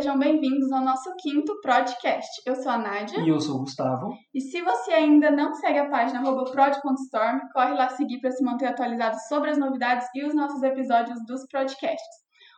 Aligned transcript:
sejam 0.00 0.18
bem-vindos 0.18 0.72
ao 0.72 0.82
nosso 0.82 1.14
quinto 1.18 1.60
podcast. 1.60 2.26
Eu 2.46 2.54
sou 2.54 2.72
a 2.72 2.78
Nádia. 2.78 3.20
E 3.20 3.28
eu 3.28 3.38
sou 3.38 3.56
o 3.56 3.58
Gustavo. 3.58 4.08
E 4.32 4.40
se 4.40 4.62
você 4.62 4.92
ainda 4.92 5.30
não 5.30 5.52
segue 5.52 5.78
a 5.78 5.90
página 5.90 6.22
prod.storm, 6.22 7.40
corre 7.52 7.74
lá 7.74 7.90
seguir 7.90 8.18
para 8.18 8.30
se 8.30 8.42
manter 8.42 8.68
atualizado 8.68 9.16
sobre 9.28 9.50
as 9.50 9.58
novidades 9.58 10.08
e 10.14 10.24
os 10.24 10.34
nossos 10.34 10.62
episódios 10.62 11.18
dos 11.26 11.46
podcasts. 11.52 12.16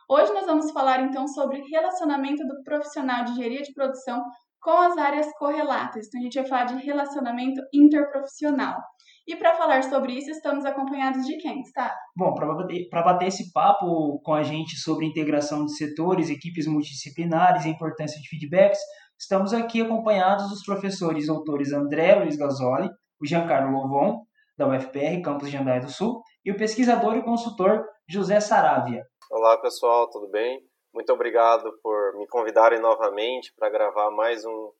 Hoje 0.09 0.31
nós 0.31 0.45
vamos 0.45 0.71
falar 0.71 1.01
então 1.01 1.27
sobre 1.27 1.61
relacionamento 1.69 2.47
do 2.47 2.63
profissional 2.63 3.25
de 3.25 3.31
engenharia 3.33 3.61
de 3.61 3.73
produção 3.73 4.23
com 4.61 4.77
as 4.77 4.97
áreas 4.97 5.27
correlatas. 5.37 6.07
Então 6.07 6.21
a 6.21 6.23
gente 6.23 6.39
vai 6.39 6.47
falar 6.47 6.63
de 6.63 6.85
relacionamento 6.85 7.61
interprofissional. 7.73 8.79
E 9.25 9.37
para 9.37 9.55
falar 9.55 9.83
sobre 9.83 10.13
isso, 10.13 10.29
estamos 10.29 10.65
acompanhados 10.65 11.25
de 11.25 11.37
quem, 11.37 11.61
está? 11.61 11.95
Bom, 12.15 12.33
para 12.33 12.45
bater, 12.45 12.89
bater 12.91 13.27
esse 13.27 13.53
papo 13.53 14.19
com 14.21 14.33
a 14.33 14.43
gente 14.43 14.75
sobre 14.75 15.05
integração 15.05 15.65
de 15.65 15.77
setores, 15.77 16.29
equipes 16.29 16.67
multidisciplinares 16.67 17.63
e 17.63 17.69
importância 17.69 18.19
de 18.19 18.27
feedbacks, 18.27 18.79
estamos 19.17 19.53
aqui 19.53 19.81
acompanhados 19.81 20.49
dos 20.49 20.65
professores 20.65 21.27
doutores 21.27 21.71
André 21.71 22.15
Luiz 22.15 22.35
Gasoli, 22.35 22.89
o 23.21 23.25
Giancarlo 23.25 23.71
Lovon, 23.71 24.25
da 24.57 24.67
UFPR, 24.67 25.21
campus 25.23 25.49
de 25.49 25.55
Andaia 25.55 25.79
do 25.79 25.89
Sul, 25.89 26.21
e 26.43 26.51
o 26.51 26.57
pesquisador 26.57 27.15
e 27.15 27.23
consultor 27.23 27.85
José 28.09 28.41
Saravia. 28.41 29.05
Olá, 29.31 29.57
pessoal, 29.61 30.09
tudo 30.09 30.29
bem? 30.29 30.59
Muito 30.93 31.11
obrigado 31.13 31.71
por 31.81 32.17
me 32.17 32.27
convidarem 32.27 32.79
novamente 32.79 33.53
para 33.57 33.69
gravar 33.69 34.11
mais 34.11 34.43
um, 34.45 34.71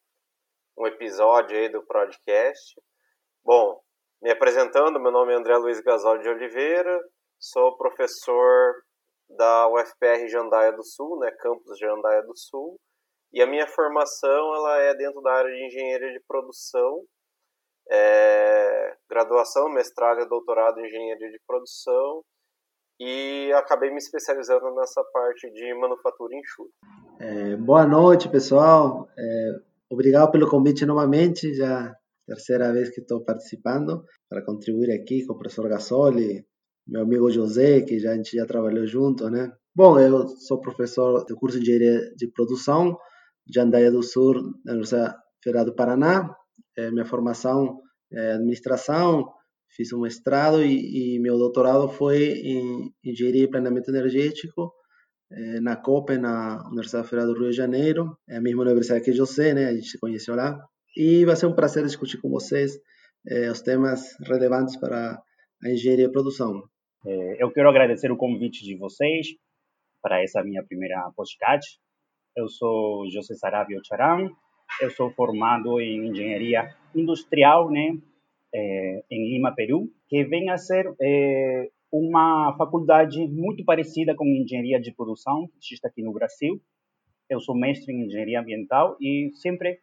um 0.78 0.86
episódio 0.86 1.58
aí 1.58 1.70
do 1.70 1.82
podcast. 1.86 2.76
Bom, 3.44 3.83
me 4.24 4.32
apresentando, 4.32 5.02
meu 5.02 5.12
nome 5.12 5.34
é 5.34 5.36
André 5.36 5.58
Luiz 5.58 5.82
Gasol 5.82 6.18
de 6.20 6.30
Oliveira, 6.30 6.98
sou 7.38 7.76
professor 7.76 8.74
da 9.30 9.68
UFPR 9.68 10.26
Jandaia 10.30 10.72
do 10.72 10.82
Sul, 10.82 11.20
né, 11.20 11.30
campus 11.42 11.78
Jandaia 11.78 12.24
do 12.24 12.34
Sul, 12.34 12.80
e 13.34 13.42
a 13.42 13.46
minha 13.46 13.68
formação 13.68 14.56
ela 14.56 14.78
é 14.78 14.96
dentro 14.96 15.22
da 15.22 15.34
área 15.34 15.54
de 15.54 15.66
engenharia 15.66 16.14
de 16.14 16.22
produção, 16.26 17.02
é, 17.92 18.96
graduação, 19.10 19.68
mestrado 19.74 20.22
e 20.22 20.30
doutorado 20.30 20.80
em 20.80 20.86
engenharia 20.86 21.30
de 21.30 21.40
produção, 21.46 22.22
e 23.02 23.52
acabei 23.58 23.90
me 23.90 23.98
especializando 23.98 24.74
nessa 24.74 25.04
parte 25.12 25.52
de 25.52 25.74
manufatura 25.74 26.34
enxuta. 26.34 26.72
É, 27.20 27.58
boa 27.58 27.86
noite, 27.86 28.30
pessoal. 28.30 29.06
É, 29.18 29.50
obrigado 29.92 30.32
pelo 30.32 30.50
convite 30.50 30.86
novamente. 30.86 31.54
Já 31.54 31.94
terceira 32.26 32.72
vez 32.72 32.90
que 32.90 33.02
estou 33.02 33.24
participando 33.24 34.04
para 34.30 34.44
contribuir 34.44 34.92
aqui 34.92 35.26
com 35.26 35.34
o 35.34 35.38
professor 35.38 35.68
Gasoli, 35.70 36.46
meu 36.88 37.02
amigo 37.02 37.32
José, 37.32 37.82
que 37.82 38.00
já, 38.00 38.12
a 38.12 38.16
gente 38.16 38.36
já 38.36 38.46
trabalhou 38.46 38.86
junto, 38.86 39.30
né? 39.30 39.52
Bom, 39.76 40.00
eu 40.00 40.28
sou 40.28 40.60
professor 40.60 41.26
do 41.26 41.36
curso 41.36 41.60
de 41.60 41.64
Engenharia 41.64 42.14
de 42.16 42.28
Produção 42.28 42.98
de 43.46 43.60
Andaia 43.60 43.92
do 43.92 44.04
Sul, 44.04 44.34
da 44.64 44.74
Universidade 44.74 45.16
Federal 45.44 45.66
do 45.66 45.76
Paraná. 45.76 46.36
É, 46.78 46.92
minha 46.92 47.06
formação 47.06 47.80
é 48.12 48.34
administração, 48.34 49.32
fiz 49.70 49.92
um 49.94 50.02
mestrado 50.02 50.64
e, 50.64 51.16
e 51.16 51.20
meu 51.20 51.38
doutorado 51.38 51.88
foi 51.90 52.24
em 52.24 52.92
Engenharia 53.04 53.44
e 53.44 53.50
Planeamento 53.50 53.90
Energético 53.90 54.72
é, 55.32 55.60
na 55.60 55.76
COPE, 55.76 56.18
na 56.18 56.64
Universidade 56.68 57.08
Federal 57.08 57.34
do 57.34 57.40
Rio 57.40 57.50
de 57.50 57.58
Janeiro, 57.58 58.18
é 58.28 58.38
a 58.38 58.42
mesma 58.42 58.64
universidade 58.64 59.04
que 59.04 59.14
José, 59.14 59.54
né? 59.54 59.66
A 59.68 59.74
gente 59.74 59.88
se 59.88 60.00
conheceu 60.00 60.36
lá. 60.36 60.60
E 60.96 61.26
vai 61.26 61.36
ser 61.36 61.48
um 61.48 61.56
prazer 61.56 61.84
discutir 61.84 62.22
com 62.22 62.30
vocês 62.30 62.80
eh, 63.28 63.50
os 63.50 63.62
temas 63.62 64.16
relevantes 64.20 64.78
para 64.78 65.20
a 65.64 65.70
engenharia 65.70 66.06
e 66.06 66.12
produção. 66.12 66.64
É, 67.06 67.44
eu 67.44 67.52
quero 67.52 67.68
agradecer 67.68 68.12
o 68.12 68.18
convite 68.18 68.64
de 68.64 68.78
vocês 68.78 69.28
para 70.04 70.22
essa 70.22 70.44
minha 70.44 70.64
primeira 70.64 71.12
podcast. 71.16 71.80
Eu 72.36 72.48
sou 72.48 73.10
José 73.10 73.34
Sarabia 73.34 73.80
Charam, 73.84 74.30
eu 74.82 74.92
sou 74.92 75.10
formado 75.12 75.82
em 75.82 76.10
engenharia 76.10 76.76
industrial, 76.96 77.72
né, 77.72 77.98
é, 78.54 79.04
em 79.10 79.34
Lima, 79.34 79.54
Peru, 79.56 79.92
que 80.08 80.24
vem 80.24 80.52
a 80.52 80.58
ser 80.58 80.94
é, 81.02 81.70
uma 81.92 82.56
faculdade 82.56 83.28
muito 83.28 83.66
parecida 83.66 84.16
com 84.16 84.26
engenharia 84.26 84.80
de 84.80 84.94
produção 84.94 85.48
que 85.48 85.58
existe 85.58 85.88
aqui 85.88 86.04
no 86.04 86.14
Brasil. 86.14 86.62
Eu 87.28 87.40
sou 87.40 87.56
mestre 87.56 87.92
em 87.92 88.06
engenharia 88.06 88.40
ambiental 88.40 88.96
e 89.02 89.32
sempre 89.42 89.80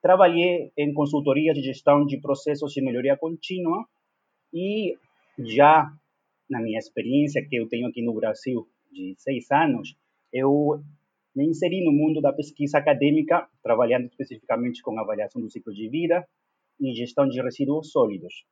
Trabalhei 0.00 0.70
em 0.76 0.92
consultoria 0.92 1.52
de 1.52 1.62
gestão 1.62 2.06
de 2.06 2.20
processos 2.20 2.72
de 2.72 2.80
melhoria 2.80 3.16
contínua 3.16 3.84
e 4.52 4.96
já 5.38 5.90
na 6.48 6.60
minha 6.60 6.78
experiência 6.78 7.44
que 7.46 7.56
eu 7.56 7.68
tenho 7.68 7.88
aqui 7.88 8.02
no 8.02 8.14
Brasil 8.14 8.66
de 8.90 9.14
seis 9.18 9.50
anos, 9.50 9.96
eu 10.32 10.80
me 11.34 11.46
inseri 11.46 11.84
no 11.84 11.92
mundo 11.92 12.20
da 12.20 12.32
pesquisa 12.32 12.78
acadêmica, 12.78 13.48
trabalhando 13.62 14.06
especificamente 14.06 14.82
com 14.82 14.98
avaliação 14.98 15.40
do 15.40 15.50
ciclo 15.50 15.72
de 15.72 15.88
vida 15.88 16.26
e 16.80 16.94
gestão 16.94 17.28
de 17.28 17.40
resíduos 17.40 17.90
sólidos. 17.90 18.44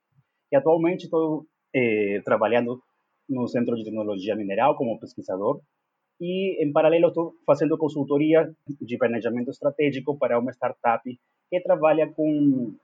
E 0.52 0.56
atualmente 0.56 1.04
estou 1.04 1.46
eh, 1.74 2.20
trabalhando 2.24 2.82
no 3.28 3.48
Centro 3.48 3.74
de 3.74 3.84
Tecnologia 3.84 4.36
Mineral 4.36 4.76
como 4.76 5.00
pesquisador 5.00 5.60
e, 6.20 6.64
em 6.64 6.72
paralelo, 6.72 7.08
estou 7.08 7.34
fazendo 7.44 7.76
consultoria 7.76 8.54
de 8.80 8.96
planejamento 8.96 9.50
estratégico 9.50 10.16
para 10.16 10.38
uma 10.38 10.52
startup 10.52 11.02
que 11.50 11.60
trabalha 11.60 12.10
com 12.12 12.74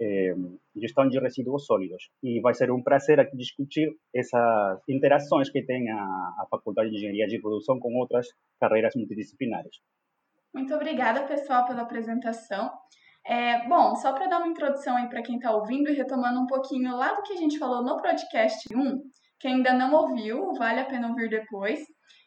é, 0.00 0.34
gestão 0.76 1.08
de 1.08 1.18
resíduos 1.18 1.64
sólidos. 1.64 2.10
E 2.22 2.40
vai 2.40 2.54
ser 2.54 2.70
um 2.70 2.82
prazer 2.82 3.20
aqui 3.20 3.36
discutir 3.36 3.88
essas 4.14 4.80
interações 4.88 5.50
que 5.50 5.62
tem 5.62 5.90
a, 5.90 6.02
a 6.02 6.46
Faculdade 6.50 6.90
de 6.90 6.96
Engenharia 6.96 7.26
de 7.26 7.40
Produção 7.40 7.78
com 7.78 7.94
outras 7.94 8.26
carreiras 8.60 8.94
multidisciplinares. 8.94 9.76
Muito 10.54 10.74
obrigada, 10.74 11.26
pessoal, 11.26 11.66
pela 11.66 11.82
apresentação. 11.82 12.70
É, 13.26 13.66
bom, 13.68 13.96
só 13.96 14.12
para 14.12 14.28
dar 14.28 14.38
uma 14.38 14.48
introdução 14.48 14.96
aí 14.96 15.08
para 15.08 15.22
quem 15.22 15.36
está 15.36 15.50
ouvindo 15.50 15.90
e 15.90 15.94
retomando 15.94 16.40
um 16.40 16.46
pouquinho 16.46 16.96
lá 16.96 17.12
do 17.12 17.22
que 17.22 17.32
a 17.32 17.36
gente 17.36 17.58
falou 17.58 17.82
no 17.82 18.00
podcast 18.00 18.66
1, 18.72 19.00
quem 19.40 19.54
ainda 19.56 19.74
não 19.74 19.92
ouviu, 19.92 20.54
vale 20.54 20.80
a 20.80 20.84
pena 20.84 21.08
ouvir 21.08 21.28
depois. 21.28 21.80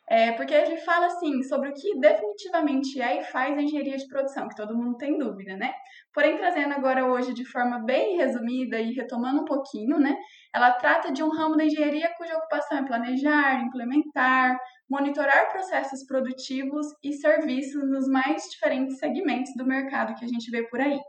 É, 0.10 0.32
porque 0.32 0.54
ele 0.54 0.78
fala 0.78 1.06
assim 1.06 1.44
sobre 1.44 1.70
o 1.70 1.74
que 1.74 2.00
definitivamente 2.00 3.00
é 3.00 3.22
e 3.22 3.24
faz 3.26 3.56
a 3.56 3.62
engenharia 3.62 3.96
de 3.96 4.08
produção, 4.08 4.48
que 4.48 4.56
todo 4.56 4.76
mundo 4.76 4.98
tem 4.98 5.18
dúvida, 5.20 5.56
né? 5.56 5.72
Porém, 6.12 6.36
trazendo 6.36 6.74
agora 6.74 7.06
hoje 7.06 7.32
de 7.34 7.46
forma 7.46 7.78
bem 7.86 8.18
resumida 8.18 8.80
e 8.80 8.94
retomando 8.94 9.42
um 9.42 9.46
pouquinho, 9.46 10.00
né? 10.00 10.18
Ela 10.54 10.72
trata 10.74 11.12
de 11.12 11.22
um 11.22 11.30
ramo 11.30 11.56
da 11.56 11.64
engenharia 11.64 12.12
cuja 12.18 12.38
ocupação 12.38 12.80
é 12.80 12.86
planejar, 12.86 13.62
implementar, 13.62 14.58
monitorar 14.90 15.52
processos 15.52 16.04
produtivos 16.08 16.88
e 17.04 17.14
serviços 17.14 17.88
nos 17.88 18.08
mais 18.08 18.44
diferentes 18.50 18.98
segmentos 18.98 19.52
do 19.56 19.66
mercado 19.66 20.16
que 20.16 20.26
a 20.26 20.28
gente 20.28 20.50
vê 20.50 20.68
por 20.68 20.82
aí. 20.82 21.00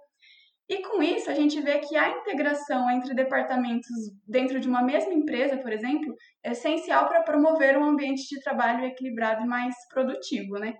E 0.70 0.82
com 0.82 1.02
isso, 1.02 1.28
a 1.28 1.34
gente 1.34 1.60
vê 1.60 1.80
que 1.80 1.96
a 1.96 2.10
integração 2.10 2.88
entre 2.88 3.12
departamentos 3.12 3.90
dentro 4.24 4.60
de 4.60 4.68
uma 4.68 4.80
mesma 4.80 5.12
empresa, 5.12 5.56
por 5.56 5.72
exemplo, 5.72 6.14
é 6.44 6.52
essencial 6.52 7.08
para 7.08 7.24
promover 7.24 7.76
um 7.76 7.82
ambiente 7.82 8.22
de 8.28 8.40
trabalho 8.40 8.84
equilibrado 8.84 9.42
e 9.42 9.48
mais 9.48 9.74
produtivo, 9.92 10.60
né? 10.60 10.74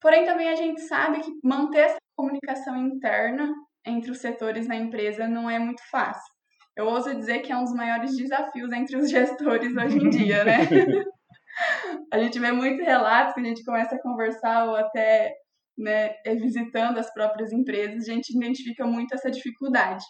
Porém, 0.00 0.24
também 0.24 0.48
a 0.48 0.54
gente 0.54 0.80
sabe 0.80 1.20
que 1.20 1.30
manter 1.44 1.80
essa 1.80 1.98
comunicação 2.16 2.74
interna 2.74 3.52
entre 3.84 4.10
os 4.10 4.20
setores 4.20 4.66
na 4.66 4.76
empresa 4.76 5.28
não 5.28 5.50
é 5.50 5.58
muito 5.58 5.82
fácil. 5.90 6.32
Eu 6.74 6.86
ouso 6.86 7.14
dizer 7.14 7.40
que 7.40 7.52
é 7.52 7.56
um 7.58 7.64
dos 7.64 7.74
maiores 7.74 8.16
desafios 8.16 8.72
entre 8.72 8.96
os 8.96 9.10
gestores 9.10 9.76
hoje 9.76 9.98
em 9.98 10.08
dia, 10.08 10.44
né? 10.44 10.56
a 12.10 12.18
gente 12.18 12.38
vê 12.38 12.52
muitos 12.52 12.86
relatos 12.86 13.34
que 13.34 13.40
a 13.40 13.44
gente 13.44 13.64
começa 13.64 13.96
a 13.96 14.02
conversar 14.02 14.64
ou 14.64 14.76
até 14.76 15.34
né, 15.80 16.14
é, 16.24 16.34
visitando 16.34 16.98
as 16.98 17.12
próprias 17.12 17.52
empresas, 17.52 18.08
a 18.08 18.12
gente 18.12 18.36
identifica 18.36 18.86
muito 18.86 19.14
essa 19.14 19.30
dificuldade. 19.30 20.04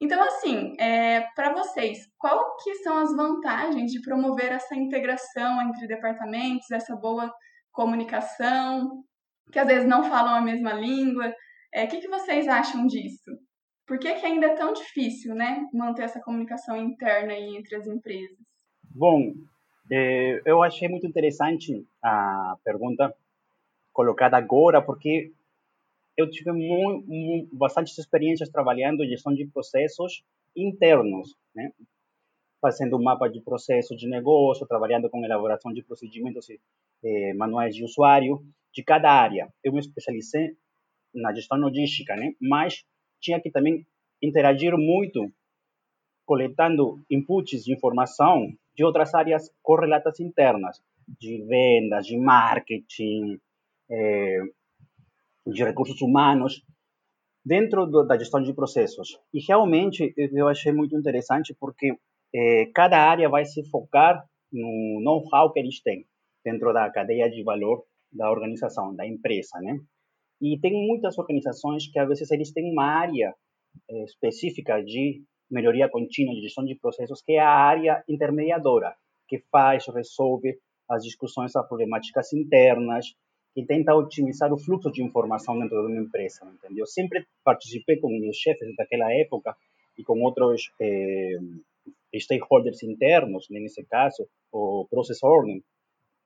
Então, 0.00 0.22
assim, 0.22 0.74
é, 0.78 1.20
para 1.34 1.52
vocês, 1.52 1.98
qual 2.18 2.56
que 2.62 2.74
são 2.76 2.98
as 2.98 3.14
vantagens 3.14 3.92
de 3.92 4.00
promover 4.02 4.52
essa 4.52 4.74
integração 4.74 5.62
entre 5.62 5.86
departamentos, 5.86 6.70
essa 6.70 6.96
boa 6.96 7.32
comunicação, 7.72 9.04
que 9.52 9.58
às 9.58 9.66
vezes 9.66 9.88
não 9.88 10.02
falam 10.04 10.34
a 10.34 10.40
mesma 10.40 10.72
língua? 10.72 11.32
É, 11.72 11.84
o 11.84 11.88
que, 11.88 12.00
que 12.00 12.08
vocês 12.08 12.48
acham 12.48 12.86
disso? 12.86 13.30
Por 13.86 13.98
que, 13.98 14.12
que 14.14 14.26
ainda 14.26 14.46
é 14.46 14.54
tão 14.54 14.72
difícil, 14.72 15.34
né, 15.34 15.62
manter 15.72 16.02
essa 16.02 16.20
comunicação 16.20 16.76
interna 16.76 17.32
aí 17.32 17.56
entre 17.56 17.76
as 17.76 17.86
empresas? 17.86 18.38
Bom, 18.90 19.32
é, 19.90 20.40
eu 20.46 20.62
achei 20.62 20.88
muito 20.88 21.06
interessante 21.06 21.84
a 22.02 22.56
pergunta 22.64 23.14
colocada 23.94 24.36
agora, 24.36 24.82
porque 24.82 25.32
eu 26.16 26.28
tive 26.28 26.52
muito, 26.52 27.06
muito, 27.06 27.56
bastantes 27.56 27.96
experiências 27.96 28.50
trabalhando 28.50 29.06
gestão 29.06 29.32
de 29.32 29.46
processos 29.46 30.22
internos, 30.54 31.34
né? 31.54 31.72
fazendo 32.60 32.96
um 32.96 33.02
mapa 33.02 33.28
de 33.28 33.40
processo 33.40 33.96
de 33.96 34.08
negócio, 34.08 34.66
trabalhando 34.66 35.08
com 35.08 35.24
elaboração 35.24 35.72
de 35.72 35.82
procedimentos 35.82 36.48
e 36.48 36.60
eh, 37.04 37.34
manuais 37.34 37.74
de 37.74 37.84
usuário 37.84 38.40
de 38.72 38.82
cada 38.82 39.10
área. 39.10 39.52
Eu 39.62 39.72
me 39.72 39.80
especializei 39.80 40.56
na 41.14 41.32
gestão 41.32 41.58
logística, 41.58 42.16
né? 42.16 42.34
mas 42.40 42.84
tinha 43.20 43.40
que 43.40 43.50
também 43.50 43.86
interagir 44.22 44.76
muito, 44.76 45.30
coletando 46.26 47.04
inputs 47.10 47.64
de 47.64 47.72
informação 47.72 48.48
de 48.74 48.84
outras 48.84 49.14
áreas 49.14 49.52
correlatas 49.62 50.18
internas, 50.18 50.82
de 51.06 51.44
vendas, 51.44 52.06
de 52.06 52.16
marketing, 52.16 53.38
é, 53.94 54.40
de 55.46 55.64
recursos 55.64 56.00
humanos 56.02 56.62
dentro 57.44 57.86
do, 57.86 58.04
da 58.04 58.18
gestão 58.18 58.42
de 58.42 58.52
processos. 58.54 59.18
E 59.32 59.40
realmente 59.46 60.12
eu 60.16 60.48
achei 60.48 60.72
muito 60.72 60.96
interessante 60.96 61.54
porque 61.58 61.96
é, 62.34 62.66
cada 62.74 62.98
área 62.98 63.28
vai 63.28 63.44
se 63.44 63.62
focar 63.70 64.24
no 64.52 65.00
know-how 65.02 65.52
que 65.52 65.60
eles 65.60 65.80
têm 65.82 66.06
dentro 66.44 66.72
da 66.72 66.90
cadeia 66.90 67.30
de 67.30 67.42
valor 67.42 67.84
da 68.12 68.30
organização, 68.30 68.94
da 68.94 69.06
empresa, 69.06 69.58
né? 69.60 69.78
E 70.40 70.58
tem 70.60 70.72
muitas 70.86 71.18
organizações 71.18 71.88
que 71.90 71.98
às 71.98 72.08
vezes 72.08 72.30
eles 72.30 72.52
têm 72.52 72.70
uma 72.70 72.84
área 72.84 73.34
é, 73.90 74.04
específica 74.04 74.82
de 74.82 75.22
melhoria 75.50 75.88
contínua 75.88 76.34
de 76.34 76.42
gestão 76.42 76.64
de 76.64 76.74
processos, 76.74 77.22
que 77.22 77.32
é 77.32 77.40
a 77.40 77.48
área 77.48 78.02
intermediadora, 78.08 78.94
que 79.28 79.38
faz, 79.50 79.86
resolve 79.86 80.58
as 80.88 81.02
discussões, 81.02 81.54
as 81.54 81.66
problemáticas 81.66 82.32
internas, 82.32 83.14
que 83.54 83.64
tenta 83.64 83.94
otimizar 83.94 84.52
o 84.52 84.58
fluxo 84.58 84.90
de 84.90 85.02
informação 85.02 85.58
dentro 85.58 85.86
de 85.86 85.92
uma 85.92 86.00
empresa, 86.00 86.44
entendeu? 86.44 86.82
Eu 86.82 86.86
sempre 86.86 87.24
participei 87.44 87.98
com 87.98 88.10
os 88.28 88.36
chefes 88.36 88.74
daquela 88.76 89.12
época 89.12 89.56
e 89.96 90.02
com 90.02 90.20
outros 90.22 90.72
eh, 90.80 91.38
stakeholders 92.18 92.82
internos, 92.82 93.46
nesse 93.48 93.84
caso, 93.84 94.26
o 94.50 94.86
process 94.90 95.22
owner, 95.22 95.62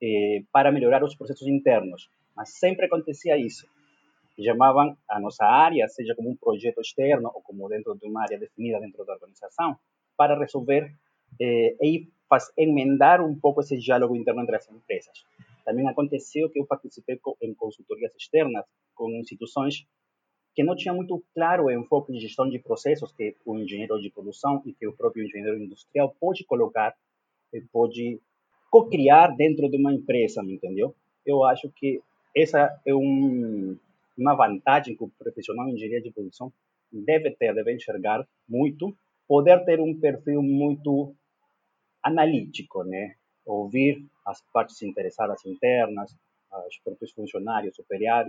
eh, 0.02 0.42
para 0.50 0.72
melhorar 0.72 1.04
os 1.04 1.14
processos 1.14 1.46
internos. 1.46 2.08
Mas 2.34 2.54
sempre 2.54 2.86
acontecia 2.86 3.36
isso. 3.36 3.66
Chamavam 4.42 4.96
a 5.10 5.20
nossa 5.20 5.44
área, 5.44 5.88
seja 5.88 6.14
como 6.14 6.30
um 6.30 6.36
projeto 6.36 6.80
externo 6.80 7.30
ou 7.34 7.42
como 7.42 7.68
dentro 7.68 7.94
de 7.96 8.06
uma 8.06 8.22
área 8.22 8.38
definida 8.38 8.80
dentro 8.80 9.04
da 9.04 9.14
organização, 9.14 9.76
para 10.16 10.38
resolver 10.38 10.90
eh, 11.38 11.76
e 11.82 12.08
faz, 12.26 12.50
emendar 12.56 13.20
um 13.20 13.34
pouco 13.34 13.60
esse 13.60 13.76
diálogo 13.76 14.16
interno 14.16 14.40
entre 14.42 14.56
as 14.56 14.70
empresas. 14.70 15.24
Também 15.68 15.86
aconteceu 15.86 16.48
que 16.48 16.58
eu 16.58 16.64
participei 16.64 17.20
em 17.42 17.52
consultorias 17.52 18.10
externas 18.16 18.64
com 18.94 19.10
instituições 19.10 19.86
que 20.54 20.64
não 20.64 20.74
tinham 20.74 20.96
muito 20.96 21.22
claro 21.34 21.64
o 21.64 21.70
enfoque 21.70 22.10
de 22.10 22.20
gestão 22.20 22.48
de 22.48 22.58
processos 22.58 23.12
que 23.12 23.36
o 23.44 23.58
engenheiro 23.58 24.00
de 24.00 24.08
produção 24.08 24.62
e 24.64 24.72
que 24.72 24.86
o 24.86 24.94
próprio 24.94 25.26
engenheiro 25.26 25.62
industrial 25.62 26.16
pode 26.18 26.42
colocar 26.46 26.96
pode 27.70 28.18
co-criar 28.70 29.36
dentro 29.36 29.68
de 29.68 29.76
uma 29.76 29.92
empresa, 29.92 30.42
me 30.42 30.54
entendeu? 30.54 30.94
Eu 31.24 31.44
acho 31.44 31.70
que 31.76 32.00
essa 32.34 32.80
é 32.86 32.94
um, 32.94 33.76
uma 34.16 34.34
vantagem 34.34 34.96
que 34.96 35.04
o 35.04 35.12
profissional 35.18 35.66
de 35.66 35.74
engenharia 35.74 36.00
de 36.00 36.10
produção 36.10 36.50
deve 36.90 37.30
ter, 37.32 37.54
deve 37.54 37.74
enxergar 37.74 38.26
muito, 38.48 38.96
poder 39.26 39.62
ter 39.66 39.80
um 39.80 39.94
perfil 40.00 40.42
muito 40.42 41.14
analítico, 42.02 42.84
né? 42.84 43.16
Ouvir 43.44 44.02
as 44.28 44.40
partes 44.52 44.80
interessadas 44.82 45.44
internas, 45.44 46.14
os 46.66 46.78
próprios 46.78 47.12
funcionários, 47.12 47.78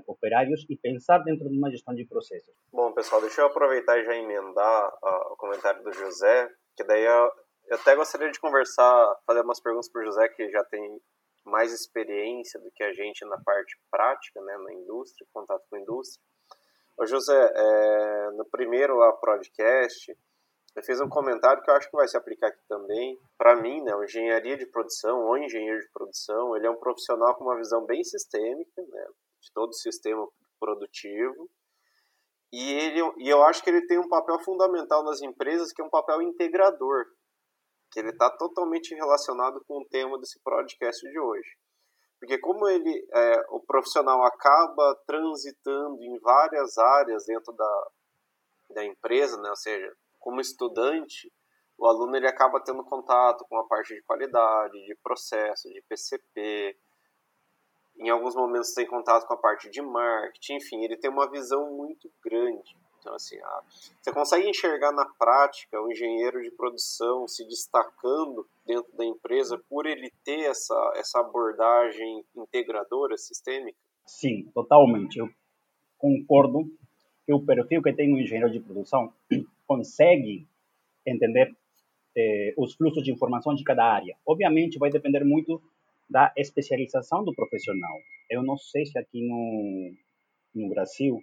operários 0.07 0.65
e 0.69 0.75
pensar 0.75 1.19
dentro 1.19 1.49
de 1.49 1.57
uma 1.57 1.71
gestão 1.71 1.93
de 1.93 2.05
processos. 2.05 2.53
Bom, 2.71 2.91
pessoal, 2.91 3.21
deixa 3.21 3.41
eu 3.41 3.47
aproveitar 3.47 3.97
e 3.97 4.05
já 4.05 4.15
emendar 4.15 4.89
uh, 5.01 5.33
o 5.33 5.37
comentário 5.37 5.83
do 5.83 5.91
José, 5.93 6.49
que 6.75 6.83
daí 6.83 7.03
eu, 7.03 7.31
eu 7.67 7.75
até 7.77 7.95
gostaria 7.95 8.29
de 8.29 8.39
conversar, 8.39 9.15
fazer 9.25 9.41
umas 9.41 9.61
perguntas 9.61 9.89
para 9.89 10.01
o 10.01 10.05
José, 10.05 10.27
que 10.29 10.49
já 10.49 10.63
tem 10.65 11.01
mais 11.45 11.73
experiência 11.73 12.59
do 12.59 12.69
que 12.71 12.83
a 12.83 12.93
gente 12.93 13.25
na 13.25 13.37
parte 13.43 13.79
prática, 13.89 14.41
né, 14.41 14.57
na 14.57 14.73
indústria, 14.73 15.27
contato 15.33 15.63
com 15.69 15.77
a 15.77 15.79
indústria. 15.79 16.21
Ô 16.97 17.05
José, 17.05 17.53
é, 17.55 18.31
no 18.31 18.45
primeiro 18.45 19.01
a 19.01 19.13
podcast, 19.13 20.15
eu 20.75 20.83
fiz 20.83 21.01
um 21.01 21.09
comentário 21.09 21.61
que 21.63 21.69
eu 21.69 21.75
acho 21.75 21.89
que 21.89 21.97
vai 21.97 22.07
se 22.07 22.17
aplicar 22.17 22.47
aqui 22.47 22.61
também. 22.67 23.19
Para 23.37 23.55
mim, 23.55 23.81
né, 23.81 23.95
o 23.95 24.03
engenharia 24.03 24.57
de 24.57 24.65
produção 24.67 25.25
ou 25.25 25.37
engenheiro 25.37 25.79
de 25.79 25.89
produção, 25.91 26.55
ele 26.55 26.67
é 26.67 26.69
um 26.69 26.79
profissional 26.79 27.35
com 27.35 27.43
uma 27.43 27.57
visão 27.57 27.85
bem 27.85 28.03
sistêmica, 28.03 28.81
né, 28.81 29.05
de 29.41 29.51
todo 29.53 29.69
o 29.69 29.73
sistema 29.73 30.27
produtivo. 30.59 31.49
E, 32.51 32.73
ele, 32.73 33.13
e 33.17 33.29
eu 33.29 33.43
acho 33.43 33.63
que 33.63 33.69
ele 33.69 33.85
tem 33.85 33.99
um 33.99 34.07
papel 34.07 34.39
fundamental 34.39 35.03
nas 35.03 35.21
empresas, 35.21 35.71
que 35.71 35.81
é 35.81 35.85
um 35.85 35.89
papel 35.89 36.21
integrador, 36.21 37.05
que 37.91 37.99
ele 37.99 38.09
está 38.09 38.29
totalmente 38.29 38.93
relacionado 38.95 39.63
com 39.67 39.81
o 39.81 39.87
tema 39.87 40.17
desse 40.19 40.39
podcast 40.41 41.01
de 41.09 41.19
hoje. 41.19 41.49
Porque 42.19 42.37
como 42.39 42.67
ele, 42.67 43.07
é, 43.13 43.45
o 43.49 43.61
profissional 43.61 44.23
acaba 44.23 44.95
transitando 45.07 46.03
em 46.03 46.19
várias 46.19 46.77
áreas 46.77 47.25
dentro 47.25 47.53
da, 47.53 47.87
da 48.71 48.85
empresa, 48.85 49.39
né? 49.41 49.49
ou 49.49 49.55
seja, 49.55 49.91
como 50.19 50.41
estudante, 50.41 51.31
o 51.77 51.87
aluno 51.87 52.15
ele 52.15 52.27
acaba 52.27 52.61
tendo 52.61 52.83
contato 52.83 53.45
com 53.47 53.57
a 53.57 53.65
parte 53.65 53.95
de 53.95 54.01
qualidade, 54.03 54.85
de 54.85 54.95
processo, 55.01 55.69
de 55.69 55.81
PCP. 55.87 56.77
Em 57.97 58.09
alguns 58.09 58.35
momentos 58.35 58.73
tem 58.73 58.85
contato 58.85 59.25
com 59.25 59.33
a 59.33 59.37
parte 59.37 59.69
de 59.69 59.81
marketing, 59.81 60.55
enfim, 60.55 60.83
ele 60.83 60.97
tem 60.97 61.09
uma 61.09 61.29
visão 61.29 61.71
muito 61.71 62.11
grande. 62.23 62.75
Então, 62.99 63.13
assim, 63.15 63.37
a, 63.39 63.61
você 64.01 64.11
consegue 64.11 64.49
enxergar 64.49 64.91
na 64.91 65.05
prática 65.17 65.81
o 65.81 65.89
engenheiro 65.89 66.41
de 66.41 66.51
produção 66.51 67.27
se 67.27 67.45
destacando 67.47 68.45
dentro 68.65 68.91
da 68.97 69.05
empresa 69.05 69.57
por 69.69 69.85
ele 69.85 70.11
ter 70.23 70.41
essa, 70.41 70.93
essa 70.95 71.19
abordagem 71.21 72.25
integradora, 72.35 73.17
sistêmica? 73.17 73.77
Sim, 74.05 74.49
totalmente. 74.53 75.17
Eu 75.17 75.29
concordo 75.97 76.65
que 77.25 77.33
o 77.33 77.45
perfil 77.45 77.81
que 77.81 77.93
tem 77.93 78.13
o 78.13 78.19
engenheiro 78.19 78.51
de 78.51 78.59
produção 78.59 79.13
consegue 79.69 80.47
entender 81.05 81.55
eh, 82.17 82.55
os 82.57 82.73
fluxos 82.73 83.03
de 83.03 83.11
informação 83.11 83.53
de 83.53 83.63
cada 83.63 83.85
área. 83.85 84.17
Obviamente, 84.25 84.79
vai 84.79 84.89
depender 84.89 85.23
muito 85.23 85.61
da 86.09 86.33
especialização 86.35 87.23
do 87.23 87.35
profissional. 87.35 87.95
Eu 88.27 88.41
não 88.41 88.57
sei 88.57 88.87
se 88.87 88.97
aqui 88.97 89.21
no, 89.21 89.93
no 90.55 90.69
Brasil, 90.69 91.21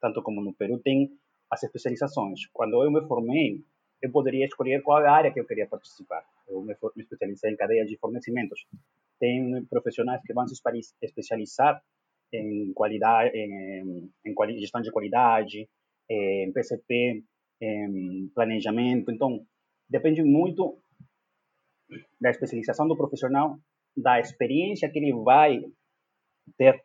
tanto 0.00 0.22
como 0.22 0.40
no 0.40 0.54
Peru, 0.54 0.78
tem 0.78 1.10
as 1.50 1.62
especializações. 1.62 2.46
Quando 2.54 2.82
eu 2.82 2.90
me 2.90 3.06
formei, 3.06 3.62
eu 4.00 4.10
poderia 4.10 4.46
escolher 4.46 4.82
qual 4.82 5.04
área 5.04 5.30
que 5.30 5.38
eu 5.38 5.46
queria 5.46 5.66
participar. 5.66 6.24
Eu 6.48 6.62
me, 6.62 6.74
me 6.96 7.02
especializei 7.02 7.50
em 7.50 7.56
cadeia 7.56 7.84
de 7.84 7.98
fornecimentos. 7.98 8.66
Tem 9.20 9.62
profissionais 9.66 10.22
que 10.22 10.32
vão 10.32 10.48
se 10.48 10.54
especializar 11.02 11.82
em 12.32 12.72
qualidade, 12.72 13.36
em, 13.36 14.10
em 14.24 14.58
gestão 14.58 14.80
de 14.80 14.90
qualidade, 14.90 15.68
em 16.10 16.50
PCP, 16.52 16.94
em 16.94 17.24
planejamento. 18.34 19.10
Então, 19.10 19.44
depende 19.88 20.22
muito 20.22 20.78
da 22.20 22.30
especialização 22.30 22.88
do 22.88 22.96
profissional, 22.96 23.56
da 23.96 24.18
experiência 24.18 24.88
que 24.90 24.98
ele 24.98 25.12
vai 25.12 25.62
ter 26.56 26.82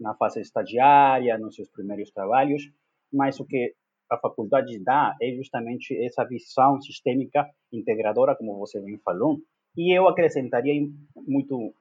na 0.00 0.14
fase 0.14 0.40
estagiária, 0.40 1.38
nos 1.38 1.56
seus 1.56 1.68
primeiros 1.68 2.10
trabalhos, 2.10 2.62
mas 3.12 3.40
o 3.40 3.44
que 3.44 3.74
a 4.10 4.16
faculdade 4.16 4.78
dá 4.82 5.16
é 5.20 5.32
justamente 5.32 5.96
essa 6.04 6.24
visão 6.24 6.80
sistêmica 6.80 7.48
integradora, 7.72 8.36
como 8.36 8.58
você 8.58 8.80
bem 8.80 8.98
falou, 8.98 9.38
e 9.76 9.96
eu 9.96 10.08
acrescentaria 10.08 10.74
muito 11.16 11.74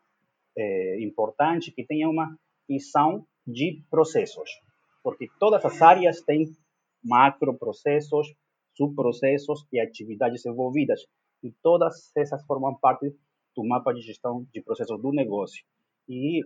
é, 0.57 1.01
importante 1.01 1.71
que 1.71 1.85
tenha 1.85 2.09
uma 2.09 2.35
visão 2.67 3.25
de 3.45 3.81
processos, 3.89 4.49
porque 5.01 5.27
todas 5.39 5.63
as 5.63 5.81
áreas 5.81 6.21
têm 6.21 6.51
macroprocessos, 7.07 8.27
subprocessos 8.75 9.65
e 9.71 9.79
atividades 9.79 10.45
envolvidas. 10.45 11.01
E 11.43 11.51
todas 11.63 12.11
essas 12.15 12.45
formam 12.45 12.77
parte 12.79 13.15
do 13.55 13.63
mapa 13.63 13.93
de 13.93 14.01
gestão 14.01 14.45
de 14.53 14.61
processos 14.61 15.01
do 15.01 15.11
negócio. 15.11 15.63
E 16.07 16.43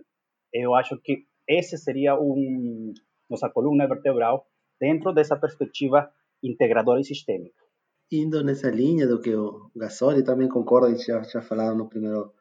eu 0.52 0.74
acho 0.74 0.98
que 1.00 1.24
esse 1.48 1.76
seria 1.76 2.18
um, 2.18 2.92
nossa 3.28 3.50
coluna 3.50 3.86
vertebral 3.86 4.46
dentro 4.80 5.12
dessa 5.12 5.36
perspectiva 5.36 6.10
integradora 6.42 7.00
e 7.00 7.04
sistêmica. 7.04 7.62
Indo 8.10 8.44
nessa 8.44 8.70
linha 8.70 9.06
do 9.06 9.20
que 9.20 9.34
o 9.34 9.70
Gasoli 9.74 10.22
também 10.22 10.48
concorda, 10.48 10.90
gente 10.90 11.06
já, 11.06 11.22
já 11.22 11.40
falava 11.40 11.74
no 11.74 11.88
primeiro 11.88 12.32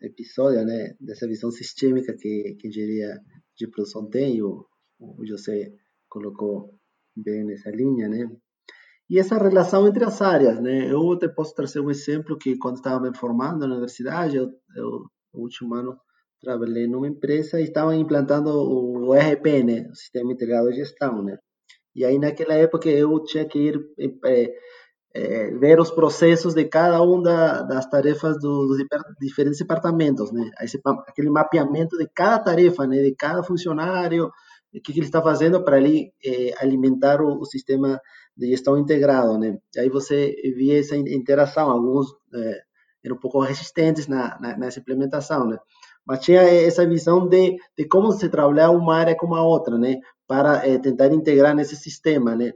episódio, 0.00 0.64
né, 0.64 0.96
dessa 1.00 1.26
visão 1.28 1.50
sistêmica 1.50 2.14
que, 2.16 2.56
que 2.58 2.66
a 2.66 2.70
engenharia 2.70 3.20
de 3.56 3.68
produção 3.68 4.08
tem, 4.08 4.36
e 4.36 4.42
o, 4.42 4.66
o 4.98 5.24
José 5.26 5.72
colocou 6.08 6.74
bem 7.16 7.44
nessa 7.44 7.70
linha, 7.70 8.08
né? 8.08 8.28
E 9.08 9.18
essa 9.18 9.36
relação 9.36 9.86
entre 9.86 10.04
as 10.04 10.20
áreas, 10.22 10.60
né? 10.60 10.90
Eu 10.90 11.12
até 11.12 11.28
posso 11.28 11.54
trazer 11.54 11.80
um 11.80 11.90
exemplo 11.90 12.38
que 12.38 12.56
quando 12.56 12.76
estava 12.76 13.00
me 13.00 13.16
formando 13.16 13.60
na 13.60 13.74
universidade, 13.74 14.36
eu, 14.36 14.50
eu 14.76 15.04
no 15.32 15.40
último 15.42 15.74
ano 15.74 15.96
trabalhei 16.40 16.86
numa 16.86 17.08
empresa 17.08 17.60
e 17.60 17.64
estavam 17.64 17.94
implantando 17.94 18.50
o 18.50 19.14
ERP, 19.14 19.62
né? 19.62 19.88
O 19.90 19.94
Sistema 19.94 20.32
Integrado 20.32 20.70
de 20.70 20.76
Gestão, 20.76 21.22
né? 21.22 21.38
E 21.94 22.04
aí 22.04 22.18
naquela 22.18 22.54
época 22.54 22.88
eu 22.88 23.22
tinha 23.24 23.44
que 23.46 23.58
ir 23.58 23.80
é, 24.26 24.52
é, 25.14 25.50
ver 25.52 25.78
os 25.78 25.90
processos 25.90 26.54
de 26.54 26.64
cada 26.64 27.00
uma 27.02 27.22
da, 27.22 27.62
das 27.62 27.86
tarefas 27.88 28.36
do, 28.40 28.66
dos 28.66 28.78
diferentes 29.20 29.58
departamentos, 29.58 30.32
né? 30.32 30.50
Esse, 30.60 30.80
aquele 31.06 31.30
mapeamento 31.30 31.96
de 31.96 32.08
cada 32.14 32.42
tarefa, 32.42 32.86
né? 32.86 33.02
De 33.02 33.14
cada 33.14 33.42
funcionário, 33.42 34.30
o 34.74 34.80
que, 34.80 34.92
que 34.92 34.98
ele 34.98 35.06
está 35.06 35.22
fazendo 35.22 35.62
para 35.62 35.78
ele 35.78 36.12
é, 36.24 36.54
alimentar 36.58 37.20
o, 37.20 37.40
o, 37.40 37.44
sistema 37.44 38.00
de 38.36 38.48
gestão 38.48 38.76
integrado, 38.76 39.38
né? 39.38 39.58
E 39.74 39.80
aí 39.80 39.88
você 39.88 40.34
via 40.56 40.80
essa 40.80 40.96
interação, 40.96 41.70
alguns 41.70 42.08
é, 42.34 42.60
eram 43.04 43.16
um 43.16 43.20
pouco 43.20 43.40
resistentes 43.40 44.08
na, 44.08 44.38
na, 44.40 44.56
nessa 44.56 44.80
implementação, 44.80 45.46
né? 45.46 45.58
Mas 46.04 46.20
tinha 46.20 46.42
essa 46.42 46.86
visão 46.86 47.26
de, 47.26 47.56
de 47.76 47.86
como 47.86 48.12
se 48.12 48.28
trabalhar 48.28 48.70
uma 48.70 48.96
área 48.96 49.16
com 49.16 49.34
a 49.34 49.42
outra, 49.42 49.78
né? 49.78 50.00
Para 50.26 50.66
é, 50.66 50.78
tentar 50.78 51.12
integrar 51.12 51.54
nesse 51.54 51.76
sistema, 51.76 52.34
né? 52.34 52.52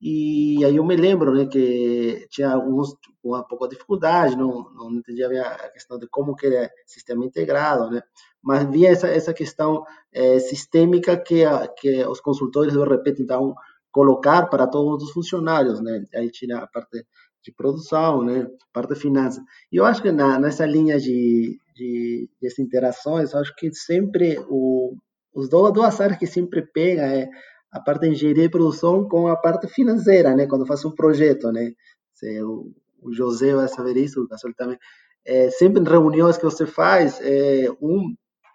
E 0.00 0.62
aí 0.64 0.76
eu 0.76 0.84
me 0.84 0.96
lembro, 0.96 1.34
né, 1.34 1.46
que 1.46 2.26
tinha 2.28 2.50
alguns 2.50 2.94
uma 3.22 3.42
pouca 3.42 3.66
dificuldade, 3.66 4.36
não, 4.36 4.70
não 4.74 4.92
entendia 4.92 5.28
bem 5.30 5.38
a 5.38 5.70
questão 5.70 5.98
de 5.98 6.06
como 6.08 6.36
que 6.36 6.46
é 6.46 6.68
sistema 6.84 7.24
integrado, 7.24 7.90
né? 7.90 8.02
Mas 8.44 8.68
via 8.70 8.90
essa 8.90 9.08
essa 9.08 9.32
questão 9.32 9.84
é, 10.12 10.38
sistêmica 10.38 11.16
que 11.16 11.44
a, 11.44 11.66
que 11.68 12.04
os 12.06 12.20
consultores 12.20 12.74
de 12.74 12.84
repente 12.84 13.22
então 13.22 13.54
colocar 13.90 14.46
para 14.46 14.66
todos 14.66 15.04
os 15.04 15.12
funcionários, 15.12 15.80
né? 15.80 16.04
Aí 16.14 16.30
tinha 16.30 16.58
a 16.58 16.66
parte 16.66 17.06
de 17.44 17.52
produção, 17.52 18.22
né? 18.24 18.46
Parte 18.72 18.94
de 18.94 19.00
finanças. 19.00 19.42
E 19.70 19.76
eu 19.76 19.84
acho 19.84 20.02
que 20.02 20.10
na, 20.10 20.38
nessa 20.38 20.66
linha 20.66 20.98
de, 20.98 21.58
de, 21.76 22.28
de 22.40 22.62
interações, 22.62 23.34
acho 23.34 23.54
que 23.56 23.72
sempre 23.72 24.38
o, 24.48 24.96
os 25.32 25.48
duas, 25.48 25.72
duas 25.72 26.00
áreas 26.00 26.18
que 26.18 26.26
sempre 26.26 26.62
pega 26.62 27.02
é 27.02 27.28
a 27.70 27.80
parte 27.80 28.02
de 28.02 28.14
engenharia 28.14 28.44
e 28.44 28.48
produção 28.48 29.08
com 29.08 29.28
a 29.28 29.36
parte 29.36 29.68
financeira, 29.68 30.34
né? 30.34 30.46
Quando 30.46 30.66
faz 30.66 30.84
um 30.84 30.92
projeto, 30.92 31.52
né? 31.52 31.72
Se, 32.14 32.42
o, 32.42 32.72
o 33.02 33.12
José 33.12 33.54
vai 33.54 33.68
saber 33.68 33.96
isso, 33.96 34.22
o 34.22 34.28
Gasol 34.28 34.54
também. 34.54 34.78
É, 35.24 35.50
sempre 35.50 35.80
em 35.80 35.84
reuniões 35.84 36.36
que 36.36 36.44
você 36.44 36.66
faz, 36.66 37.20
é, 37.20 37.68
um 37.80 38.14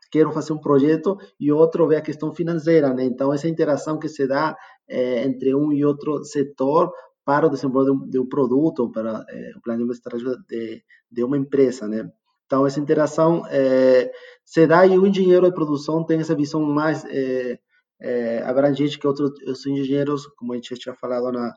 quer 0.09 0.31
fazer 0.33 0.53
um 0.53 0.59
projeto 0.59 1.17
e 1.39 1.51
outro 1.51 1.87
vê 1.87 1.97
a 1.97 2.01
questão 2.01 2.33
financeira, 2.33 2.93
né? 2.93 3.03
Então 3.03 3.33
essa 3.33 3.47
interação 3.47 3.97
que 3.99 4.09
se 4.09 4.27
dá 4.27 4.55
é, 4.87 5.23
entre 5.23 5.53
um 5.55 5.71
e 5.71 5.85
outro 5.85 6.23
setor 6.23 6.91
para 7.23 7.45
o 7.47 7.49
desenvolvimento 7.49 8.09
de 8.09 8.19
um, 8.19 8.27
produto, 8.27 8.91
para 8.91 9.23
é, 9.29 9.51
o 9.55 9.61
planejamento 9.61 9.93
estratégico 9.93 10.35
de, 10.47 10.83
de 11.11 11.23
uma 11.23 11.37
empresa, 11.37 11.87
né? 11.87 12.09
Então 12.45 12.65
essa 12.65 12.79
interação 12.79 13.43
é, 13.47 14.11
se 14.43 14.65
dá 14.65 14.85
e 14.85 14.97
o 14.97 15.05
engenheiro 15.05 15.45
de 15.45 15.53
produção 15.53 16.03
tem 16.03 16.19
essa 16.19 16.35
visão 16.35 16.61
mais 16.61 17.05
é, 17.05 17.59
é, 18.01 18.41
abrangente 18.43 18.97
que 18.97 19.05
outros 19.05 19.31
os 19.47 19.65
engenheiros, 19.67 20.25
como 20.27 20.53
a 20.53 20.55
gente 20.55 20.69
já 20.71 20.75
tinha 20.75 20.95
falado 20.95 21.31
na, 21.31 21.53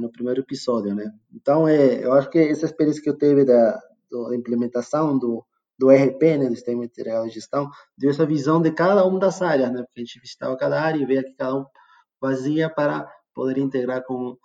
no 0.00 0.10
primeiro 0.10 0.40
episódio, 0.40 0.94
né? 0.94 1.12
Então, 1.32 1.68
é, 1.68 2.04
eu 2.04 2.12
acho 2.14 2.30
que 2.30 2.38
essa 2.38 2.64
experiência 2.64 3.02
que 3.02 3.10
eu 3.10 3.18
tive 3.18 3.44
da, 3.44 3.78
da 4.10 4.34
implementação 4.34 5.18
do, 5.18 5.44
do 5.80 5.90
ERP, 5.90 6.22
né, 6.36 6.46
do 6.46 6.54
Sistema 6.54 6.84
Integral 6.84 7.24
de 7.24 7.30
Gestão, 7.30 7.70
deu 7.96 8.10
essa 8.10 8.26
visão 8.26 8.60
de 8.60 8.70
cada 8.70 9.02
uma 9.06 9.18
das 9.18 9.40
áreas, 9.40 9.72
né? 9.72 9.82
Porque 9.82 10.02
a 10.02 10.04
gente 10.04 10.20
visitava 10.20 10.54
cada 10.58 10.78
área 10.78 10.98
e 10.98 11.06
via 11.06 11.24
que 11.24 11.32
cada 11.32 11.56
um 11.56 11.64
fazia 12.20 12.68
para 12.68 13.10
poder 13.34 13.58
integrar 13.58 14.04
com, 14.04 14.36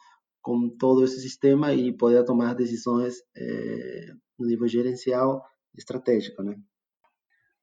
com 0.41 0.69
todo 0.79 1.03
esse 1.03 1.19
sistema 1.19 1.73
e 1.73 1.91
poder 1.91 2.23
tomar 2.23 2.55
decisões 2.55 3.15
é, 3.35 4.13
no 4.39 4.47
nível 4.47 4.65
gerencial 4.65 5.43
estratégico, 5.77 6.41
né? 6.41 6.55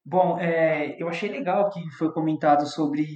Bom, 0.05 0.37
é, 0.37 0.95
eu 1.01 1.07
achei 1.07 1.29
legal 1.29 1.71
que 1.71 1.81
foi 1.97 2.11
comentado 2.11 2.67
sobre 2.67 3.07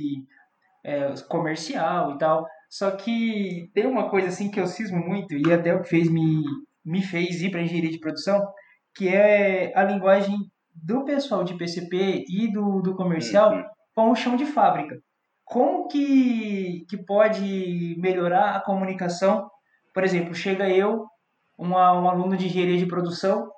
é, 0.84 1.14
comercial 1.30 2.16
e 2.16 2.18
tal, 2.18 2.48
só 2.68 2.90
que 2.92 3.70
tem 3.76 3.86
uma 3.86 4.10
coisa 4.10 4.30
assim 4.30 4.50
que 4.50 4.60
eu 4.60 4.66
cismo 4.66 4.98
muito 4.98 5.36
e 5.36 5.54
até 5.54 5.76
o 5.76 5.84
que 5.84 5.90
fez 5.90 6.10
me, 6.10 6.44
me 6.84 7.04
fez 7.04 7.44
ir 7.44 7.52
para 7.52 7.62
engenharia 7.62 7.92
de 7.92 8.00
produção, 8.00 8.42
que 8.98 9.08
é 9.08 9.72
a 9.75 9.84
linguagem 9.84 10.36
do 10.74 11.06
pessoal 11.06 11.44
de 11.44 11.56
PCP 11.56 12.25
e 12.27 12.51
do, 12.51 12.82
do 12.82 12.96
comercial 12.96 13.51
uhum. 13.51 13.63
com 13.96 14.12
o 14.12 14.16
chão 14.16 14.36
de 14.36 14.46
fábrica. 14.46 14.96
Como 15.46 15.88
que, 15.88 16.86
que 16.89 16.98
pode 17.06 17.96
melhorar 18.00 18.56
a 18.56 18.60
comunicação? 18.60 19.48
Por 19.94 20.04
exemplo, 20.04 20.34
chega 20.34 20.70
eu, 20.70 21.06
uma, 21.58 21.94
um 21.94 22.10
aluno 22.10 22.36
de 22.36 22.48
engenharia 22.48 22.77
de 22.77 22.86
produção, 22.88 23.50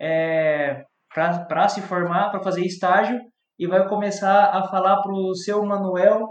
é, 0.00 0.84
para 1.10 1.68
se 1.68 1.80
formar, 1.80 2.30
para 2.30 2.42
fazer 2.42 2.62
estágio, 2.62 3.18
e 3.58 3.66
vai 3.66 3.88
começar 3.88 4.50
a 4.50 4.68
falar 4.68 5.00
para 5.02 5.12
o 5.12 5.34
seu 5.34 5.64
Manuel 5.64 6.28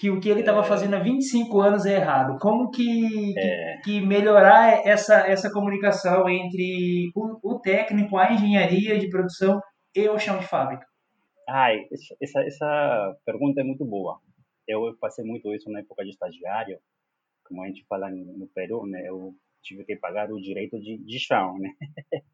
que 0.00 0.10
o 0.10 0.18
que 0.18 0.30
ele 0.30 0.40
estava 0.40 0.60
é. 0.60 0.64
fazendo 0.64 0.94
há 0.94 0.98
25 0.98 1.60
anos 1.60 1.84
é 1.84 1.96
errado. 1.96 2.38
Como 2.38 2.70
que, 2.70 3.38
é. 3.38 3.76
que, 3.84 4.00
que, 4.00 4.00
melhorar 4.00 4.80
essa, 4.86 5.26
essa 5.28 5.52
comunicação 5.52 6.26
entre 6.26 7.10
o, 7.14 7.38
o, 7.42 7.60
técnico, 7.60 8.16
a 8.16 8.32
engenharia 8.32 8.98
de 8.98 9.10
produção 9.10 9.60
e 9.94 10.08
o 10.08 10.18
chão 10.18 10.38
de 10.38 10.46
fábrica? 10.46 10.86
Ai, 11.46 11.86
essa, 12.18 12.40
essa 12.40 13.16
pergunta 13.26 13.60
é 13.60 13.64
muito 13.64 13.84
boa. 13.84 14.18
Eu 14.66 14.96
passei 14.98 15.22
muito 15.22 15.52
isso 15.52 15.70
na 15.70 15.80
época 15.80 16.02
de 16.02 16.10
estagiário, 16.12 16.78
como 17.44 17.62
a 17.62 17.66
gente 17.66 17.84
fala 17.86 18.08
no 18.10 18.48
Peru, 18.54 18.86
né? 18.86 19.06
Eu 19.06 19.34
tive 19.62 19.84
que 19.84 19.96
pagar 19.96 20.32
o 20.32 20.40
direito 20.40 20.80
de, 20.80 20.96
de 20.96 21.18
chão, 21.18 21.58
né? 21.58 21.70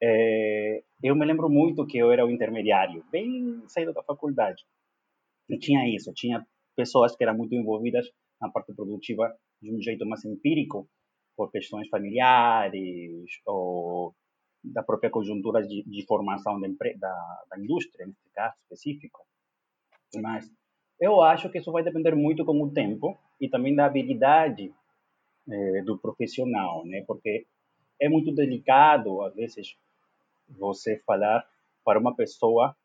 É, 0.00 0.80
eu 1.02 1.16
me 1.16 1.26
lembro 1.26 1.50
muito 1.50 1.84
que 1.84 1.98
eu 1.98 2.12
era 2.12 2.24
o 2.24 2.30
intermediário, 2.30 3.04
bem 3.10 3.64
saído 3.66 3.92
da 3.92 4.00
faculdade. 4.00 4.64
E 5.48 5.58
tinha 5.58 5.92
isso, 5.92 6.12
tinha 6.14 6.46
pessoas 6.78 7.16
que 7.16 7.24
eram 7.24 7.36
muito 7.36 7.56
envolvidas 7.56 8.06
na 8.40 8.48
parte 8.48 8.72
produtiva 8.72 9.34
de 9.60 9.74
um 9.74 9.82
jeito 9.82 10.06
mais 10.06 10.24
empírico, 10.24 10.88
por 11.36 11.50
questões 11.50 11.88
familiares 11.88 13.30
ou 13.44 14.14
da 14.62 14.82
própria 14.82 15.10
conjuntura 15.10 15.60
de, 15.66 15.82
de 15.84 16.06
formação 16.06 16.60
da, 16.60 16.68
da, 16.68 17.44
da, 17.50 17.58
indústria, 17.58 18.06
nesse 18.06 18.30
caso 18.32 18.54
específico. 18.62 19.26
Mas 20.16 20.48
eu 21.00 21.20
acho 21.22 21.50
que 21.50 21.58
isso 21.58 21.72
vai 21.72 21.82
depender 21.82 22.14
muito 22.14 22.44
com 22.44 22.62
o 22.62 22.72
tempo 22.72 23.16
e 23.40 23.48
também 23.48 23.74
da 23.74 23.86
habilidade 23.86 24.72
eh, 25.48 25.82
do 25.82 25.98
profissional, 25.98 26.84
né? 26.86 27.04
Porque 27.06 27.46
é 28.00 28.08
muito 28.08 28.32
delicado, 28.34 29.22
às 29.22 29.34
vezes, 29.34 29.76
você 30.48 30.98
falar 31.06 31.46
para 31.84 32.00
uma 32.00 32.14
pessoa 32.14 32.76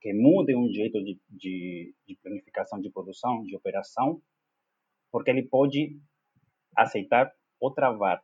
que 0.00 0.12
mude 0.12 0.56
um 0.56 0.68
jeito 0.68 1.02
de, 1.02 1.20
de, 1.28 1.94
de 2.06 2.16
planificação 2.22 2.80
de 2.80 2.90
produção, 2.90 3.42
de 3.42 3.54
operação, 3.56 4.20
porque 5.12 5.30
ele 5.30 5.42
pode 5.42 5.98
aceitar 6.76 7.32
ou 7.60 7.70
travar. 7.72 8.22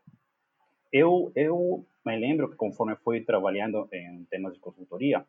Eu, 0.93 1.31
eu 1.35 1.87
me 2.05 2.17
lembro 2.17 2.49
que 2.49 2.57
conforme 2.57 2.97
fui 2.97 3.23
trabalhando 3.25 3.89
em 3.93 4.25
temas 4.31 4.55
de 4.55 4.61
consultoria, 4.61 5.27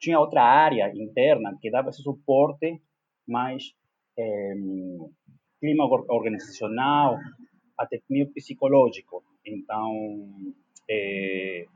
tinha 0.00 0.18
outra 0.18 0.42
área 0.42 0.92
interna 0.94 1.56
que 1.60 1.70
dava 1.70 1.90
esse 1.90 2.02
suporte 2.02 2.82
mais 3.26 3.74
é, 4.18 4.54
clima 5.60 5.84
organizacional, 5.84 7.18
até 7.78 8.00
meio 8.08 8.32
psicológico. 8.32 9.22
Então, 9.44 10.28
é, 10.88 11.66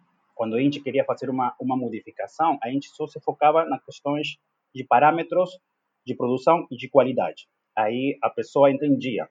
quando 0.41 0.57
a 0.57 0.59
gente 0.59 0.81
queria 0.81 1.05
fazer 1.05 1.29
uma, 1.29 1.55
uma 1.61 1.77
modificação, 1.77 2.59
a 2.63 2.71
gente 2.71 2.89
só 2.89 3.07
se 3.07 3.21
focava 3.21 3.67
nas 3.67 3.85
questões 3.85 4.39
de 4.75 4.83
parâmetros 4.83 5.61
de 6.03 6.15
produção 6.15 6.67
e 6.71 6.79
de 6.79 6.89
qualidade. 6.89 7.47
Aí 7.77 8.17
a 8.23 8.31
pessoa 8.31 8.71
entendia. 8.71 9.29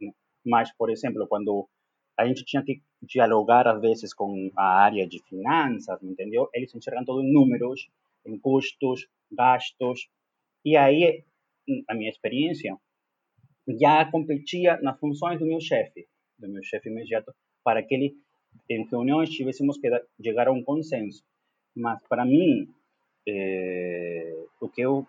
Né? 0.00 0.12
Mas, 0.46 0.72
por 0.76 0.88
exemplo, 0.88 1.26
quando 1.26 1.68
a 2.16 2.24
gente 2.28 2.44
tinha 2.44 2.62
que 2.62 2.80
dialogar 3.02 3.66
às 3.66 3.80
vezes 3.80 4.14
com 4.14 4.52
a 4.56 4.84
área 4.84 5.04
de 5.04 5.20
finanças, 5.24 6.00
entendeu? 6.00 6.48
Eles 6.54 6.72
enxergam 6.72 7.04
tudo 7.04 7.24
em 7.24 7.32
números, 7.32 7.90
em 8.24 8.38
custos, 8.38 9.08
gastos. 9.32 10.08
E 10.64 10.76
aí, 10.76 11.24
a 11.88 11.94
minha 11.96 12.08
experiência 12.08 12.78
já 13.80 14.08
competia 14.08 14.80
nas 14.80 14.96
funções 15.00 15.40
do 15.40 15.44
meu 15.44 15.60
chefe, 15.60 16.06
do 16.38 16.48
meu 16.48 16.62
chefe 16.62 16.88
imediato, 16.88 17.34
para 17.64 17.82
que 17.82 17.96
ele 17.96 18.14
em 18.68 18.86
reuniões 18.86 19.30
tivéssemos 19.30 19.78
que 19.78 19.88
chegar 20.22 20.48
a 20.48 20.52
um 20.52 20.62
consenso. 20.62 21.22
Mas, 21.74 22.00
para 22.08 22.24
mim, 22.24 22.68
eh, 23.26 24.44
o 24.60 24.68
que 24.68 24.82
eu 24.82 25.06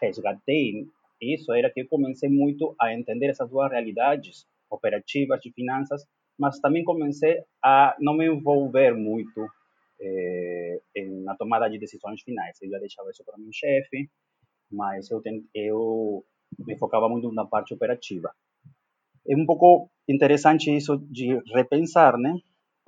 resgatei 0.00 0.88
isso 1.20 1.52
era 1.52 1.70
que 1.70 1.82
eu 1.82 1.88
comecei 1.88 2.28
muito 2.28 2.74
a 2.80 2.94
entender 2.94 3.26
essas 3.26 3.50
duas 3.50 3.70
realidades 3.70 4.46
operativas 4.70 5.40
de 5.40 5.52
finanças, 5.52 6.06
mas 6.38 6.58
também 6.60 6.84
comecei 6.84 7.42
a 7.62 7.94
não 8.00 8.14
me 8.14 8.26
envolver 8.26 8.94
muito 8.94 9.46
eh, 10.00 10.80
na 11.24 11.34
tomada 11.36 11.68
de 11.68 11.78
decisões 11.78 12.22
finais. 12.22 12.56
Eu 12.62 12.70
deixava 12.80 13.10
isso 13.10 13.24
para 13.24 13.36
meu 13.36 13.52
chefe, 13.52 14.08
mas 14.70 15.10
eu 15.54 16.24
me 16.58 16.76
focava 16.78 17.08
muito 17.08 17.30
na 17.32 17.44
parte 17.44 17.74
operativa. 17.74 18.32
É 19.28 19.36
um 19.36 19.44
pouco 19.44 19.90
interessante 20.08 20.74
isso 20.74 20.96
de 20.98 21.38
repensar, 21.54 22.16
né? 22.16 22.34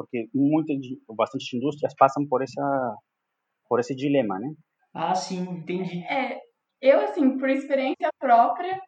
Porque 0.02 0.28
muitas, 0.34 0.76
bastante 1.16 1.56
indústrias 1.56 1.94
passam 1.98 2.26
por 2.26 2.42
essa, 2.42 2.96
por 3.68 3.80
esse 3.80 3.94
dilema, 3.94 4.38
né? 4.38 4.52
Ah, 4.94 5.14
sim, 5.14 5.40
entendi. 5.40 6.04
É, 6.04 6.38
eu 6.80 7.00
assim, 7.00 7.38
por 7.38 7.48
experiência 7.48 8.10
própria, 8.18 8.78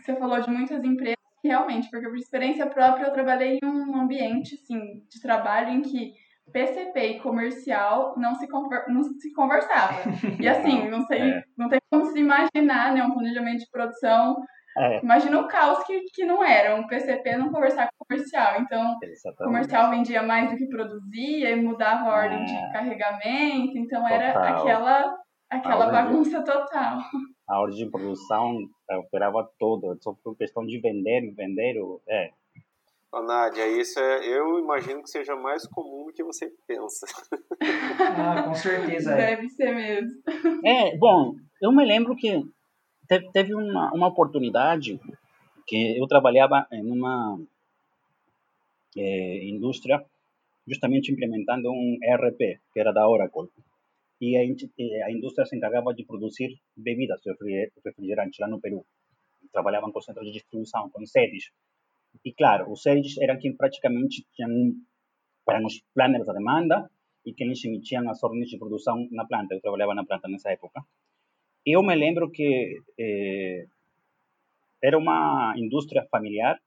você 0.00 0.14
falou 0.16 0.40
de 0.40 0.50
muitas 0.50 0.84
empresas, 0.84 1.16
realmente, 1.42 1.88
porque 1.90 2.06
por 2.06 2.16
experiência 2.16 2.66
própria 2.66 3.06
eu 3.06 3.12
trabalhei 3.12 3.58
em 3.62 3.66
um 3.66 4.00
ambiente 4.00 4.54
assim 4.54 4.78
de 5.10 5.20
trabalho 5.20 5.70
em 5.70 5.82
que 5.82 6.12
PCP 6.52 7.00
e 7.00 7.20
comercial 7.20 8.14
não 8.16 8.34
se, 8.34 8.48
conver, 8.48 8.84
não 8.88 9.02
se 9.02 9.32
conversava. 9.32 9.94
E 10.40 10.48
assim, 10.48 10.88
não 10.88 11.02
sei, 11.06 11.20
é. 11.20 11.42
não 11.56 11.68
tem 11.68 11.78
como 11.90 12.06
se 12.06 12.18
imaginar, 12.18 12.94
né, 12.94 13.02
um 13.02 13.12
planejamento 13.12 13.60
de 13.60 13.70
produção 13.70 14.36
é. 14.78 15.00
Imagina 15.02 15.40
o 15.40 15.48
caos 15.48 15.84
que, 15.84 16.00
que 16.14 16.24
não 16.24 16.44
era, 16.44 16.74
um 16.74 16.86
PCP 16.86 17.36
não 17.36 17.50
conversar 17.50 17.88
com 17.88 18.04
o 18.04 18.06
comercial. 18.06 18.60
Então, 18.60 18.96
o 19.24 19.44
comercial 19.44 19.90
vendia 19.90 20.22
mais 20.22 20.50
do 20.50 20.56
que 20.56 20.68
produzia 20.68 21.50
e 21.50 21.56
mudava 21.56 22.08
a 22.08 22.14
ordem 22.14 22.40
é. 22.40 22.44
de 22.44 22.72
carregamento. 22.72 23.78
Então, 23.78 24.02
Total. 24.02 24.16
era 24.16 24.48
aquela 24.48 25.18
Aquela 25.50 25.90
bagunça 25.90 26.44
total. 26.44 26.98
A 27.48 27.60
ordem 27.60 27.84
de 27.84 27.90
produção 27.90 28.58
operava 28.90 29.48
todo, 29.58 29.96
só 30.02 30.12
por 30.22 30.36
questão 30.36 30.66
de 30.66 30.78
vender, 30.78 31.32
vender, 31.34 31.74
é. 32.06 32.30
Ô, 33.10 33.22
Nádia, 33.22 33.66
isso 33.66 33.98
é, 33.98 34.28
eu 34.28 34.58
imagino 34.58 35.02
que 35.02 35.08
seja 35.08 35.34
mais 35.34 35.66
comum 35.66 36.04
do 36.04 36.12
que 36.12 36.22
você 36.22 36.52
pensa. 36.66 37.06
ah, 38.18 38.42
com 38.42 38.54
certeza. 38.54 39.12
É. 39.12 39.36
Deve 39.36 39.48
ser 39.48 39.74
mesmo. 39.74 40.10
É, 40.62 40.94
bom, 40.98 41.32
eu 41.62 41.72
me 41.72 41.86
lembro 41.86 42.14
que 42.14 42.44
teve, 43.08 43.30
teve 43.32 43.54
uma, 43.54 43.92
uma 43.92 44.08
oportunidade 44.08 45.00
que 45.66 45.98
eu 45.98 46.06
trabalhava 46.06 46.66
em 46.72 46.90
uma 46.90 47.40
é, 48.96 49.44
indústria 49.48 50.04
justamente 50.66 51.10
implementando 51.10 51.70
um 51.70 51.98
ERP, 52.02 52.60
que 52.72 52.78
era 52.78 52.92
da 52.92 53.08
Oracle. 53.08 53.48
E 54.20 54.36
a, 54.36 54.40
a 55.06 55.12
indústria 55.12 55.46
se 55.46 55.56
encargava 55.56 55.94
de 55.94 56.04
produzir 56.04 56.58
bebidas 56.76 57.20
refrigerantes 57.84 58.38
lá 58.38 58.48
no 58.48 58.60
Peru. 58.60 58.84
Trabalhavam 59.52 59.90
com 59.90 60.00
centros 60.00 60.26
de 60.26 60.32
distribuição, 60.32 60.90
com 60.90 61.06
sedes. 61.06 61.50
E 62.24 62.32
claro, 62.32 62.70
os 62.70 62.82
sedes 62.82 63.16
eram 63.18 63.38
quem 63.38 63.56
praticamente 63.56 64.26
tinham 64.34 64.74
eram 65.48 65.64
os 65.64 65.80
planners 65.94 66.26
da 66.26 66.34
demanda 66.34 66.90
e 67.24 67.32
quem 67.32 67.50
emitiam 67.64 68.08
as 68.10 68.22
ordens 68.22 68.50
de 68.50 68.58
produção 68.58 69.08
na 69.10 69.24
planta. 69.24 69.54
Eu 69.54 69.62
trabalhava 69.62 69.94
na 69.94 70.04
planta 70.04 70.28
nessa 70.28 70.50
época. 70.50 70.82
Eu 71.64 71.82
me 71.82 71.94
lembro 71.94 72.30
que 72.30 72.80
eh, 72.98 73.66
era 74.82 74.98
uma 74.98 75.54
indústria 75.56 76.06
familiar 76.10 76.58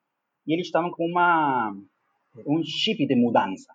e 0.45 0.53
eles 0.53 0.67
estavam 0.67 0.91
com 0.91 1.05
uma 1.05 1.75
um 2.45 2.63
chip 2.63 3.05
de 3.05 3.15
mudança 3.15 3.73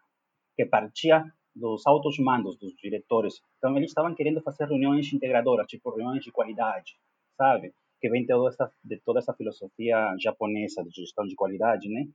que 0.56 0.64
partia 0.64 1.24
dos 1.54 1.86
altos 1.86 2.18
mandos 2.18 2.56
dos 2.58 2.74
diretores. 2.76 3.40
Então 3.58 3.76
eles 3.76 3.90
estavam 3.90 4.14
querendo 4.14 4.42
fazer 4.42 4.66
reuniões 4.66 5.12
integradoras, 5.12 5.66
tipo 5.66 5.90
reuniões 5.90 6.24
de 6.24 6.30
qualidade, 6.30 6.96
sabe? 7.36 7.72
Que 8.00 8.08
vem 8.08 8.26
toda 8.26 8.48
essa, 8.48 8.70
de 8.84 8.98
toda 8.98 9.18
essa 9.18 9.34
filosofia 9.34 10.14
japonesa 10.18 10.84
de 10.84 10.90
gestão 10.90 11.26
de 11.26 11.34
qualidade, 11.34 11.88
né? 11.88 12.06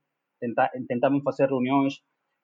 tentavam 0.87 1.21
fazer 1.21 1.47
reuniões 1.47 2.01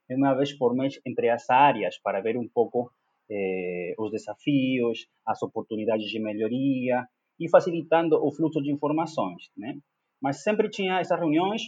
uma 0.10 0.36
vez 0.36 0.54
por 0.54 0.76
mês 0.76 1.00
entre 1.06 1.30
as 1.30 1.50
áreas 1.50 1.98
para 1.98 2.22
ver 2.22 2.38
um 2.38 2.48
pouco 2.48 2.92
eh, 3.30 3.94
os 3.98 4.12
desafios, 4.12 5.08
as 5.26 5.42
oportunidades 5.42 6.08
de 6.08 6.20
melhoria 6.20 7.06
e 7.40 7.50
facilitando 7.50 8.16
o 8.24 8.32
fluxo 8.32 8.62
de 8.62 8.72
informações, 8.72 9.50
né? 9.56 9.78
Mas 10.22 10.44
sempre 10.44 10.70
tinha 10.70 11.00
essas 11.00 11.20
reuniões 11.20 11.62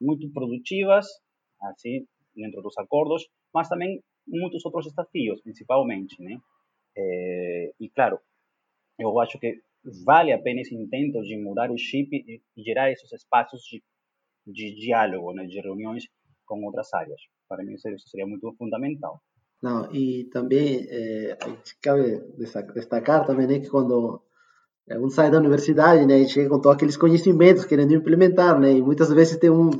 muito 0.00 0.30
produtivas, 0.32 1.06
assim, 1.60 2.06
dentro 2.34 2.62
dos 2.62 2.76
acordos, 2.78 3.28
mas 3.52 3.68
também 3.68 4.00
muitos 4.26 4.64
outros 4.64 4.86
desafios, 4.86 5.40
principalmente, 5.42 6.20
né? 6.22 6.38
É, 6.96 7.72
e 7.80 7.88
claro, 7.90 8.18
eu 8.98 9.18
acho 9.20 9.38
que 9.38 9.60
vale 10.04 10.32
a 10.32 10.40
pena 10.40 10.60
esse 10.60 10.74
intento 10.74 11.20
de 11.22 11.36
mudar 11.36 11.70
o 11.70 11.78
chip 11.78 12.14
e, 12.14 12.40
gerar 12.62 12.90
esses 12.90 13.10
espaços 13.12 13.62
de, 13.62 13.82
de 14.46 14.74
diálogo, 14.74 15.32
né, 15.32 15.46
de 15.46 15.60
reuniões 15.60 16.06
com 16.46 16.62
outras 16.64 16.92
áreas. 16.92 17.20
Para 17.48 17.64
mim 17.64 17.74
isso 17.74 17.88
seria 18.08 18.26
muito 18.26 18.52
fundamental. 18.56 19.20
Não, 19.62 19.88
e 19.94 20.24
também 20.24 20.88
é, 20.90 21.38
cabe 21.80 22.20
destacar 22.74 23.24
também 23.24 23.46
né, 23.46 23.60
que 23.60 23.70
quando 23.70 24.20
um 24.90 25.08
sai 25.08 25.30
da 25.30 25.38
universidade, 25.38 26.04
né, 26.04 26.26
chega 26.26 26.48
com 26.48 26.60
todos 26.60 26.76
aqueles 26.76 26.96
conhecimentos 26.96 27.64
querendo 27.64 27.94
implementar, 27.94 28.58
né, 28.58 28.72
e 28.72 28.82
muitas 28.82 29.10
vezes 29.10 29.36
tem 29.36 29.50
um, 29.50 29.70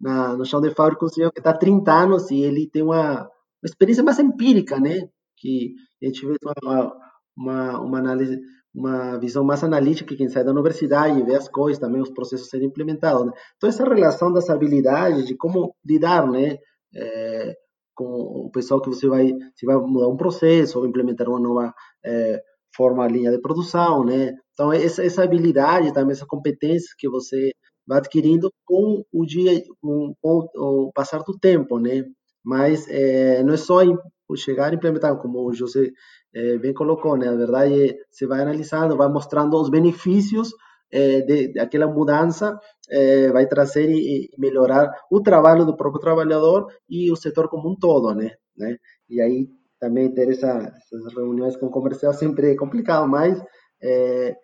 na, 0.00 0.34
no 0.34 0.46
chão 0.46 0.60
de 0.62 0.70
fábrica 0.70 1.04
um 1.04 1.08
senhor 1.08 1.30
que 1.32 1.40
está 1.40 1.50
há 1.50 1.56
30 1.56 1.92
anos 1.92 2.30
e 2.30 2.40
ele 2.40 2.66
tem 2.66 2.82
uma, 2.82 3.24
uma 3.24 3.28
experiência 3.64 4.02
mais 4.02 4.18
empírica, 4.18 4.80
né, 4.80 5.06
que 5.36 5.74
a 6.02 6.06
gente 6.06 6.24
vê 6.24 6.36
uma, 6.64 6.96
uma, 7.36 7.80
uma 7.80 7.98
análise, 7.98 8.40
uma 8.74 9.18
visão 9.18 9.44
mais 9.44 9.62
analítica 9.62 10.08
que 10.08 10.16
quem 10.16 10.30
sai 10.30 10.44
da 10.44 10.52
universidade 10.52 11.20
e 11.20 11.22
vê 11.22 11.34
as 11.34 11.46
coisas, 11.46 11.78
também 11.78 12.00
os 12.00 12.10
processos 12.10 12.48
serem 12.48 12.68
implementados. 12.68 13.26
Né? 13.26 13.32
Então, 13.56 13.68
essa 13.68 13.84
relação 13.84 14.32
das 14.32 14.48
habilidades, 14.48 15.26
de 15.26 15.36
como 15.36 15.74
lidar, 15.84 16.26
né, 16.26 16.56
é, 16.96 17.56
com 17.94 18.04
o 18.04 18.50
pessoal 18.50 18.80
que 18.80 18.88
você 18.88 19.06
vai, 19.08 19.32
se 19.54 19.66
vai 19.66 19.76
mudar 19.76 20.08
um 20.08 20.16
processo 20.16 20.78
ou 20.78 20.86
implementar 20.86 21.28
uma 21.28 21.40
nova 21.40 21.74
é, 22.04 22.42
forma, 22.74 23.06
linha 23.06 23.30
de 23.30 23.40
produção, 23.40 24.04
né? 24.04 24.34
Então, 24.52 24.72
essa, 24.72 25.04
essa 25.04 25.22
habilidade, 25.24 25.92
também 25.92 26.12
essa 26.12 26.26
competência 26.26 26.94
que 26.98 27.08
você 27.08 27.52
vai 27.86 27.98
adquirindo 27.98 28.52
com 28.64 29.02
o 29.12 29.26
dia, 29.26 29.62
com, 29.80 30.14
com 30.20 30.48
o 30.54 30.92
passar 30.94 31.22
do 31.22 31.38
tempo, 31.38 31.78
né? 31.78 32.04
Mas 32.44 32.88
é, 32.88 33.42
não 33.42 33.54
é 33.54 33.56
só 33.56 33.80
chegar 34.36 34.72
e 34.72 34.76
implementar, 34.76 35.16
como 35.18 35.46
o 35.46 35.52
José 35.52 35.90
é, 36.34 36.58
bem 36.58 36.72
colocou, 36.72 37.16
né? 37.16 37.26
Na 37.26 37.36
verdade, 37.36 37.96
você 38.10 38.26
vai 38.26 38.40
analisando, 38.40 38.96
vai 38.96 39.08
mostrando 39.08 39.60
os 39.60 39.68
benefícios 39.68 40.52
é, 40.92 41.20
de, 41.22 41.52
daquela 41.52 41.86
mudança, 41.86 42.58
é, 42.90 43.30
vai 43.30 43.46
trazer 43.46 43.88
e, 43.88 44.24
e, 44.24 44.30
melhorar 44.38 44.90
o 45.10 45.22
trabalho 45.22 45.64
do 45.64 45.76
próprio 45.76 46.00
trabalhador 46.00 46.66
e 46.88 47.10
o 47.10 47.16
setor 47.16 47.48
como 47.48 47.70
um 47.70 47.76
todo, 47.76 48.14
né? 48.14 48.30
né? 48.56 48.76
E 49.08 49.20
aí 49.20 49.48
também 49.78 50.12
ter 50.12 50.28
essa, 50.28 50.48
essas 50.76 51.14
reuniões 51.14 51.56
com 51.56 51.66
o 51.66 51.70
comercial 51.70 52.12
sempre 52.12 52.52
é 52.52 52.56
complicado, 52.56 53.08
mas 53.08 53.42
é, 53.82 54.34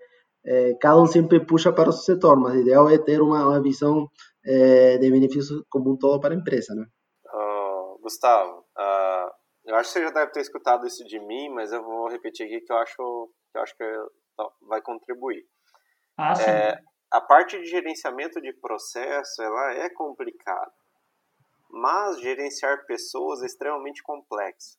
é, 0.46 0.74
cada 0.80 1.00
um 1.00 1.06
sempre 1.06 1.44
puxa 1.44 1.72
para 1.72 1.90
o 1.90 1.92
seu 1.92 2.14
setor, 2.14 2.36
mas 2.40 2.54
o 2.54 2.60
ideal 2.60 2.88
é 2.88 2.98
ter 2.98 3.20
uma, 3.20 3.46
uma 3.46 3.62
visão 3.62 4.08
é, 4.44 4.96
de 4.96 5.10
benefício 5.10 5.64
como 5.68 5.92
um 5.92 5.98
todo 5.98 6.20
para 6.20 6.32
a 6.32 6.36
empresa, 6.36 6.74
né? 6.74 6.86
Uh, 7.26 8.00
Gustavo, 8.00 8.60
uh, 8.60 9.30
eu 9.66 9.74
acho 9.74 9.92
que 9.92 9.98
você 9.98 10.04
já 10.04 10.10
deve 10.10 10.30
ter 10.30 10.40
escutado 10.40 10.86
isso 10.86 11.04
de 11.04 11.18
mim, 11.18 11.50
mas 11.50 11.72
eu 11.72 11.82
vou 11.82 12.08
repetir 12.08 12.46
aqui 12.46 12.60
que 12.60 12.72
eu 12.72 12.78
acho 12.78 12.96
que, 12.96 13.02
eu 13.02 13.62
acho 13.62 13.76
que 13.76 13.84
vai 14.68 14.80
contribuir. 14.80 15.42
Ah, 16.16 16.34
sim. 16.34 16.44
A 17.10 17.20
parte 17.20 17.58
de 17.58 17.66
gerenciamento 17.66 18.40
de 18.40 18.52
processo, 18.52 19.42
ela 19.42 19.74
é 19.74 19.88
complicada, 19.90 20.72
mas 21.70 22.20
gerenciar 22.20 22.84
pessoas 22.86 23.42
é 23.42 23.46
extremamente 23.46 24.02
complexo. 24.02 24.76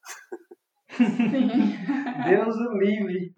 Deus 2.28 2.56
o 2.56 2.78
livre. 2.78 3.34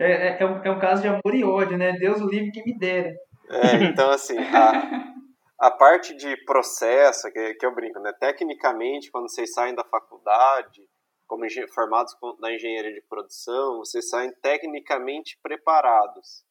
É, 0.00 0.12
é, 0.12 0.42
é, 0.42 0.46
um, 0.46 0.62
é 0.64 0.70
um 0.70 0.78
caso 0.78 1.02
de 1.02 1.08
amor 1.08 1.34
e 1.34 1.44
ódio, 1.44 1.76
né? 1.76 1.92
Deus 1.92 2.20
o 2.20 2.28
livre 2.28 2.50
que 2.50 2.62
me 2.64 2.78
dera. 2.78 3.14
É, 3.50 3.84
então, 3.84 4.10
assim, 4.10 4.38
a, 4.38 5.14
a 5.58 5.70
parte 5.70 6.14
de 6.16 6.36
processo, 6.44 7.30
que, 7.32 7.54
que 7.54 7.66
eu 7.66 7.74
brinco, 7.74 7.98
né? 8.00 8.12
Tecnicamente, 8.18 9.10
quando 9.10 9.30
vocês 9.30 9.52
saem 9.52 9.74
da 9.74 9.84
faculdade, 9.84 10.82
como 11.26 11.44
formados 11.74 12.16
na 12.40 12.52
engenharia 12.52 12.92
de 12.92 13.02
produção, 13.02 13.78
vocês 13.78 14.08
saem 14.08 14.32
tecnicamente 14.40 15.38
preparados. 15.42 16.47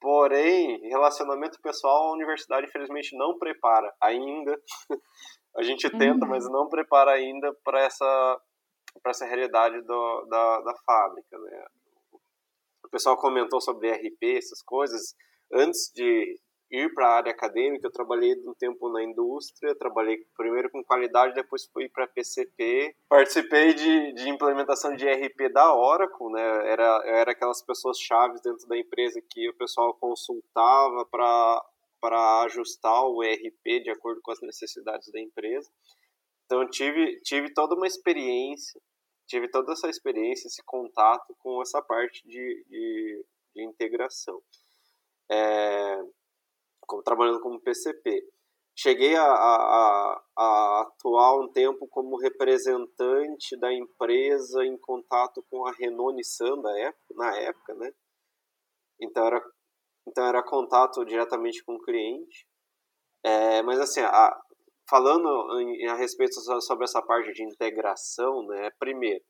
Porém, 0.00 0.78
relacionamento 0.88 1.60
pessoal, 1.60 2.08
a 2.08 2.12
universidade, 2.12 2.66
infelizmente, 2.66 3.16
não 3.16 3.38
prepara 3.38 3.92
ainda. 4.00 4.60
a 5.56 5.62
gente 5.62 5.88
tenta, 5.90 6.24
uhum. 6.24 6.30
mas 6.30 6.48
não 6.50 6.68
prepara 6.68 7.12
ainda 7.12 7.54
para 7.64 7.80
essa 7.80 8.40
para 9.02 9.10
essa 9.10 9.26
realidade 9.26 9.80
do, 9.82 10.26
da, 10.26 10.60
da 10.62 10.74
fábrica. 10.86 11.38
Né? 11.38 11.66
O 12.84 12.88
pessoal 12.88 13.16
comentou 13.16 13.60
sobre 13.60 13.90
RP, 13.92 14.38
essas 14.38 14.62
coisas. 14.62 15.14
Antes 15.52 15.92
de 15.94 16.40
ir 16.70 16.92
para 16.94 17.06
a 17.06 17.16
área 17.16 17.32
acadêmica, 17.32 17.86
eu 17.86 17.92
trabalhei 17.92 18.34
um 18.46 18.54
tempo 18.54 18.88
na 18.88 19.02
indústria, 19.02 19.74
trabalhei 19.74 20.18
primeiro 20.36 20.70
com 20.70 20.82
qualidade, 20.82 21.34
depois 21.34 21.66
fui 21.66 21.88
para 21.88 22.06
PCP. 22.08 22.94
Participei 23.08 23.74
de, 23.74 24.12
de 24.14 24.28
implementação 24.28 24.94
de 24.94 25.08
RP 25.08 25.52
da 25.52 25.74
Oracle, 25.74 26.30
né? 26.30 26.70
Era, 26.70 27.02
era 27.04 27.32
aquelas 27.32 27.62
pessoas 27.62 27.98
chaves 27.98 28.40
dentro 28.40 28.66
da 28.66 28.76
empresa 28.76 29.20
que 29.30 29.48
o 29.48 29.56
pessoal 29.56 29.94
consultava 29.94 31.04
para 31.06 31.64
para 31.98 32.42
ajustar 32.42 33.04
o 33.06 33.24
ERP 33.24 33.82
de 33.82 33.90
acordo 33.90 34.20
com 34.22 34.30
as 34.30 34.40
necessidades 34.40 35.10
da 35.10 35.18
empresa. 35.18 35.68
Então 36.44 36.68
tive 36.68 37.20
tive 37.22 37.52
toda 37.52 37.74
uma 37.74 37.86
experiência, 37.86 38.80
tive 39.26 39.48
toda 39.48 39.72
essa 39.72 39.88
experiência, 39.88 40.46
esse 40.46 40.62
contato 40.64 41.34
com 41.38 41.60
essa 41.62 41.82
parte 41.82 42.22
de, 42.28 42.64
de, 42.68 43.24
de 43.54 43.64
integração. 43.64 44.40
É, 45.28 46.00
como, 46.86 47.02
trabalhando 47.02 47.40
como 47.40 47.60
PCP. 47.60 48.22
Cheguei 48.78 49.16
a, 49.16 49.24
a, 49.24 50.22
a, 50.36 50.80
atuar 50.82 51.40
um 51.40 51.50
tempo 51.50 51.88
como 51.88 52.18
representante 52.18 53.58
da 53.58 53.72
empresa 53.72 54.64
em 54.64 54.76
contato 54.78 55.44
com 55.50 55.66
a 55.66 55.72
Renault 55.72 56.14
Nissan 56.14 56.60
da 56.60 56.78
época, 56.78 57.14
na 57.14 57.36
época, 57.36 57.74
né? 57.74 57.90
Então 59.00 59.26
era, 59.26 59.42
então 60.06 60.26
era 60.26 60.42
contato 60.42 61.04
diretamente 61.04 61.64
com 61.64 61.74
o 61.74 61.80
cliente. 61.80 62.46
É, 63.24 63.62
mas 63.62 63.80
assim, 63.80 64.00
a, 64.00 64.38
falando 64.88 65.60
em, 65.60 65.86
a 65.88 65.94
respeito 65.94 66.34
sobre 66.60 66.84
essa 66.84 67.02
parte 67.02 67.32
de 67.32 67.42
integração, 67.42 68.46
né, 68.46 68.70
primeiro, 68.78 69.24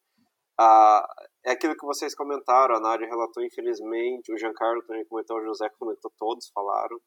a, 0.58 1.06
é 1.44 1.52
aquilo 1.52 1.76
que 1.76 1.86
vocês 1.86 2.14
comentaram, 2.14 2.76
a 2.76 2.80
Nádia 2.80 3.06
relatou, 3.06 3.42
infelizmente, 3.44 4.32
o 4.32 4.38
Giancarlo 4.38 4.82
também 4.86 5.04
comentou, 5.06 5.38
o 5.38 5.44
José 5.44 5.68
comentou, 5.78 6.10
todos 6.18 6.50
falaram, 6.50 6.98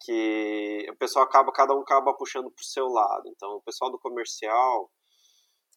que 0.00 0.86
o 0.90 0.96
pessoal 0.96 1.24
acaba, 1.24 1.52
cada 1.52 1.74
um 1.74 1.80
acaba 1.80 2.14
puxando 2.14 2.50
para 2.50 2.62
o 2.62 2.64
seu 2.64 2.86
lado. 2.86 3.28
Então, 3.28 3.56
o 3.56 3.62
pessoal 3.62 3.90
do 3.90 3.98
comercial, 3.98 4.90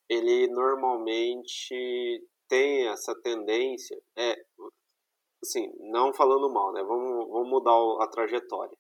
ele 0.08 0.48
normalmente 0.48 2.24
tem 2.48 2.88
essa 2.88 3.16
tendência 3.22 3.98
é, 4.18 4.36
assim, 5.42 5.72
não 5.92 6.14
falando 6.14 6.52
mal, 6.52 6.74
né? 6.74 6.84
Vamos, 6.84 7.30
vamos 7.30 7.50
mudar 7.50 8.04
a 8.04 8.08
trajetória. 8.08 8.78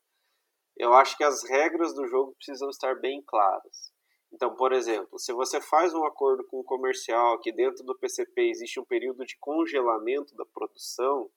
Eu 0.75 0.93
acho 0.93 1.17
que 1.17 1.23
as 1.23 1.43
regras 1.43 1.93
do 1.93 2.08
jogo 2.08 2.34
precisam 2.36 2.69
estar 2.69 2.95
bem 2.99 3.21
claras. 3.21 3.91
Então, 4.32 4.56
por 4.56 4.71
exemplo, 4.71 5.19
se 5.19 5.34
você 5.34 5.60
faz 5.60 5.93
um 5.93 6.06
acordo 6.06 6.45
com 6.45 6.60
um 6.60 6.63
comercial 6.63 7.39
que 7.39 7.52
dentro 7.52 7.84
do 7.84 7.97
PCP 7.97 8.49
existe 8.49 8.80
um 8.80 8.86
período 8.86 9.25
de 9.25 9.38
congelamento 9.39 10.36
da 10.36 10.45
produção, 10.45 11.30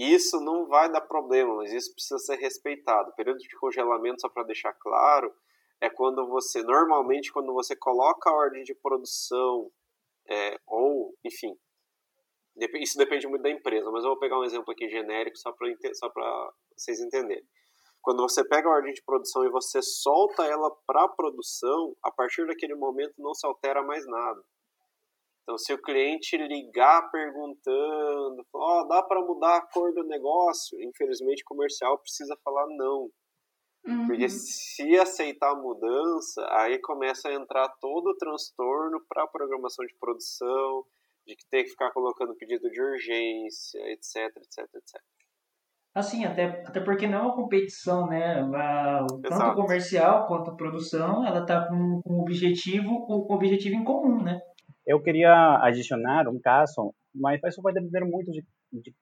isso 0.00 0.40
não 0.40 0.66
vai 0.66 0.90
dar 0.90 1.00
problema, 1.00 1.56
mas 1.56 1.72
isso 1.72 1.92
precisa 1.92 2.18
ser 2.18 2.36
respeitado. 2.36 3.10
O 3.10 3.14
período 3.14 3.38
de 3.38 3.56
congelamento, 3.56 4.20
só 4.20 4.28
para 4.28 4.44
deixar 4.44 4.72
claro, 4.74 5.32
é 5.80 5.90
quando 5.90 6.26
você, 6.26 6.62
normalmente, 6.62 7.32
quando 7.32 7.52
você 7.52 7.74
coloca 7.74 8.30
a 8.30 8.34
ordem 8.34 8.62
de 8.62 8.74
produção, 8.74 9.70
é, 10.28 10.58
ou, 10.66 11.14
enfim, 11.24 11.56
isso 12.74 12.98
depende 12.98 13.26
muito 13.26 13.42
da 13.42 13.50
empresa, 13.50 13.90
mas 13.90 14.04
eu 14.04 14.10
vou 14.10 14.18
pegar 14.18 14.38
um 14.38 14.44
exemplo 14.44 14.72
aqui 14.72 14.88
genérico 14.88 15.36
só 15.36 15.52
para 15.52 16.52
vocês 16.76 17.00
entenderem. 17.00 17.46
Quando 18.02 18.22
você 18.22 18.42
pega 18.44 18.68
a 18.68 18.72
ordem 18.72 18.92
de 18.92 19.02
produção 19.02 19.44
e 19.44 19.50
você 19.50 19.82
solta 19.82 20.44
ela 20.44 20.70
para 20.86 21.08
produção, 21.08 21.94
a 22.02 22.10
partir 22.10 22.46
daquele 22.46 22.74
momento 22.74 23.14
não 23.18 23.34
se 23.34 23.46
altera 23.46 23.82
mais 23.82 24.06
nada. 24.06 24.42
Então, 25.50 25.58
se 25.58 25.72
o 25.72 25.82
cliente 25.82 26.36
ligar 26.36 27.10
perguntando, 27.10 28.46
oh, 28.54 28.86
dá 28.86 29.02
para 29.02 29.20
mudar 29.20 29.56
a 29.56 29.62
cor 29.62 29.92
do 29.92 30.04
negócio? 30.04 30.80
Infelizmente, 30.80 31.42
o 31.42 31.46
comercial 31.46 31.98
precisa 31.98 32.38
falar 32.44 32.68
não. 32.68 33.10
Uhum. 33.84 34.06
Porque 34.06 34.28
se 34.28 34.96
aceitar 34.96 35.50
a 35.50 35.60
mudança, 35.60 36.46
aí 36.50 36.78
começa 36.78 37.28
a 37.28 37.34
entrar 37.34 37.68
todo 37.80 38.10
o 38.10 38.16
transtorno 38.16 39.04
para 39.08 39.24
a 39.24 39.26
programação 39.26 39.84
de 39.84 39.94
produção, 39.98 40.84
de 41.26 41.34
que 41.34 41.44
ter 41.50 41.64
que 41.64 41.70
ficar 41.70 41.90
colocando 41.90 42.36
pedido 42.36 42.70
de 42.70 42.80
urgência, 42.80 43.80
etc, 43.90 44.36
etc, 44.36 44.68
etc. 44.76 45.02
Assim, 45.92 46.24
até, 46.24 46.62
até 46.64 46.78
porque 46.80 47.08
não 47.08 47.18
é 47.18 47.22
uma 47.22 47.34
competição, 47.34 48.06
né? 48.06 48.40
A, 48.54 49.04
tanto 49.20 49.54
comercial 49.56 50.28
quanto 50.28 50.54
produção, 50.54 51.26
ela 51.26 51.40
está 51.40 51.66
com, 51.66 52.00
com 52.02 52.14
um 52.14 52.20
objetivo, 52.20 53.04
com 53.04 53.26
um 53.28 53.34
objetivo 53.34 53.74
em 53.74 53.82
comum, 53.82 54.22
né? 54.22 54.40
Eu 54.86 55.00
queria 55.00 55.58
adicionar 55.62 56.28
um 56.28 56.38
caso, 56.38 56.94
mas 57.14 57.40
isso 57.44 57.62
vai 57.62 57.72
depender 57.72 58.04
muito 58.04 58.30
de, 58.30 58.44
de, 58.72 58.94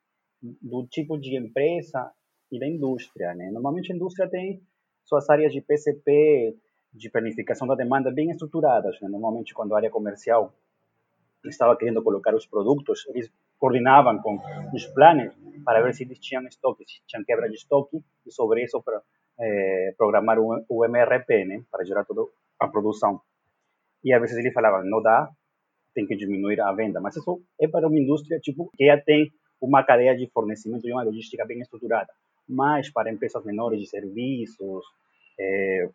do 0.43 0.87
tipo 0.87 1.19
de 1.19 1.37
empresa 1.37 2.11
e 2.51 2.59
da 2.59 2.67
indústria, 2.67 3.35
né? 3.35 3.51
Normalmente 3.51 3.93
a 3.93 3.97
indústria 3.97 4.29
tem 4.29 4.63
suas 5.05 5.29
áreas 5.31 5.53
de 5.53 5.61
PCP, 5.61 6.57
de 6.93 7.11
planificação 7.11 7.67
da 7.67 7.75
demanda 7.75 8.11
bem 8.11 8.31
estruturadas, 8.31 9.01
né? 9.01 9.09
Normalmente 9.09 9.55
quando 9.55 9.75
a 9.75 9.77
área 9.77 9.91
comercial 9.91 10.53
estava 11.45 11.77
querendo 11.77 12.03
colocar 12.03 12.35
os 12.35 12.47
produtos, 12.47 13.07
eles 13.09 13.31
coordenavam 13.59 14.21
com 14.21 14.39
os 14.75 14.87
planos 14.87 15.35
para 15.65 15.83
ver 15.83 15.95
se 15.95 16.05
eles 16.05 16.19
tinham 16.19 16.47
estoque, 16.47 16.85
se 16.87 17.01
tinham 17.07 17.25
quebra 17.25 17.49
de 17.49 17.57
estoque, 17.57 18.03
e 18.27 18.31
sobre 18.31 18.65
isso 18.65 18.83
para 18.83 19.03
eh, 19.41 19.95
programar 19.97 20.39
o, 20.39 20.65
o 20.69 20.85
MRP, 20.85 21.45
né, 21.45 21.63
para 21.71 21.85
gerar 21.85 22.05
toda 22.05 22.23
a 22.59 22.69
produção. 22.69 23.21
E 24.05 24.13
às 24.13 24.21
vezes 24.21 24.37
ele 24.37 24.53
falava, 24.53 24.83
não 24.85 25.03
dá, 25.03 25.31
tem 25.95 26.07
que 26.07 26.17
diminuir 26.17 26.61
a 26.61 26.73
venda. 26.73 27.01
Mas 27.01 27.17
isso 27.17 27.43
é 27.61 27.69
para 27.69 27.87
uma 27.87 27.99
indústria 27.99 28.39
tipo 28.39 28.71
que 28.77 28.87
já 28.87 29.01
tem 29.01 29.31
uma 29.61 29.83
cadeia 29.83 30.17
de 30.17 30.27
fornecimento 30.29 30.87
e 30.87 30.93
uma 30.93 31.03
logística 31.03 31.45
bem 31.45 31.61
estruturada. 31.61 32.13
Mas 32.49 32.91
para 32.91 33.13
empresas 33.13 33.45
menores 33.45 33.81
de 33.81 33.89
serviços, 33.89 34.85
é, 35.39 35.89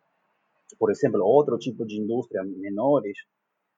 por 0.78 0.90
exemplo, 0.90 1.24
outro 1.24 1.58
tipo 1.58 1.84
de 1.86 1.98
indústria 1.98 2.42
menores, 2.44 3.18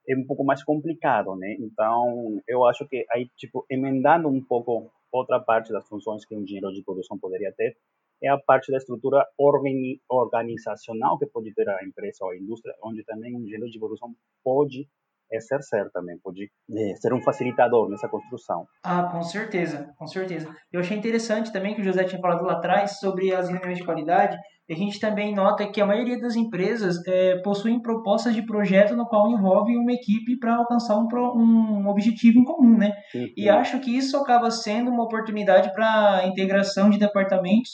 é 0.09 0.17
um 0.17 0.25
pouco 0.25 0.45
mais 0.45 0.63
complicado, 0.63 1.35
né? 1.35 1.57
Então, 1.59 2.41
eu 2.47 2.65
acho 2.65 2.87
que 2.87 3.05
aí, 3.11 3.29
tipo, 3.37 3.67
emendando 3.69 4.29
um 4.29 4.43
pouco 4.43 4.91
outra 5.11 5.41
parte 5.41 5.73
das 5.73 5.87
funções 5.89 6.25
que 6.25 6.35
um 6.35 6.43
engenheiro 6.43 6.73
de 6.73 6.83
produção 6.83 7.19
poderia 7.19 7.53
ter, 7.53 7.77
é 8.23 8.29
a 8.29 8.39
parte 8.39 8.71
da 8.71 8.79
estrutura 8.79 9.27
organizacional 9.39 11.19
que 11.19 11.27
pode 11.27 11.53
ter 11.55 11.69
a 11.69 11.85
empresa 11.85 12.25
ou 12.25 12.31
a 12.31 12.37
indústria, 12.37 12.75
onde 12.83 13.05
também 13.05 13.35
um 13.35 13.41
engenheiro 13.41 13.71
de 13.71 13.79
produção 13.79 14.15
pode 14.43 14.89
exercer 15.31 15.91
também, 15.93 16.19
pode 16.23 16.45
é, 16.45 16.95
ser 16.97 17.13
um 17.13 17.23
facilitador 17.23 17.89
nessa 17.89 18.09
construção. 18.09 18.67
Ah, 18.85 19.05
com 19.05 19.23
certeza, 19.23 19.93
com 19.99 20.07
certeza. 20.07 20.49
Eu 20.73 20.81
achei 20.81 20.97
interessante 20.97 21.53
também 21.53 21.75
que 21.75 21.81
o 21.81 21.85
José 21.85 22.05
tinha 22.05 22.21
falado 22.21 22.45
lá 22.45 22.55
atrás 22.55 22.99
sobre 22.99 23.35
as 23.35 23.49
reuniões 23.49 23.79
de 23.79 23.85
qualidade, 23.85 24.37
a 24.69 24.75
gente 24.75 24.99
também 24.99 25.33
nota 25.33 25.71
que 25.71 25.81
a 25.81 25.87
maioria 25.87 26.19
das 26.19 26.35
empresas 26.35 26.97
é, 27.07 27.37
possuem 27.43 27.81
propostas 27.81 28.35
de 28.35 28.45
projeto 28.45 28.97
no 28.97 29.07
qual 29.07 29.31
envolve 29.31 29.77
uma 29.77 29.93
equipe 29.93 30.37
para 30.41 30.57
alcançar 30.57 30.97
um, 30.99 31.07
um, 31.37 31.89
objetivo 31.89 32.41
em 32.41 32.45
comum, 32.45 32.77
né? 32.77 32.93
Uhum. 33.15 33.29
E 33.37 33.49
acho 33.49 33.79
que 33.79 33.97
isso 33.97 34.17
acaba 34.17 34.51
sendo 34.51 34.91
uma 34.91 35.05
oportunidade 35.05 35.73
para 35.73 36.17
a 36.17 36.27
integração 36.27 36.91
de 36.91 36.99
departamentos 36.99 37.71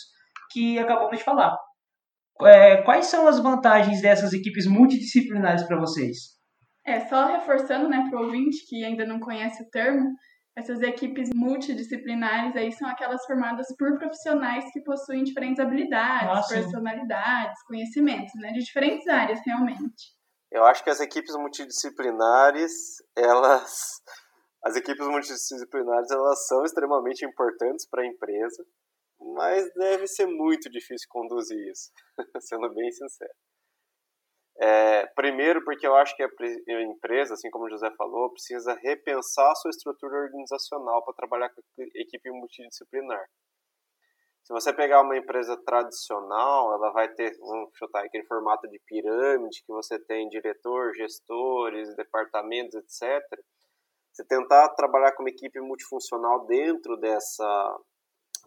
que 0.51 0.79
acabamos 0.79 1.17
de 1.17 1.25
falar. 1.25 1.57
É, 2.43 2.83
quais 2.83 3.07
são 3.07 3.27
as 3.27 3.39
vantagens 3.39 4.03
dessas 4.03 4.35
equipes 4.35 4.67
multidisciplinares 4.67 5.63
para 5.63 5.79
vocês? 5.79 6.42
É, 6.85 7.07
só 7.09 7.27
reforçando 7.27 7.89
né, 7.89 8.07
para 8.11 8.21
o 8.21 8.25
ouvinte 8.25 8.67
que 8.67 8.85
ainda 8.85 9.07
não 9.07 9.21
conhece 9.21 9.63
o 9.63 9.71
termo, 9.71 10.15
essas 10.57 10.83
equipes 10.83 11.31
multidisciplinares 11.35 12.55
aí 12.57 12.71
são 12.73 12.89
aquelas 12.89 13.25
formadas 13.25 13.67
por 13.79 13.99
profissionais 13.99 14.65
que 14.73 14.83
possuem 14.83 15.25
diferentes 15.25 15.59
habilidades, 15.59 16.45
ah, 16.45 16.49
personalidades, 16.49 17.63
conhecimentos, 17.67 18.33
né, 18.35 18.53
de 18.53 18.61
diferentes 18.61 19.07
áreas 19.09 19.41
realmente. 19.47 20.13
Eu 20.51 20.65
acho 20.67 20.85
que 20.85 20.91
as 20.91 21.01
equipes 21.01 21.35
multidisciplinares, 21.37 22.73
elas 23.17 24.03
as 24.65 24.77
equipes 24.77 25.07
multidisciplinares, 25.07 26.11
elas 26.11 26.47
são 26.47 26.65
extremamente 26.65 27.25
importantes 27.25 27.89
para 27.89 28.03
a 28.03 28.07
empresa, 28.07 28.65
mas 29.19 29.73
deve 29.75 30.07
ser 30.07 30.27
muito 30.27 30.71
difícil 30.71 31.09
conduzir 31.11 31.59
isso, 31.69 31.91
sendo 32.41 32.73
bem 32.73 32.91
sincero. 32.93 33.33
É, 34.65 35.07
primeiro, 35.17 35.65
porque 35.65 35.85
eu 35.85 35.97
acho 35.97 36.15
que 36.15 36.23
a 36.23 36.29
empresa, 36.83 37.35
assim 37.35 37.51
como 37.51 37.65
o 37.65 37.69
José 37.69 37.91
falou, 37.99 38.31
precisa 38.31 38.75
repensar 38.75 39.51
a 39.51 39.57
sua 39.57 39.71
estrutura 39.71 40.15
organizacional 40.15 41.05
para 41.05 41.15
trabalhar 41.15 41.49
com 41.49 41.61
equipe 41.97 42.31
multidisciplinar. 42.31 43.27
Se 44.45 44.53
você 44.53 44.73
pegar 44.73 45.01
uma 45.01 45.17
empresa 45.17 45.57
tradicional, 45.65 46.75
ela 46.75 46.93
vai 46.93 47.09
ter, 47.09 47.37
vamos 47.41 47.71
chutar 47.75 48.05
aquele 48.05 48.25
formato 48.27 48.69
de 48.69 48.81
pirâmide 48.87 49.65
que 49.67 49.73
você 49.73 49.99
tem 49.99 50.29
diretor, 50.29 50.95
gestores, 50.95 51.97
departamentos, 51.97 52.77
etc. 52.77 53.21
Você 54.13 54.25
tentar 54.27 54.69
trabalhar 54.77 55.11
com 55.17 55.25
uma 55.25 55.31
equipe 55.31 55.61
multifuncional 55.61 56.47
dentro 56.47 56.97
dessa, 56.99 57.81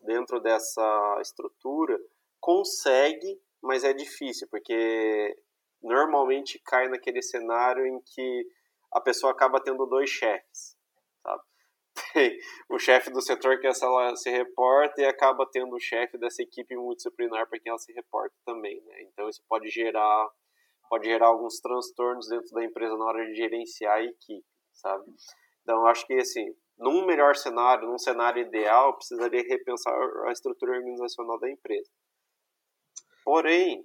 dentro 0.04 0.40
dessa 0.40 1.18
estrutura, 1.22 2.00
consegue, 2.40 3.38
mas 3.62 3.84
é 3.84 3.92
difícil, 3.92 4.48
porque 4.50 5.36
normalmente 5.86 6.60
cai 6.66 6.90
naquele 6.90 7.22
cenário 7.22 7.86
em 7.86 8.02
que 8.02 8.48
a 8.92 9.00
pessoa 9.00 9.32
acaba 9.32 9.62
tendo 9.62 9.86
dois 9.86 10.10
chefes, 10.10 10.76
sabe? 11.22 11.44
Tem 12.14 12.38
o 12.70 12.80
chefe 12.80 13.12
do 13.12 13.22
setor 13.22 13.60
que 13.60 13.68
ela 13.68 14.16
se 14.16 14.30
reporta 14.30 15.02
e 15.02 15.06
acaba 15.06 15.48
tendo 15.52 15.76
o 15.76 15.80
chefe 15.80 16.18
dessa 16.18 16.42
equipe 16.42 16.76
multidisciplinar 16.76 17.48
para 17.48 17.60
quem 17.60 17.70
ela 17.70 17.80
se 17.80 17.94
reporta 17.94 18.36
também, 18.46 18.82
né? 18.86 19.04
Então 19.04 19.30
isso 19.30 19.44
pode 19.48 19.70
gerar 19.70 20.30
pode 20.90 21.08
gerar 21.08 21.28
alguns 21.28 21.60
transtornos 21.60 22.28
dentro 22.28 22.50
da 22.52 22.64
empresa 22.64 22.96
na 22.96 23.06
hora 23.06 23.26
de 23.26 23.34
gerenciar 23.34 23.98
a 23.98 24.04
equipe, 24.04 24.46
sabe? 24.74 25.06
Então 25.62 25.86
acho 25.88 26.06
que 26.06 26.14
assim, 26.14 26.56
num 26.78 27.06
melhor 27.06 27.36
cenário, 27.36 27.88
num 27.88 27.98
cenário 27.98 28.42
ideal, 28.42 28.96
precisaria 28.96 29.42
repensar 29.42 29.94
a 30.28 30.32
estrutura 30.32 30.74
organizacional 30.74 31.40
da 31.40 31.50
empresa. 31.50 31.90
Porém, 33.24 33.84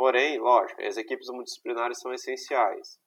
Porém, 0.00 0.38
lógico, 0.38 0.80
as 0.80 0.96
equipes 0.96 1.28
multidisciplinares 1.28 2.00
são 2.00 2.10
essenciais. 2.14 2.98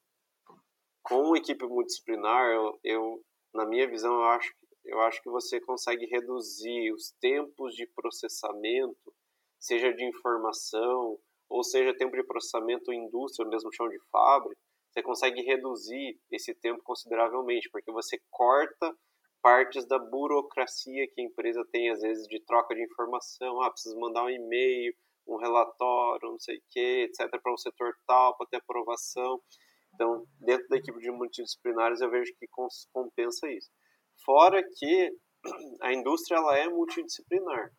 Com 1.01 1.23
uma 1.23 1.39
equipe 1.39 1.65
multidisciplinar, 1.65 2.53
eu, 2.53 2.79
eu, 2.83 3.25
na 3.51 3.65
minha 3.65 3.89
visão, 3.89 4.13
eu 4.13 4.25
acho, 4.25 4.53
eu 4.85 5.01
acho 5.01 5.19
que 5.23 5.27
você 5.27 5.59
consegue 5.59 6.05
reduzir 6.05 6.93
os 6.93 7.11
tempos 7.19 7.73
de 7.73 7.87
processamento, 7.95 9.11
seja 9.59 9.91
de 9.91 10.05
informação, 10.05 11.17
ou 11.49 11.63
seja 11.63 11.97
tempo 11.97 12.15
de 12.15 12.23
processamento 12.27 12.93
indústria, 12.93 13.49
mesmo 13.49 13.73
chão 13.73 13.89
de 13.89 13.97
fábrica, 14.11 14.61
você 14.91 15.01
consegue 15.01 15.41
reduzir 15.41 16.19
esse 16.29 16.53
tempo 16.53 16.83
consideravelmente, 16.83 17.71
porque 17.71 17.91
você 17.91 18.21
corta 18.29 18.95
partes 19.41 19.87
da 19.87 19.97
burocracia 19.97 21.07
que 21.07 21.21
a 21.21 21.25
empresa 21.25 21.65
tem, 21.71 21.89
às 21.89 22.01
vezes, 22.01 22.27
de 22.27 22.39
troca 22.41 22.75
de 22.75 22.83
informação. 22.83 23.63
Ah, 23.63 23.71
precisa 23.71 23.97
mandar 23.97 24.25
um 24.25 24.29
e-mail, 24.29 24.93
um 25.27 25.37
relatório, 25.37 26.29
não 26.29 26.39
sei 26.39 26.57
o 26.57 26.63
que, 26.69 27.03
etc., 27.03 27.29
para 27.41 27.53
o 27.53 27.57
setor 27.57 27.93
tal, 28.05 28.35
para 28.37 28.47
ter 28.47 28.57
aprovação. 28.57 29.41
Então, 29.93 30.25
dentro 30.39 30.67
da 30.69 30.77
equipe 30.77 30.99
de 30.99 31.11
multidisciplinares, 31.11 32.01
eu 32.01 32.09
vejo 32.09 32.33
que 32.39 32.47
compensa 32.91 33.49
isso. 33.51 33.69
Fora 34.25 34.63
que 34.63 35.11
a 35.81 35.93
indústria 35.93 36.37
ela 36.37 36.57
é 36.57 36.67
multidisciplinar. 36.67 37.71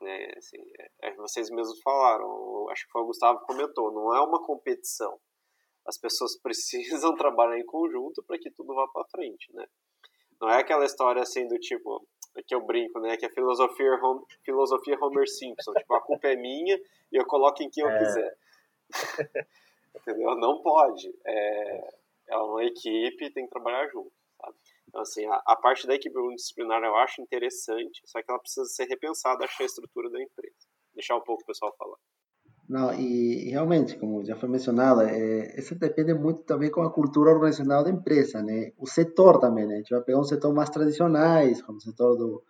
Né? 0.00 0.32
Assim, 0.36 0.62
é, 1.02 1.08
é 1.08 1.14
vocês 1.16 1.50
mesmos 1.50 1.80
falaram, 1.82 2.68
acho 2.70 2.84
que 2.84 2.92
foi 2.92 3.02
o 3.02 3.06
Gustavo 3.06 3.40
que 3.40 3.46
comentou, 3.46 3.92
não 3.92 4.14
é 4.14 4.20
uma 4.20 4.42
competição. 4.44 5.18
as 5.86 5.98
pessoas 5.98 6.38
precisam 6.42 7.14
trabalhar 7.14 7.58
em 7.58 7.66
conjunto 7.66 8.22
para 8.24 8.38
que 8.38 8.50
tudo 8.50 8.74
vá 8.74 8.86
para 8.88 9.08
frente, 9.08 9.52
né? 9.54 9.66
Não 10.40 10.50
é 10.50 10.60
aquela 10.60 10.84
história 10.84 11.22
assim 11.22 11.46
do 11.46 11.58
tipo, 11.58 12.06
que 12.42 12.54
eu 12.54 12.60
brinco, 12.60 13.00
né? 13.00 13.16
Que 13.16 13.26
a 13.26 13.30
filosofia, 13.30 13.98
filosofia 14.42 14.98
Homer 15.00 15.28
Simpson, 15.28 15.72
tipo, 15.72 15.94
a 15.94 16.00
culpa 16.00 16.28
é 16.28 16.36
minha 16.36 16.80
e 17.12 17.16
eu 17.16 17.24
coloco 17.26 17.62
em 17.62 17.70
quem 17.70 17.84
eu 17.84 17.90
é. 17.90 17.98
quiser. 17.98 18.36
Entendeu? 19.94 20.34
Não 20.36 20.60
pode. 20.60 21.14
É, 21.24 21.94
é 22.28 22.36
uma 22.36 22.64
equipe 22.64 23.30
tem 23.30 23.44
que 23.44 23.50
trabalhar 23.50 23.86
junto, 23.88 24.12
sabe? 24.40 24.56
Então, 24.88 25.02
assim, 25.02 25.26
a, 25.26 25.42
a 25.46 25.56
parte 25.56 25.86
da 25.86 25.94
equipe 25.94 26.16
multidisciplinar 26.16 26.82
eu 26.82 26.96
acho 26.96 27.20
interessante, 27.20 28.02
só 28.04 28.22
que 28.22 28.30
ela 28.30 28.38
precisa 28.38 28.66
ser 28.66 28.84
repensada, 28.84 29.44
acho, 29.44 29.62
a 29.62 29.66
estrutura 29.66 30.10
da 30.10 30.22
empresa. 30.22 30.68
Deixar 30.94 31.16
um 31.16 31.20
pouco 31.20 31.42
o 31.42 31.46
pessoal 31.46 31.74
falar. 31.76 31.96
Não, 32.68 32.94
e, 32.94 33.50
realmente, 33.50 33.98
como 33.98 34.24
já 34.24 34.36
foi 34.36 34.48
mencionado, 34.48 35.02
é, 35.02 35.54
isso 35.58 35.74
depende 35.74 36.14
muito 36.14 36.44
também 36.44 36.70
com 36.70 36.80
a 36.82 36.90
cultura 36.90 37.30
organizacional 37.30 37.84
da 37.84 37.90
empresa, 37.90 38.42
né? 38.42 38.72
O 38.78 38.86
setor 38.86 39.38
também, 39.38 39.66
né? 39.66 39.74
A 39.74 39.76
gente 39.78 39.90
vai 39.94 40.02
pegar 40.02 40.18
um 40.20 40.24
setor 40.24 40.54
mais 40.54 40.70
tradicionais, 40.70 41.60
como 41.60 41.76
o 41.76 41.80
setor 41.80 42.16
do, 42.16 42.42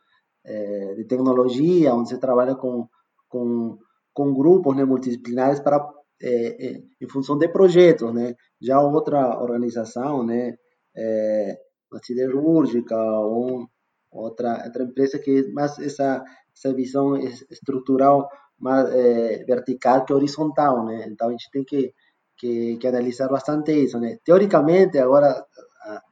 é, 0.45 0.95
de 0.95 1.05
tecnologia, 1.05 1.95
onde 1.95 2.11
se 2.11 2.19
trabalha 2.19 2.55
com, 2.55 2.89
com, 3.29 3.77
com 4.13 4.35
grupos 4.35 4.77
né, 4.77 4.85
multidisciplinares 4.85 5.59
para, 5.61 5.85
é, 6.23 6.67
é, 6.67 6.83
em 7.01 7.09
função 7.09 7.37
de 7.37 7.49
projetos, 7.49 8.15
né? 8.15 8.35
Já 8.63 8.81
outra 8.81 9.41
organização, 9.41 10.25
né? 10.25 10.55
É, 10.97 11.59
uma 11.91 12.01
siderúrgica 12.03 12.97
ou 12.97 13.67
outra, 14.13 14.63
outra 14.65 14.85
empresa 14.85 15.19
que 15.19 15.53
mais 15.53 15.77
essa, 15.81 16.23
essa 16.57 16.73
visão 16.73 17.17
estrutural 17.17 18.29
mais 18.65 18.89
é, 18.95 19.45
vertical 19.45 20.07
que 20.07 20.15
horizontal, 20.15 20.87
né? 20.87 21.07
Então 21.07 21.29
a 21.29 21.31
gente 21.33 21.51
tem 21.53 21.63
que, 21.63 21.93
que, 22.39 22.79
que 22.79 22.87
analisar 22.87 23.29
bastante 23.29 23.73
isso, 23.73 24.01
né? 24.01 24.17
Teoricamente, 24.25 24.99
agora, 24.99 25.29
a, 25.83 26.03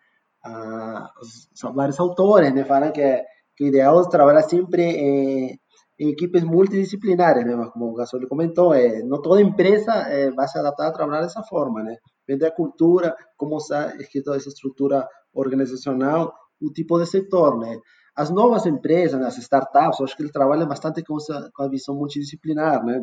a, 0.45 1.11
são 1.55 1.73
vários 1.73 1.99
autores, 1.99 2.53
né? 2.55 2.62
Falam 2.67 2.93
que, 2.93 3.23
que 3.57 3.65
o 3.65 3.67
ideal 3.69 4.03
é 4.03 4.09
trabalhar 4.11 4.43
sempre 4.43 4.83
em, 4.83 5.59
em 5.99 6.11
equipes 6.11 6.45
multidisciplinares, 6.45 7.47
né? 7.47 7.57
Como 7.73 7.87
o 7.87 7.95
Gasoli 7.95 8.29
comentou, 8.29 8.75
é, 8.75 9.03
não 9.03 9.23
toda 9.23 9.41
empresa 9.41 9.91
é, 10.11 10.31
vai 10.31 10.47
se 10.47 10.59
adaptar 10.59 10.88
a 10.88 10.93
trabalhar 10.93 11.23
dessa 11.23 11.43
forma, 11.45 11.83
né? 11.83 11.97
Depende 12.27 12.45
da 12.45 12.55
cultura, 12.55 13.17
como 13.35 13.57
está 13.57 13.97
escrito 13.97 14.35
essa 14.35 14.51
estrutura 14.51 15.09
organizacional, 15.33 16.35
o 16.61 16.71
tipo 16.71 16.99
de 16.99 17.07
setor, 17.07 17.59
né? 17.59 17.79
As 18.14 18.31
novas 18.31 18.66
empresas, 18.66 19.18
né, 19.18 19.27
as 19.27 19.38
startups, 19.38 20.01
acho 20.01 20.16
que 20.16 20.22
eles 20.22 20.33
trabalham 20.33 20.68
bastante 20.68 21.03
com, 21.03 21.16
essa, 21.16 21.51
com 21.55 21.62
a 21.62 21.68
visão 21.68 21.94
multidisciplinar, 21.94 22.85
né? 22.85 23.03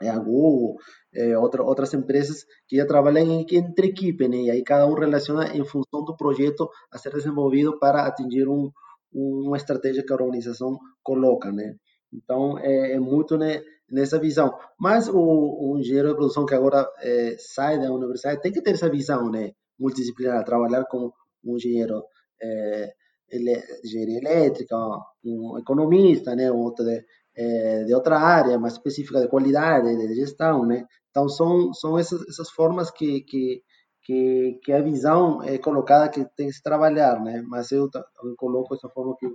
É 0.00 0.10
a 0.10 0.18
Google, 0.18 0.76
é, 1.12 1.36
outra, 1.36 1.62
outras 1.62 1.92
empresas 1.92 2.44
que 2.68 2.76
já 2.76 2.86
trabalham 2.86 3.24
em, 3.26 3.46
entre 3.52 3.88
equipe, 3.88 4.28
né? 4.28 4.36
E 4.36 4.50
aí 4.50 4.62
cada 4.62 4.86
um 4.86 4.94
relaciona 4.94 5.56
em 5.56 5.64
função 5.64 6.04
do 6.04 6.16
projeto 6.16 6.68
a 6.92 6.98
ser 6.98 7.12
desenvolvido 7.12 7.78
para 7.78 8.06
atingir 8.06 8.48
um, 8.48 8.70
uma 9.12 9.56
estratégia 9.56 10.04
que 10.04 10.12
a 10.12 10.16
organização 10.16 10.78
coloca, 11.02 11.50
né? 11.50 11.74
Então, 12.12 12.58
é, 12.58 12.92
é 12.92 13.00
muito 13.00 13.36
né, 13.36 13.62
nessa 13.90 14.18
visão. 14.18 14.56
Mas 14.78 15.08
o, 15.08 15.18
o, 15.18 15.78
engenheiro 15.78 16.08
de 16.08 16.14
produção 16.14 16.46
que 16.46 16.54
agora 16.54 16.86
é, 17.00 17.36
sai 17.38 17.78
da 17.78 17.92
universidade 17.92 18.40
tem 18.40 18.52
que 18.52 18.62
ter 18.62 18.70
essa 18.72 18.90
visão 18.90 19.30
né, 19.30 19.52
multidisciplinar, 19.78 20.44
trabalhar 20.44 20.84
com 20.84 21.10
um 21.44 21.56
engenheiro 21.56 22.02
é, 22.42 22.92
ele, 23.30 23.62
engenharia 23.84 24.18
elétrica, 24.18 24.76
um 25.24 25.58
economista, 25.58 26.34
né, 26.34 26.50
outro 26.50 26.84
de, 26.84 27.04
é, 27.36 27.84
de 27.84 27.94
outra 27.94 28.18
área 28.18 28.58
mais 28.58 28.74
específica 28.74 29.20
de 29.20 29.28
qualidade, 29.28 29.96
de 29.96 30.14
gestão, 30.14 30.64
né? 30.66 30.86
Então 31.10 31.28
são 31.28 31.72
são 31.72 31.98
essas, 31.98 32.22
essas 32.28 32.50
formas 32.50 32.90
que, 32.90 33.22
que 33.22 33.62
que, 34.04 34.58
que 34.64 34.72
a 34.72 34.80
visão 34.80 35.42
é 35.42 35.58
colocada 35.58 36.08
que 36.08 36.24
tem 36.34 36.46
que 36.46 36.54
se 36.54 36.62
trabalhar, 36.62 37.20
né? 37.22 37.42
Mas 37.46 37.70
eu, 37.72 37.90
eu 38.24 38.34
coloco 38.36 38.74
essa 38.74 38.88
forma 38.88 39.14
que 39.18 39.28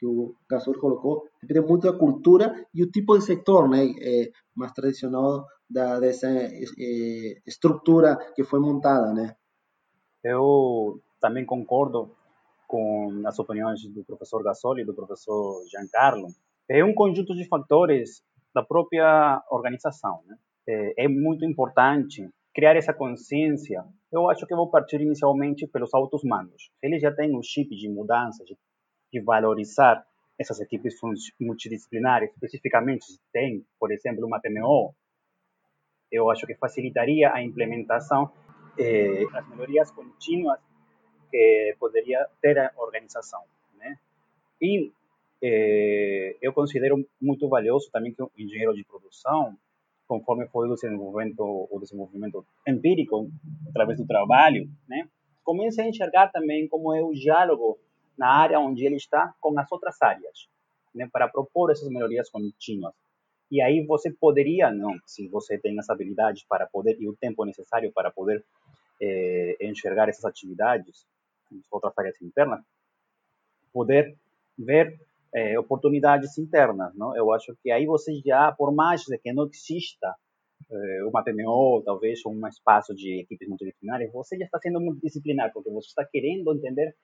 que 0.00 0.06
o 0.06 0.34
Gasol 0.48 0.78
colocou, 0.78 1.28
depende 1.42 1.68
muito 1.68 1.92
da 1.92 1.96
cultura 1.96 2.66
e 2.72 2.82
o 2.82 2.90
tipo 2.90 3.18
de 3.18 3.22
setor, 3.22 3.68
né, 3.68 3.84
é, 4.00 4.30
mais 4.56 4.72
tradicional 4.72 5.44
da 5.68 6.00
dessa 6.00 6.26
é, 6.26 7.38
estrutura 7.46 8.16
que 8.34 8.42
foi 8.42 8.58
montada, 8.60 9.12
né? 9.12 9.36
Eu 10.24 11.00
também 11.20 11.44
concordo 11.44 12.16
com 12.70 13.22
as 13.26 13.36
opiniões 13.36 13.84
do 13.84 14.04
professor 14.04 14.44
Gasoli 14.44 14.82
e 14.82 14.84
do 14.84 14.94
professor 14.94 15.64
Giancarlo, 15.68 16.28
é 16.68 16.84
um 16.84 16.94
conjunto 16.94 17.34
de 17.34 17.44
fatores 17.48 18.22
da 18.54 18.62
própria 18.62 19.42
organização. 19.50 20.20
Né? 20.24 20.36
É, 20.68 21.04
é 21.04 21.08
muito 21.08 21.44
importante 21.44 22.30
criar 22.54 22.76
essa 22.76 22.94
consciência. 22.94 23.84
Eu 24.12 24.30
acho 24.30 24.46
que 24.46 24.54
vou 24.54 24.70
partir 24.70 25.00
inicialmente 25.00 25.66
pelos 25.66 25.92
altos 25.92 26.22
mandos. 26.22 26.70
Eles 26.80 27.02
já 27.02 27.12
têm 27.12 27.36
o 27.36 27.42
chip 27.42 27.74
de 27.74 27.88
mudança, 27.88 28.44
de, 28.44 28.56
de 29.12 29.20
valorizar 29.20 30.06
essas 30.38 30.60
equipes 30.60 30.94
multidisciplinares, 31.40 32.30
especificamente 32.30 33.04
se 33.04 33.20
tem, 33.32 33.66
por 33.80 33.90
exemplo, 33.90 34.24
uma 34.24 34.40
PMO, 34.40 34.94
eu 36.10 36.30
acho 36.30 36.46
que 36.46 36.54
facilitaria 36.54 37.32
a 37.32 37.42
implementação, 37.42 38.30
eh, 38.78 39.24
as 39.34 39.48
melhorias 39.48 39.90
contínuas 39.90 40.58
que 41.30 41.76
poderia 41.78 42.26
ter 42.40 42.58
a 42.58 42.72
organização, 42.76 43.42
né? 43.76 43.98
E 44.60 44.92
eh, 45.42 46.36
eu 46.42 46.52
considero 46.52 47.06
muito 47.20 47.48
valioso 47.48 47.90
também 47.90 48.12
que 48.12 48.22
o 48.22 48.30
engenheiro 48.36 48.74
de 48.74 48.84
produção, 48.84 49.56
conforme 50.06 50.46
foi 50.48 50.68
o 50.68 50.74
desenvolvimento, 50.74 51.68
o 51.70 51.78
desenvolvimento 51.78 52.44
empírico 52.66 53.30
através 53.68 53.98
do 53.98 54.06
trabalho, 54.06 54.68
né? 54.88 55.08
Comece 55.42 55.80
a 55.80 55.88
enxergar 55.88 56.28
também 56.28 56.68
como 56.68 56.94
é 56.94 57.02
o 57.02 57.12
diálogo 57.12 57.78
na 58.18 58.28
área 58.28 58.60
onde 58.60 58.84
ele 58.84 58.96
está 58.96 59.34
com 59.40 59.58
as 59.58 59.70
outras 59.72 60.00
áreas, 60.02 60.48
né? 60.94 61.08
Para 61.10 61.28
propor 61.28 61.70
essas 61.70 61.88
melhorias 61.88 62.28
contínuas. 62.28 62.94
E 63.50 63.60
aí 63.60 63.84
você 63.84 64.12
poderia, 64.12 64.70
não, 64.70 64.96
se 65.04 65.26
você 65.26 65.58
tem 65.58 65.78
as 65.78 65.88
habilidades 65.88 66.44
para 66.44 66.66
poder 66.66 66.96
e 67.00 67.08
o 67.08 67.16
tempo 67.16 67.44
necessário 67.44 67.90
para 67.92 68.10
poder 68.10 68.44
eh, 69.00 69.56
enxergar 69.60 70.08
essas 70.08 70.24
atividades, 70.24 71.06
outras 71.70 71.96
áreas 71.96 72.20
internas, 72.22 72.60
poder 73.72 74.16
ver 74.58 74.98
é, 75.34 75.58
oportunidades 75.58 76.36
internas, 76.38 76.94
não? 76.94 77.16
Eu 77.16 77.32
acho 77.32 77.56
que 77.62 77.70
aí 77.70 77.86
você 77.86 78.20
já, 78.24 78.52
por 78.52 78.72
mais 78.74 79.04
que 79.04 79.32
não 79.32 79.46
exista 79.46 80.14
é, 80.70 81.04
uma 81.04 81.22
PMO, 81.22 81.82
talvez 81.84 82.20
um 82.26 82.46
espaço 82.46 82.94
de 82.94 83.20
equipes 83.20 83.48
multidisciplinares, 83.48 84.12
você 84.12 84.36
já 84.36 84.44
está 84.44 84.58
sendo 84.58 84.80
multidisciplinar, 84.80 85.52
porque 85.52 85.70
você 85.70 85.88
está 85.88 86.04
querendo 86.04 86.54
entender 86.54 86.94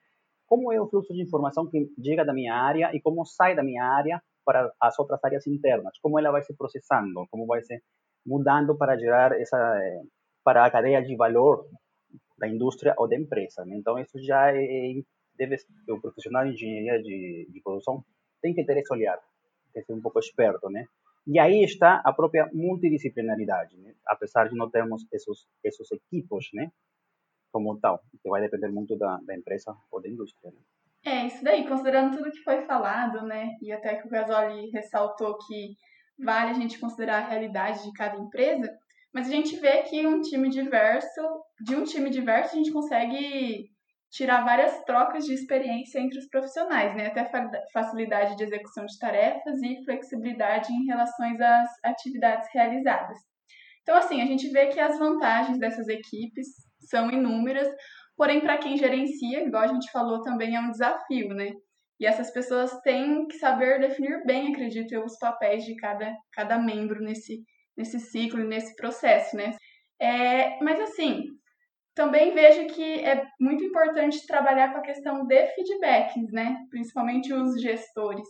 como 0.45 0.71
é 0.71 0.79
o 0.79 0.87
fluxo 0.87 1.13
de 1.13 1.21
informação 1.21 1.67
que 1.69 1.89
chega 2.03 2.23
da 2.23 2.33
minha 2.33 2.55
área 2.55 2.95
e 2.95 3.01
como 3.01 3.25
sai 3.25 3.55
da 3.55 3.63
minha 3.63 3.83
área 3.83 4.21
para 4.45 4.71
as 4.79 4.97
outras 4.97 5.19
áreas 5.23 5.45
internas, 5.45 5.97
como 6.01 6.17
ela 6.17 6.31
vai 6.31 6.41
se 6.41 6.55
processando, 6.55 7.27
como 7.29 7.45
vai 7.45 7.61
se 7.63 7.81
mudando 8.25 8.77
para 8.77 8.97
gerar 8.97 9.33
essa 9.39 9.57
é, 9.57 10.01
para 10.43 10.65
a 10.65 10.71
cadeia 10.71 11.01
de 11.01 11.15
valor 11.15 11.67
da 12.37 12.47
indústria 12.47 12.93
ou 12.97 13.07
da 13.07 13.15
empresa. 13.15 13.65
Né? 13.65 13.75
Então, 13.77 13.97
isso 13.99 14.21
já 14.23 14.51
é, 14.53 14.93
deve, 15.37 15.57
o 15.89 15.99
profissional 15.99 16.45
de 16.45 16.51
engenharia 16.51 17.01
de, 17.01 17.47
de 17.51 17.61
produção 17.61 18.03
tem 18.41 18.53
que 18.53 18.63
ter 18.63 18.77
esse 18.77 18.93
olhar, 18.93 19.17
tem 19.73 19.81
que 19.81 19.87
ser 19.87 19.93
um 19.93 20.01
pouco 20.01 20.19
esperto, 20.19 20.69
né? 20.69 20.85
E 21.25 21.39
aí 21.39 21.61
está 21.61 22.01
a 22.05 22.13
própria 22.13 22.49
multidisciplinaridade, 22.53 23.75
né? 23.77 23.93
apesar 24.07 24.47
de 24.47 24.55
não 24.55 24.69
termos 24.69 25.05
esses, 25.11 25.45
esses 25.61 25.91
equipos, 25.91 26.47
né? 26.53 26.71
Como 27.51 27.77
tal, 27.79 28.01
que 28.21 28.29
vai 28.29 28.41
depender 28.41 28.69
muito 28.69 28.97
da, 28.97 29.17
da 29.25 29.35
empresa 29.35 29.75
ou 29.91 30.01
da 30.01 30.07
indústria. 30.07 30.51
Né? 30.51 30.59
É, 31.05 31.27
isso 31.27 31.43
daí, 31.43 31.67
considerando 31.67 32.15
tudo 32.15 32.31
que 32.31 32.43
foi 32.43 32.61
falado, 32.61 33.25
né? 33.25 33.57
E 33.61 33.73
até 33.73 33.95
que 33.95 34.07
o 34.07 34.09
Gasoli 34.09 34.69
ressaltou 34.69 35.37
que 35.37 35.75
vale 36.17 36.51
a 36.51 36.53
gente 36.53 36.79
considerar 36.79 37.23
a 37.23 37.27
realidade 37.27 37.83
de 37.83 37.91
cada 37.93 38.17
empresa, 38.17 38.69
mas 39.17 39.29
a 39.29 39.31
gente 39.31 39.55
vê 39.59 39.81
que 39.81 40.05
um 40.05 40.21
time 40.21 40.47
diverso, 40.47 41.21
de 41.59 41.75
um 41.75 41.83
time 41.83 42.07
diverso, 42.07 42.53
a 42.53 42.57
gente 42.57 42.71
consegue 42.71 43.65
tirar 44.11 44.45
várias 44.45 44.83
trocas 44.83 45.25
de 45.25 45.33
experiência 45.33 45.97
entre 45.99 46.19
os 46.19 46.27
profissionais, 46.29 46.95
né? 46.95 47.07
Até 47.07 47.27
facilidade 47.73 48.35
de 48.35 48.43
execução 48.43 48.85
de 48.85 48.95
tarefas 48.99 49.59
e 49.63 49.83
flexibilidade 49.83 50.71
em 50.71 50.85
relação 50.85 51.25
às 51.41 51.69
atividades 51.83 52.47
realizadas. 52.53 53.17
Então, 53.81 53.97
assim, 53.97 54.21
a 54.21 54.25
gente 54.27 54.49
vê 54.49 54.67
que 54.67 54.79
as 54.79 54.99
vantagens 54.99 55.57
dessas 55.57 55.87
equipes 55.87 56.49
são 56.87 57.09
inúmeras, 57.09 57.67
porém, 58.15 58.39
para 58.39 58.59
quem 58.59 58.77
gerencia, 58.77 59.43
igual 59.43 59.63
a 59.63 59.73
gente 59.73 59.89
falou, 59.89 60.21
também 60.21 60.55
é 60.55 60.59
um 60.59 60.69
desafio, 60.69 61.29
né? 61.29 61.53
E 61.99 62.05
essas 62.05 62.29
pessoas 62.29 62.79
têm 62.81 63.25
que 63.25 63.39
saber 63.39 63.79
definir 63.79 64.23
bem, 64.27 64.53
acredito 64.53 64.93
eu, 64.93 65.03
os 65.03 65.17
papéis 65.17 65.65
de 65.65 65.75
cada, 65.75 66.15
cada 66.33 66.59
membro 66.59 67.01
nesse, 67.01 67.43
nesse 67.77 67.99
ciclo, 67.99 68.43
nesse 68.43 68.75
processo, 68.75 69.35
né? 69.35 69.55
É, 69.99 70.61
mas 70.63 70.79
assim, 70.79 71.23
também 71.95 72.33
vejo 72.33 72.67
que 72.67 73.03
é 73.03 73.25
muito 73.39 73.63
importante 73.63 74.25
trabalhar 74.27 74.71
com 74.71 74.77
a 74.77 74.83
questão 74.83 75.25
de 75.25 75.47
feedbacks, 75.47 76.31
né? 76.31 76.57
Principalmente 76.69 77.33
os 77.33 77.59
gestores. 77.61 78.27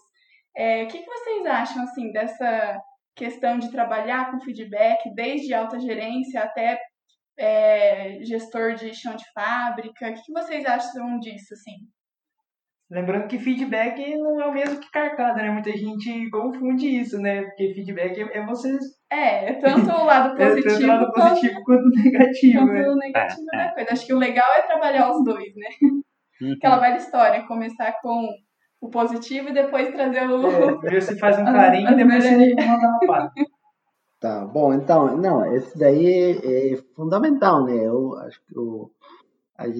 É, 0.55 0.83
o 0.83 0.87
que, 0.87 0.99
que 0.99 1.05
vocês 1.05 1.45
acham 1.45 1.83
assim 1.83 2.11
dessa 2.11 2.79
questão 3.15 3.59
de 3.59 3.71
trabalhar 3.71 4.31
com 4.31 4.39
feedback, 4.39 5.13
desde 5.13 5.53
alta 5.53 5.79
gerência 5.79 6.41
até 6.41 6.79
é, 7.37 8.19
gestor 8.23 8.73
de 8.75 8.93
chão 8.93 9.15
de 9.15 9.25
fábrica? 9.33 10.09
O 10.09 10.13
que 10.13 10.31
vocês 10.31 10.65
acham 10.65 11.19
disso, 11.19 11.53
assim? 11.53 11.75
Lembrando 12.89 13.27
que 13.27 13.37
feedback 13.37 14.15
não 14.15 14.41
é 14.41 14.47
o 14.47 14.53
mesmo 14.53 14.79
que 14.79 14.89
carcada, 14.91 15.41
né? 15.41 15.51
Muita 15.51 15.71
gente 15.75 16.29
confunde 16.29 16.87
isso, 16.87 17.19
né? 17.19 17.43
Porque 17.43 17.73
feedback 17.73 18.17
é, 18.17 18.37
é 18.37 18.45
você. 18.45 18.77
É, 19.09 19.53
tanto 19.53 19.89
o 19.89 20.05
lado 20.05 20.35
positivo, 20.37 20.67
é 20.67 20.73
tanto 20.73 20.83
o 20.83 20.87
lado 20.87 21.13
positivo 21.13 21.63
quanto, 21.63 21.83
quanto 21.83 21.99
o 21.99 22.03
negativo. 22.03 22.59
Quanto 22.59 22.73
né? 22.73 22.89
o 22.89 22.95
negativo 22.95 23.47
é, 23.53 23.57
da 23.57 23.73
coisa. 23.73 23.91
Acho 23.91 24.05
que 24.05 24.13
o 24.13 24.19
legal 24.19 24.47
é 24.57 24.61
trabalhar 24.63 25.11
os 25.11 25.23
dois, 25.23 25.55
né? 25.55 25.69
Uhum. 26.41 26.53
Aquela 26.53 26.77
velha 26.79 26.97
história, 26.97 27.47
começar 27.47 27.93
com 28.01 28.27
o 28.81 28.89
positivo 28.89 29.49
e 29.49 29.53
depois 29.53 29.89
trazer 29.91 30.29
o. 30.29 30.47
É, 30.47 30.77
primeiro 30.77 31.01
você 31.01 31.17
faz 31.17 31.39
um 31.39 31.45
carinho 31.45 31.91
e 31.91 31.95
depois 31.95 32.23
você 32.23 32.55
manda 32.55 32.87
uma 32.87 32.99
pá. 33.07 33.31
Tá, 34.19 34.45
bom, 34.45 34.73
então, 34.73 35.15
não, 35.15 35.45
esse 35.55 35.77
daí 35.77 36.39
é, 36.43 36.73
é 36.73 36.77
fundamental, 36.95 37.65
né? 37.65 37.75
Eu 37.75 38.15
acho 38.17 38.41
que 38.45 38.57
eu, 38.57 38.91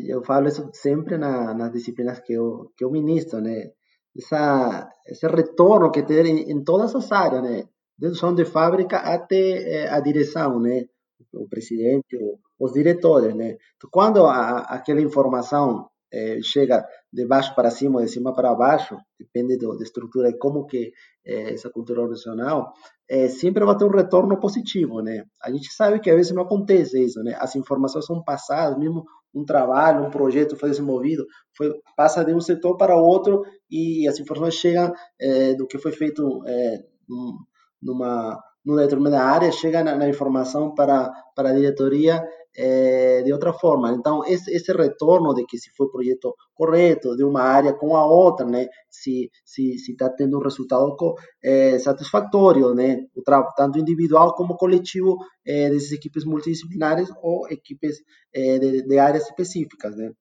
eu 0.08 0.24
falo 0.24 0.48
isso 0.48 0.70
sempre 0.74 1.18
na, 1.18 1.56
nas 1.56 1.72
disciplinas 1.72 2.20
que 2.20 2.34
eu, 2.34 2.72
que 2.78 2.84
eu 2.84 2.92
ministro, 2.92 3.42
né? 3.42 3.72
Essa, 4.16 4.90
esse 5.08 5.28
retorno 5.28 5.92
que 5.92 6.04
tem 6.04 6.28
em, 6.28 6.52
em 6.52 6.64
todas 6.64 6.96
as 6.96 7.12
áreas, 7.12 7.42
né? 7.44 7.64
Desde 7.98 8.18
o 8.18 8.20
chão 8.20 8.34
de 8.34 8.46
fábrica 8.46 8.98
até 8.98 9.86
é, 9.86 9.90
a 9.90 10.00
direção, 10.00 10.60
né? 10.60 10.86
O 11.34 11.48
presidente, 11.48 12.18
os 12.60 12.74
diretores, 12.74 13.36
né? 13.36 13.58
Então, 13.76 13.90
quando 13.92 14.26
a, 14.26 14.60
aquela 14.60 15.02
informação 15.02 15.90
é, 16.12 16.40
chega 16.42 16.88
de 17.12 17.26
baixo 17.26 17.54
para 17.56 17.70
cima, 17.70 18.02
de 18.02 18.10
cima 18.10 18.34
para 18.34 18.56
baixo, 18.56 18.98
depende 19.20 19.58
do, 19.58 19.76
da 19.78 19.84
estrutura 19.84 20.30
e 20.30 20.38
como 20.38 20.66
que 20.66 20.92
é 21.26 21.54
essa 21.54 21.70
cultura 21.70 22.02
organizacional, 22.02 22.72
é, 23.10 23.28
sempre 23.28 23.66
vai 23.66 23.78
ter 23.78 23.86
um 23.86 23.90
retorno 23.90 24.40
positivo, 24.40 25.02
né? 25.02 25.26
A 25.42 25.52
gente 25.52 25.72
sabe 25.74 26.00
que 26.00 26.10
às 26.10 26.16
vezes 26.16 26.32
não 26.32 26.44
acontece 26.44 27.04
isso, 27.04 27.22
né? 27.24 27.36
As 27.40 27.56
informações 27.56 28.06
são 28.06 28.24
passadas, 28.24 28.78
mesmo 28.78 29.04
um 29.34 29.46
trabalho, 29.46 30.06
um 30.06 30.10
projeto 30.10 30.56
foi 30.56 30.70
desenvolvido, 30.70 31.26
foi 31.56 31.74
passa 31.96 32.24
de 32.24 32.34
um 32.34 32.42
setor 32.42 32.78
para 32.78 32.96
outro 32.96 33.44
e 33.70 34.08
as 34.08 34.20
informações 34.20 34.56
chegam 34.56 34.94
é, 35.20 35.54
do 35.54 35.68
que 35.68 35.78
foi 35.78 35.92
feito 35.92 36.44
é, 36.46 36.84
numa 37.82 38.40
numa 38.66 38.82
determinada 38.82 39.24
área, 39.24 39.50
chega 39.50 39.82
na, 39.82 39.96
na 39.96 40.10
informação 40.10 40.76
para 40.76 41.10
para 41.34 41.50
a 41.52 41.54
diretoria 41.54 42.22
é, 42.58 43.22
de 43.22 43.32
outra 43.32 43.54
forma. 43.54 43.92
Então, 43.92 44.26
esse, 44.26 44.52
esse, 44.52 44.74
retorno 44.74 45.34
de 45.34 45.46
que 45.46 45.58
se 45.60 45.70
foi 45.78 45.86
o 45.86 45.92
projeto 45.92 46.36
correto, 46.56 47.16
de 47.16 47.24
uma 47.24 47.42
área 47.42 47.72
com 47.72 47.96
a 47.96 48.06
outra, 48.06 48.46
né, 48.46 48.68
se 48.90 49.30
se 49.46 49.78
se 49.78 49.92
está 49.92 50.10
tendo 50.10 50.38
um 50.38 50.42
resultado 50.42 50.96
é, 51.44 51.78
satisfatório, 51.78 52.74
né, 52.74 52.98
o 53.16 53.22
tanto 53.56 53.78
individual 53.80 54.34
como 54.34 54.58
coletivo 54.58 55.18
é, 55.46 55.70
dessas 55.70 55.92
equipes 55.92 56.26
multidisciplinares 56.26 57.10
ou 57.22 57.48
equipes 57.50 57.98
de, 58.34 58.82
de, 58.84 59.00
áreas 59.00 59.26
específicas, 59.26 59.96
né. 59.96 60.12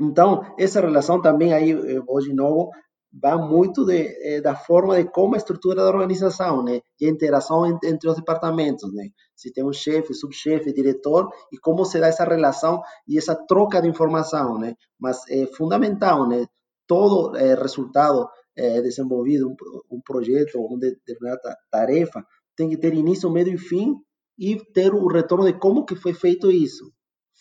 Então, 0.00 0.42
essa 0.58 0.80
relação 0.80 1.22
também 1.22 1.52
aí, 1.52 1.74
hoje 2.08 2.30
de 2.30 2.34
novo, 2.34 2.70
vai 3.12 3.36
muito 3.36 3.84
de, 3.84 4.16
eh, 4.22 4.40
da 4.40 4.54
forma 4.54 4.96
de 4.96 5.10
como 5.10 5.34
a 5.34 5.38
estrutura 5.38 5.82
da 5.82 5.88
organização, 5.88 6.62
né? 6.62 6.80
E 7.00 7.06
a 7.06 7.10
interação 7.10 7.66
entre, 7.66 8.08
os 8.08 8.16
departamentos, 8.16 8.92
né? 8.92 9.08
Se 9.36 9.52
tem 9.52 9.64
um 9.64 9.72
chefe, 9.72 10.14
subchefe, 10.14 10.72
diretor 10.72 11.28
e 11.52 11.58
como 11.58 11.84
se 11.84 12.00
dá 12.00 12.06
essa 12.06 12.24
relação 12.24 12.80
e 13.06 13.18
essa 13.18 13.34
troca 13.34 13.82
de 13.82 13.88
informação, 13.88 14.58
né? 14.58 14.74
Mas 14.98 15.28
é 15.28 15.46
fundamental, 15.46 16.26
né? 16.26 16.46
Todo 16.86 17.36
é, 17.36 17.54
resultado 17.54 18.28
é, 18.56 18.80
desenvolvido, 18.80 19.48
um, 19.50 19.96
um 19.96 20.00
projeto, 20.00 20.58
uma 20.58 20.78
determinada 20.78 21.56
tarefa, 21.70 22.24
tem 22.56 22.68
que 22.68 22.76
ter 22.76 22.94
início, 22.94 23.30
meio 23.30 23.54
e 23.54 23.58
fim 23.58 23.94
e 24.38 24.56
ter 24.72 24.92
o 24.94 25.06
retorno 25.06 25.44
de 25.44 25.58
como 25.58 25.84
que 25.84 25.94
foi 25.94 26.14
feito 26.14 26.50
isso. 26.50 26.92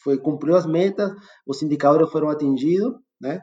Foi 0.03 0.17
cumpriu 0.17 0.55
as 0.55 0.65
metas, 0.65 1.11
os 1.45 1.61
indicadores 1.61 2.11
foram 2.11 2.29
atingidos, 2.29 2.93
né? 3.19 3.39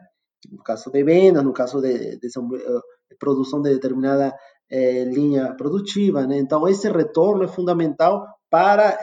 No 0.51 0.63
caso 0.63 0.91
de 0.91 1.03
vendas, 1.03 1.45
no 1.45 1.53
caso 1.53 1.81
de, 1.81 2.17
de, 2.17 2.29
de 2.29 2.29
eh, 2.29 2.81
produção 3.19 3.61
de 3.61 3.75
determinada 3.75 4.35
é, 4.71 5.05
linha 5.05 5.55
produtiva. 5.55 6.27
Né? 6.27 6.39
Então, 6.39 6.69
esse 6.69 6.89
retorno 6.91 7.45
é 7.45 7.49
fundamental 7.49 8.27
para 8.51 8.99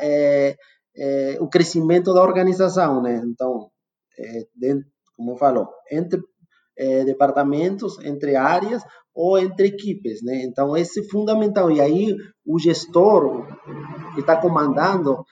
o 1.40 1.50
crescimento 1.50 2.14
da 2.14 2.24
organização. 2.24 3.02
Né? 3.02 3.22
Então, 3.26 3.70
como 5.16 5.36
falou, 5.38 5.68
entre 5.92 6.22
departamentos, 7.06 7.98
entre 8.04 8.36
áreas 8.36 8.84
ou 9.14 9.38
entre 9.38 9.68
equipes. 9.68 10.22
Né? 10.24 10.44
Então, 10.44 10.76
esse 10.78 11.02
é 11.02 11.10
fundamental. 11.10 11.72
E 11.72 11.82
aí, 11.82 12.16
o 12.46 12.58
gestor 12.60 13.46
que 14.14 14.22
está 14.22 14.38
comandando 14.38 15.24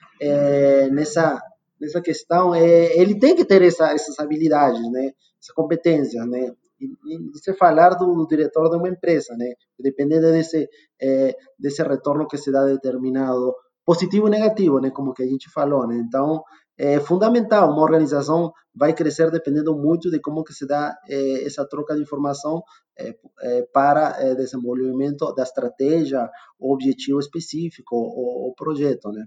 nessa, 0.91 1.41
nessa 1.83 2.01
questão, 2.01 2.55
ele 2.55 3.19
tem 3.19 3.35
que 3.35 3.45
ter 3.45 3.61
essa, 3.61 3.91
essas 3.91 4.17
habilidades, 4.19 4.81
né? 4.91 5.11
essa 5.43 5.53
competência, 5.53 6.25
né? 6.25 6.51
E, 6.79 6.85
e 6.85 7.31
você 7.31 7.53
falar 7.53 7.89
do, 7.95 8.15
do, 8.15 8.27
diretor 8.27 8.69
de 8.69 8.77
uma 8.77 8.87
empresa, 8.89 9.35
né? 9.35 9.53
Dependendo 9.77 10.31
desse 10.31 10.69
é, 11.01 11.35
desse 11.59 11.83
retorno 11.83 12.27
que 12.27 12.37
se 12.37 12.51
dá 12.51 12.65
determinado, 12.65 13.53
positivo 13.85 14.27
e 14.27 14.31
negativo, 14.31 14.79
né? 14.79 14.89
Como 14.89 15.13
que 15.13 15.23
a 15.23 15.27
gente 15.27 15.49
falou, 15.51 15.85
né? 15.85 15.97
Então 15.97 16.41
é 16.77 16.99
fundamental. 16.99 17.71
Uma 17.71 17.83
organização 17.83 18.51
vai 18.73 18.93
crescer 18.93 19.29
dependendo 19.29 19.75
muito 19.75 20.09
de 20.09 20.19
como 20.19 20.43
que 20.43 20.53
se 20.53 20.65
dá 20.65 20.97
é, 21.07 21.45
essa 21.45 21.67
troca 21.67 21.93
de 21.95 22.01
informação 22.01 22.63
é, 22.97 23.15
é, 23.41 23.61
para 23.73 24.15
é, 24.19 24.35
desenvolvimento 24.35 25.33
da 25.33 25.43
estratégia, 25.43 26.29
objetivo 26.59 27.19
específico, 27.19 27.95
o 27.95 28.53
projeto, 28.55 29.11
né? 29.11 29.25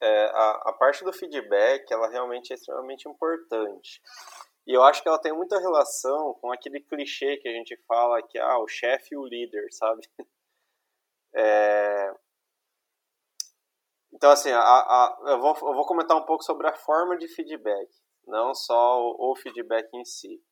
É, 0.00 0.24
a, 0.26 0.50
a 0.66 0.72
parte 0.72 1.04
do 1.04 1.12
feedback, 1.12 1.90
ela 1.90 2.08
realmente 2.08 2.52
é 2.52 2.54
extremamente 2.54 3.08
importante. 3.08 4.00
E 4.66 4.76
eu 4.76 4.82
acho 4.82 5.02
que 5.02 5.08
ela 5.08 5.20
tem 5.20 5.32
muita 5.32 5.58
relação 5.58 6.34
com 6.34 6.52
aquele 6.52 6.80
clichê 6.80 7.36
que 7.36 7.48
a 7.48 7.52
gente 7.52 7.76
fala 7.86 8.22
que 8.22 8.38
ah, 8.38 8.58
o 8.58 8.66
chefe 8.66 9.14
e 9.14 9.16
o 9.18 9.26
líder, 9.26 9.66
sabe? 9.72 10.02
É... 11.38 12.14
Então, 14.10 14.30
assim, 14.30 14.50
a, 14.50 14.58
a, 14.58 15.18
eu, 15.26 15.38
vou, 15.38 15.54
eu 15.54 15.74
vou 15.74 15.84
comentar 15.84 16.16
um 16.16 16.24
pouco 16.24 16.42
sobre 16.42 16.66
a 16.66 16.72
forma 16.74 17.18
de 17.18 17.28
feedback, 17.28 17.90
não 18.26 18.54
só 18.54 19.02
o, 19.02 19.32
o 19.32 19.36
feedback 19.36 19.86
em 19.92 20.02
si. 20.02 20.42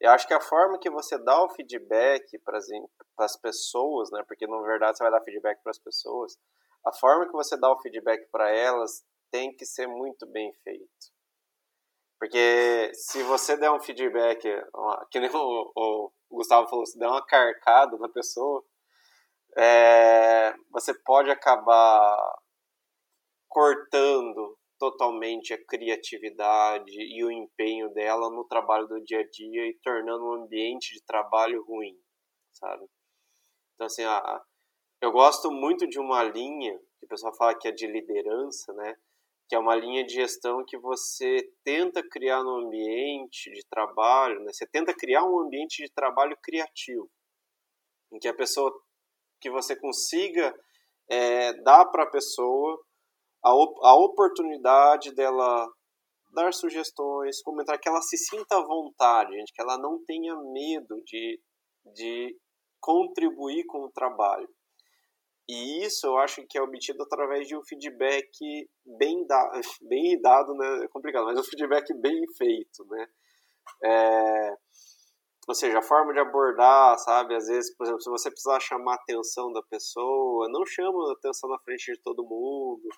Eu 0.00 0.10
acho 0.10 0.26
que 0.28 0.34
a 0.34 0.40
forma 0.40 0.78
que 0.78 0.90
você 0.90 1.18
dá 1.18 1.42
o 1.42 1.48
feedback 1.48 2.38
para 2.44 2.58
as 3.18 3.36
pessoas, 3.36 4.10
né? 4.12 4.22
Porque 4.28 4.46
na 4.46 4.60
verdade 4.60 4.96
você 4.96 5.02
vai 5.02 5.10
dar 5.10 5.22
feedback 5.22 5.60
para 5.62 5.70
as 5.70 5.78
pessoas. 5.78 6.38
A 6.84 6.92
forma 6.92 7.26
que 7.26 7.32
você 7.32 7.56
dá 7.56 7.70
o 7.70 7.80
feedback 7.80 8.28
para 8.30 8.50
elas 8.50 9.04
tem 9.30 9.54
que 9.54 9.64
ser 9.64 9.86
muito 9.86 10.26
bem 10.26 10.52
feito. 10.62 11.14
Porque 12.18 12.92
se 12.94 13.22
você 13.22 13.56
der 13.56 13.70
um 13.70 13.80
feedback, 13.80 14.40
que 15.10 15.20
nem 15.20 15.30
o, 15.34 15.72
o 15.74 16.12
Gustavo 16.30 16.68
falou, 16.68 16.86
se 16.86 16.98
der 16.98 17.08
uma 17.08 17.24
carcada 17.24 17.96
na 17.98 18.08
pessoa, 18.08 18.64
é, 19.56 20.54
você 20.70 20.94
pode 21.02 21.30
acabar 21.30 22.16
cortando 23.48 24.58
totalmente 24.78 25.54
a 25.54 25.64
criatividade 25.66 26.92
e 26.92 27.24
o 27.24 27.30
empenho 27.30 27.92
dela 27.94 28.28
no 28.30 28.44
trabalho 28.44 28.86
do 28.86 29.02
dia 29.02 29.20
a 29.20 29.28
dia 29.28 29.66
e 29.66 29.78
tornando 29.82 30.24
um 30.24 30.44
ambiente 30.44 30.92
de 30.94 31.04
trabalho 31.04 31.64
ruim, 31.64 31.96
sabe? 32.52 32.84
Então, 33.74 33.86
assim, 33.86 34.02
a, 34.04 34.42
eu 35.04 35.12
gosto 35.12 35.50
muito 35.50 35.86
de 35.86 36.00
uma 36.00 36.22
linha 36.22 36.78
que 36.98 37.04
o 37.04 37.08
pessoal 37.08 37.34
fala 37.36 37.54
que 37.54 37.68
é 37.68 37.70
de 37.70 37.86
liderança, 37.86 38.72
né? 38.72 38.94
que 39.46 39.54
é 39.54 39.58
uma 39.58 39.74
linha 39.74 40.02
de 40.02 40.14
gestão 40.14 40.64
que 40.66 40.78
você 40.78 41.46
tenta 41.62 42.02
criar 42.02 42.42
no 42.42 42.64
ambiente 42.64 43.50
de 43.52 43.60
trabalho, 43.68 44.40
né? 44.40 44.50
você 44.50 44.66
tenta 44.66 44.94
criar 44.94 45.22
um 45.24 45.40
ambiente 45.40 45.82
de 45.82 45.92
trabalho 45.92 46.34
criativo, 46.42 47.10
em 48.10 48.18
que 48.18 48.26
a 48.26 48.34
pessoa, 48.34 48.72
que 49.38 49.50
você 49.50 49.76
consiga 49.76 50.54
é, 51.10 51.52
dar 51.62 51.84
para 51.84 52.04
a 52.04 52.10
pessoa 52.10 52.82
a, 53.44 53.50
a 53.50 53.94
oportunidade 53.96 55.14
dela 55.14 55.70
dar 56.32 56.54
sugestões, 56.54 57.42
comentar, 57.42 57.78
que 57.78 57.90
ela 57.90 58.00
se 58.00 58.16
sinta 58.16 58.56
à 58.56 58.64
vontade, 58.64 59.34
gente, 59.34 59.52
que 59.52 59.60
ela 59.60 59.76
não 59.76 60.02
tenha 60.06 60.34
medo 60.34 61.02
de, 61.04 61.38
de 61.94 62.34
contribuir 62.80 63.66
com 63.66 63.84
o 63.84 63.92
trabalho. 63.92 64.48
E 65.48 65.84
isso 65.84 66.06
eu 66.06 66.18
acho 66.18 66.46
que 66.46 66.56
é 66.56 66.62
obtido 66.62 67.02
através 67.02 67.46
de 67.46 67.56
um 67.56 67.62
feedback 67.62 68.68
bem, 68.98 69.26
da, 69.26 69.52
bem 69.82 70.20
dado, 70.20 70.54
né? 70.54 70.84
É 70.84 70.88
complicado, 70.88 71.26
mas 71.26 71.38
um 71.38 71.44
feedback 71.44 71.92
bem 71.94 72.24
feito, 72.36 72.84
né? 72.86 73.06
É, 73.82 74.56
ou 75.46 75.54
seja, 75.54 75.78
a 75.78 75.82
forma 75.82 76.12
de 76.14 76.20
abordar, 76.20 76.98
sabe? 76.98 77.34
Às 77.34 77.46
vezes, 77.46 77.74
por 77.76 77.84
exemplo, 77.84 78.00
se 78.00 78.10
você 78.10 78.30
precisar 78.30 78.60
chamar 78.60 78.92
a 78.92 78.96
atenção 78.96 79.52
da 79.52 79.62
pessoa, 79.62 80.48
não 80.48 80.64
chama 80.64 81.10
a 81.10 81.12
atenção 81.12 81.50
na 81.50 81.58
frente 81.58 81.92
de 81.92 82.00
todo 82.00 82.24
mundo. 82.24 82.88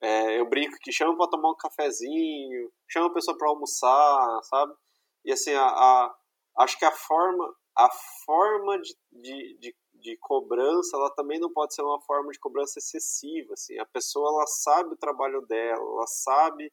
É, 0.00 0.38
eu 0.38 0.48
brinco 0.48 0.78
que 0.80 0.92
chama 0.92 1.16
para 1.16 1.30
tomar 1.30 1.50
um 1.50 1.56
cafezinho, 1.56 2.70
chama 2.88 3.08
a 3.08 3.12
pessoa 3.12 3.36
para 3.36 3.48
almoçar, 3.48 4.40
sabe? 4.44 4.72
E 5.24 5.32
assim, 5.32 5.52
a, 5.52 5.66
a, 5.66 6.14
acho 6.58 6.78
que 6.78 6.84
a 6.84 6.92
forma, 6.92 7.52
a 7.76 7.88
forma 8.24 8.80
de, 8.80 8.94
de, 9.10 9.58
de 9.58 9.76
de 10.00 10.16
cobrança, 10.18 10.96
ela 10.96 11.10
também 11.14 11.38
não 11.38 11.52
pode 11.52 11.74
ser 11.74 11.82
uma 11.82 12.00
forma 12.02 12.30
de 12.30 12.38
cobrança 12.38 12.78
excessiva. 12.78 13.54
Assim. 13.54 13.78
A 13.78 13.86
pessoa 13.86 14.28
ela 14.30 14.46
sabe 14.46 14.94
o 14.94 14.98
trabalho 14.98 15.42
dela, 15.42 15.82
ela 15.82 16.06
sabe 16.06 16.72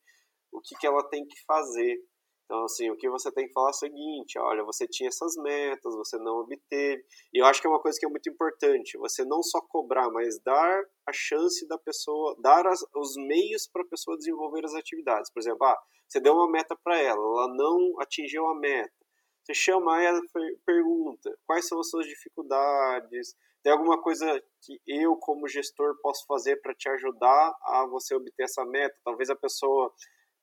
o 0.52 0.62
que, 0.62 0.76
que 0.76 0.88
ela 0.88 1.04
tem 1.10 1.26
que 1.26 1.44
fazer. 1.46 1.98
Então, 2.46 2.64
assim, 2.64 2.92
o 2.92 2.96
que 2.96 3.10
você 3.10 3.32
tem 3.32 3.48
que 3.48 3.54
falar 3.54 3.70
é 3.70 3.72
o 3.72 3.74
seguinte: 3.74 4.38
olha, 4.38 4.64
você 4.64 4.88
tinha 4.88 5.10
essas 5.10 5.36
metas, 5.36 5.96
você 5.96 6.18
não 6.18 6.38
obteve. 6.42 7.04
E 7.34 7.42
eu 7.42 7.46
acho 7.46 7.60
que 7.60 7.68
é 7.68 7.70
uma 7.70 7.82
coisa 7.82 8.00
que 8.00 8.06
é 8.06 8.10
muito 8.10 8.30
importante: 8.30 8.98
você 8.98 9.26
não 9.26 9.42
só 9.42 9.60
cobrar, 9.62 10.10
mas 10.12 10.40
dar 10.40 10.84
a 11.08 11.12
chance 11.12 11.68
da 11.68 11.78
pessoa, 11.78 12.36
dar 12.40 12.68
as, 12.68 12.82
os 12.96 13.16
meios 13.18 13.68
para 13.68 13.82
a 13.82 13.88
pessoa 13.88 14.18
desenvolver 14.18 14.64
as 14.64 14.76
atividades. 14.76 15.32
Por 15.32 15.40
exemplo, 15.40 15.66
ah, 15.66 15.78
você 16.08 16.20
deu 16.20 16.34
uma 16.34 16.50
meta 16.50 16.76
para 16.84 17.00
ela, 17.02 17.20
ela 17.20 17.48
não 17.56 18.00
atingiu 18.00 18.46
a 18.46 18.56
meta. 18.56 19.05
Você 19.46 19.54
chama 19.54 20.02
ela 20.02 20.20
e 20.20 20.58
pergunta 20.66 21.38
quais 21.46 21.68
são 21.68 21.80
as 21.80 21.90
suas 21.90 22.08
dificuldades, 22.08 23.36
tem 23.66 23.72
alguma 23.72 24.00
coisa 24.00 24.40
que 24.62 24.80
eu, 24.86 25.16
como 25.16 25.48
gestor, 25.48 26.00
posso 26.00 26.24
fazer 26.28 26.58
para 26.62 26.76
te 26.76 26.88
ajudar 26.88 27.56
a 27.64 27.88
você 27.88 28.14
obter 28.14 28.44
essa 28.44 28.64
meta? 28.64 28.96
Talvez 29.04 29.28
a 29.30 29.36
pessoa 29.36 29.92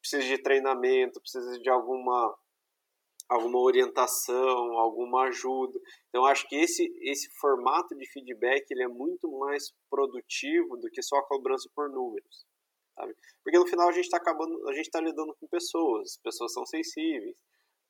precise 0.00 0.26
de 0.26 0.42
treinamento, 0.42 1.20
precise 1.20 1.60
de 1.60 1.70
alguma 1.70 2.36
alguma 3.28 3.60
orientação, 3.60 4.72
alguma 4.76 5.28
ajuda. 5.28 5.78
Então 6.08 6.24
acho 6.26 6.48
que 6.48 6.56
esse 6.56 6.92
esse 7.02 7.28
formato 7.40 7.96
de 7.96 8.10
feedback 8.10 8.68
ele 8.70 8.82
é 8.82 8.88
muito 8.88 9.30
mais 9.38 9.72
produtivo 9.88 10.76
do 10.76 10.90
que 10.90 11.00
só 11.00 11.16
a 11.16 11.26
cobrança 11.26 11.70
por 11.76 11.88
números, 11.88 12.44
sabe? 12.96 13.14
Porque 13.44 13.56
no 13.56 13.68
final 13.68 13.88
a 13.88 13.92
gente 13.92 14.06
está 14.06 14.16
acabando, 14.16 14.68
a 14.68 14.72
gente 14.74 14.86
está 14.86 15.00
lidando 15.00 15.32
com 15.38 15.46
pessoas, 15.46 16.10
as 16.10 16.22
pessoas 16.22 16.52
são 16.52 16.66
sensíveis. 16.66 17.36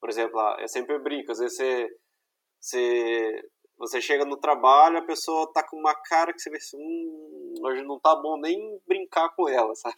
Por 0.03 0.11
exemplo, 0.11 0.41
eu 0.59 0.67
sempre 0.67 0.99
brinco, 0.99 1.31
às 1.31 1.39
vezes 1.39 1.57
você 1.57 1.89
você 2.61 3.43
você 3.79 4.01
chega 4.01 4.25
no 4.25 4.37
trabalho, 4.37 4.99
a 4.99 5.07
pessoa 5.07 5.53
tá 5.53 5.65
com 5.65 5.77
uma 5.77 5.95
cara 5.95 6.33
que 6.33 6.41
você 6.41 6.51
vê 6.51 6.57
assim, 6.57 6.77
hum, 6.77 7.55
hoje 7.65 7.83
não 7.85 8.01
tá 8.01 8.17
bom 8.17 8.37
nem 8.41 8.81
brincar 8.87 9.29
com 9.31 9.49
ela, 9.49 9.73
sabe? 9.79 9.95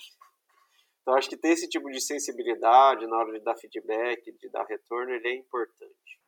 Então, 1.01 1.15
acho 1.15 1.29
que 1.29 1.39
ter 1.39 1.49
esse 1.49 1.69
tipo 1.69 1.91
de 1.91 2.01
sensibilidade 2.01 3.07
na 3.07 3.17
hora 3.17 3.33
de 3.33 3.41
dar 3.41 3.57
feedback, 3.57 4.31
de 4.39 4.49
dar 4.51 4.65
retorno, 4.65 5.13
ele 5.13 5.29
é 5.29 5.37
importante. 5.37 6.21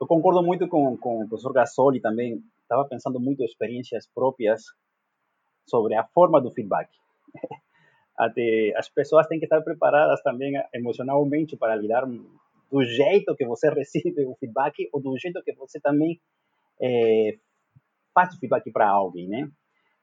Eu 0.00 0.06
concordo 0.06 0.42
muito 0.42 0.68
com, 0.68 0.96
com 0.96 1.24
o 1.24 1.28
professor 1.28 1.52
Gasoli 1.52 2.00
também. 2.00 2.42
Estava 2.62 2.88
pensando 2.88 3.20
muito 3.20 3.42
em 3.42 3.44
experiências 3.44 4.08
próprias 4.12 4.62
sobre 5.68 5.94
a 5.94 6.04
forma 6.04 6.40
do 6.40 6.52
feedback. 6.52 6.90
Até 8.16 8.72
as 8.76 8.88
pessoas 8.88 9.26
têm 9.26 9.38
que 9.38 9.46
estar 9.46 9.62
preparadas 9.62 10.22
também 10.22 10.54
emocionalmente 10.72 11.56
para 11.56 11.76
lidar 11.76 12.04
do 12.70 12.82
jeito 12.84 13.34
que 13.36 13.46
você 13.46 13.68
recebe 13.74 14.24
o 14.26 14.36
feedback 14.36 14.88
ou 14.92 15.00
do 15.00 15.16
jeito 15.18 15.42
que 15.42 15.52
você 15.54 15.80
também 15.80 16.20
é, 16.80 17.38
faz 18.14 18.34
o 18.34 18.38
feedback 18.38 18.70
para 18.70 18.88
alguém, 18.88 19.28
né? 19.28 19.50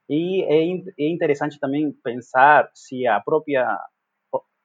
E 0.10 0.44
é, 0.44 1.04
é 1.06 1.10
interessante 1.10 1.60
também 1.60 1.92
pensar 2.04 2.70
se 2.74 3.08
a 3.08 3.22
própria 3.22 3.80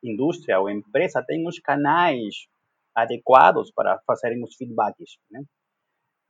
indústria 0.03 0.61
ou 0.61 0.71
empresa 0.71 1.23
tem 1.23 1.47
os 1.47 1.59
canais 1.59 2.49
adequados 2.95 3.71
para 3.73 3.99
fazerem 4.07 4.43
os 4.43 4.57
feedbacks. 4.57 5.19
Né? 5.31 5.43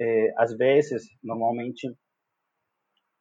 É, 0.01 0.35
às 0.37 0.57
vezes, 0.57 1.09
normalmente, 1.23 1.91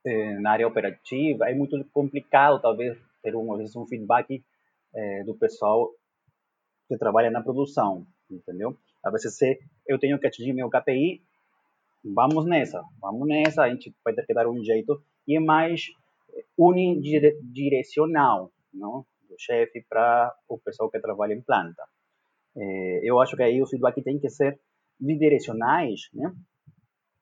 é, 0.06 0.40
na 0.40 0.52
área 0.52 0.68
operativa, 0.68 1.50
é 1.50 1.54
muito 1.54 1.84
complicado, 1.94 2.62
talvez, 2.62 2.98
ter 3.22 3.36
um, 3.36 3.54
um 3.54 3.88
feedback 3.88 4.44
é, 4.94 5.24
do 5.24 5.36
pessoal 5.36 5.90
que 6.88 6.98
trabalha 6.98 7.30
na 7.30 7.42
produção, 7.42 8.06
entendeu? 8.30 8.78
Às 9.04 9.12
vezes, 9.14 9.38
se 9.38 9.60
eu 9.88 10.00
tenho 10.00 10.20
que 10.20 10.28
atingir 10.28 10.54
meu 10.54 10.70
KPI, 10.70 11.22
vamos 12.04 12.46
nessa, 12.46 12.84
vamos 13.02 13.28
nessa, 13.28 13.64
a 13.64 13.70
gente 13.70 13.94
vai 14.04 14.14
ter 14.14 14.26
que 14.26 14.34
dar 14.34 14.48
um 14.48 14.64
jeito, 14.64 15.02
e 15.28 15.36
é 15.36 15.40
mais 15.40 15.88
unidirecional, 16.58 18.52
não? 18.74 19.06
chefe 19.38 19.86
para 19.88 20.34
o 20.48 20.58
pessoal 20.58 20.90
que 20.90 21.00
trabalha 21.00 21.34
em 21.34 21.42
planta. 21.42 21.84
É, 22.56 23.02
eu 23.04 23.20
acho 23.22 23.36
que 23.36 23.44
aí 23.44 23.62
o 23.62 23.68
feedback 23.68 24.02
tem 24.02 24.20
que 24.20 24.30
ser 24.30 24.60
bidirecionais, 25.00 26.10
né? 26.14 26.34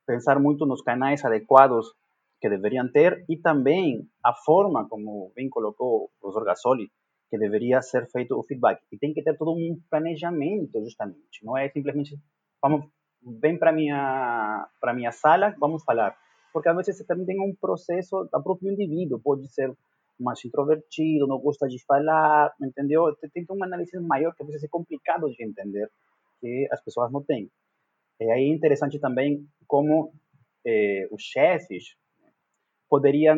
Pensar 0.07 0.39
muito 0.39 0.65
nos 0.65 0.81
canais 0.81 1.23
adequados 1.25 1.93
que 2.39 2.49
deveriam 2.49 2.87
ter 2.89 3.25
e 3.27 3.37
também 3.37 4.07
a 4.23 4.33
forma, 4.33 4.87
como 4.87 5.31
bem 5.35 5.49
colocou 5.49 6.05
o 6.05 6.09
professor 6.21 6.45
Gasoli, 6.45 6.91
que 7.29 7.37
deveria 7.37 7.81
ser 7.81 8.07
feito 8.11 8.37
o 8.37 8.43
feedback. 8.43 8.81
E 8.91 8.97
tem 8.97 9.13
que 9.13 9.23
ter 9.23 9.37
todo 9.37 9.51
um 9.51 9.79
planejamento, 9.89 10.81
justamente. 10.83 11.43
Não 11.43 11.57
é 11.57 11.69
simplesmente, 11.69 12.17
vamos, 12.61 12.87
vem 13.41 13.57
para 13.57 13.71
minha 13.71 14.67
para 14.79 14.93
minha 14.93 15.11
sala, 15.11 15.55
vamos 15.59 15.83
falar. 15.83 16.15
Porque 16.53 16.69
às 16.69 16.75
vezes 16.75 16.97
você 16.97 17.05
também 17.05 17.25
tem 17.25 17.39
um 17.39 17.53
processo 17.55 18.29
da 18.31 18.39
próprio 18.39 18.71
indivíduo. 18.71 19.19
Pode 19.19 19.51
ser 19.53 19.73
mais 20.19 20.43
introvertido, 20.45 21.27
não 21.27 21.39
gosta 21.39 21.67
de 21.67 21.83
falar, 21.85 22.53
entendeu? 22.61 23.13
Tem 23.33 23.45
uma 23.49 23.65
análise 23.65 23.99
maior 23.99 24.33
que 24.33 24.43
às 24.43 24.47
vezes 24.47 24.63
é 24.63 24.67
complicado 24.67 25.29
de 25.29 25.43
entender, 25.43 25.89
que 26.39 26.67
as 26.71 26.81
pessoas 26.81 27.11
não 27.11 27.21
têm. 27.23 27.51
E 28.19 28.31
aí 28.31 28.43
é 28.45 28.53
interessante 28.53 28.99
também 28.99 29.45
como 29.67 30.13
eh, 30.65 31.07
os 31.11 31.21
chefes 31.21 31.95
poderiam 32.89 33.37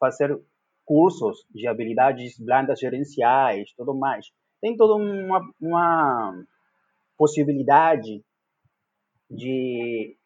fazer 0.00 0.40
cursos 0.84 1.46
de 1.50 1.66
habilidades 1.66 2.38
blandas 2.38 2.78
gerenciais, 2.78 3.72
tudo 3.76 3.94
mais. 3.94 4.26
Tem 4.60 4.76
toda 4.76 4.94
uma, 4.94 5.40
uma 5.60 6.44
possibilidade 7.16 8.22
de 9.30 10.16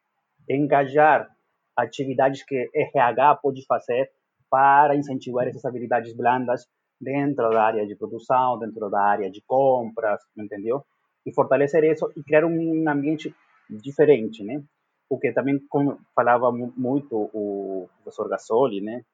engajar 0.49 1.29
atividades 1.77 2.43
que 2.43 2.69
RH 2.75 3.37
pode 3.37 3.65
fazer 3.67 4.11
para 4.51 4.97
incentivar 4.97 5.47
essas 5.47 5.65
habilidades 5.65 6.15
blandas 6.15 6.67
dentro 7.01 7.49
da 7.51 7.63
área 7.63 7.87
de 7.87 7.95
produção, 7.95 8.59
dentro 8.59 8.91
da 8.91 9.01
área 9.01 9.31
de 9.31 9.41
compras, 9.47 10.21
entendeu? 10.37 10.85
E 11.25 11.33
fortalecer 11.33 11.85
isso 11.85 12.11
e 12.17 12.23
criar 12.23 12.45
um 12.45 12.89
ambiente 12.89 13.35
diferente, 13.71 14.43
né? 14.43 14.63
Porque 15.09 15.33
também, 15.33 15.59
como 15.69 15.99
falava 16.15 16.51
muito 16.53 17.31
o 17.33 17.89
professor 18.03 18.29
Gasoli, 18.29 18.81
né? 18.81 19.05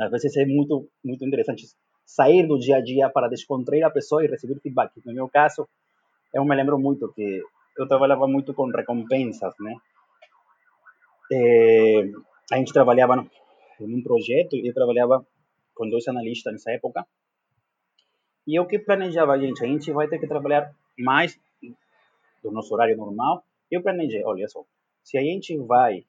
Às 0.00 0.10
vezes 0.10 0.36
é 0.36 0.44
muito, 0.44 0.88
muito 1.04 1.24
interessante 1.24 1.66
sair 2.04 2.46
do 2.46 2.58
dia 2.58 2.76
a 2.76 2.80
dia 2.80 3.08
para 3.08 3.28
descontrair 3.28 3.84
a 3.84 3.90
pessoa 3.90 4.24
e 4.24 4.28
receber 4.28 4.60
feedback. 4.60 4.92
No 5.04 5.14
meu 5.14 5.28
caso, 5.28 5.68
eu 6.32 6.44
me 6.44 6.54
lembro 6.54 6.78
muito 6.78 7.12
que 7.12 7.42
eu 7.78 7.86
trabalhava 7.86 8.26
muito 8.26 8.52
com 8.54 8.70
recompensas, 8.70 9.54
né? 9.60 9.74
É, 11.32 12.02
a 12.52 12.56
gente 12.56 12.72
trabalhava 12.72 13.26
em 13.80 13.94
um 13.94 14.02
projeto 14.02 14.56
e 14.56 14.68
eu 14.68 14.74
trabalhava 14.74 15.26
com 15.74 15.88
dois 15.88 16.06
analistas 16.06 16.52
nessa 16.52 16.72
época. 16.72 17.06
E 18.46 18.58
eu 18.58 18.66
que 18.66 18.78
planejava, 18.78 19.38
gente, 19.38 19.64
a 19.64 19.66
gente 19.66 19.90
vai 19.90 20.06
ter 20.06 20.18
que 20.18 20.26
trabalhar 20.26 20.70
mais 20.98 21.38
do 22.42 22.52
nosso 22.52 22.74
horário 22.74 22.96
normal. 22.96 23.42
Eu 23.70 23.82
planejei, 23.82 24.22
olha 24.24 24.46
só, 24.48 24.64
se 25.02 25.16
a 25.16 25.22
gente 25.22 25.56
vai 25.58 26.04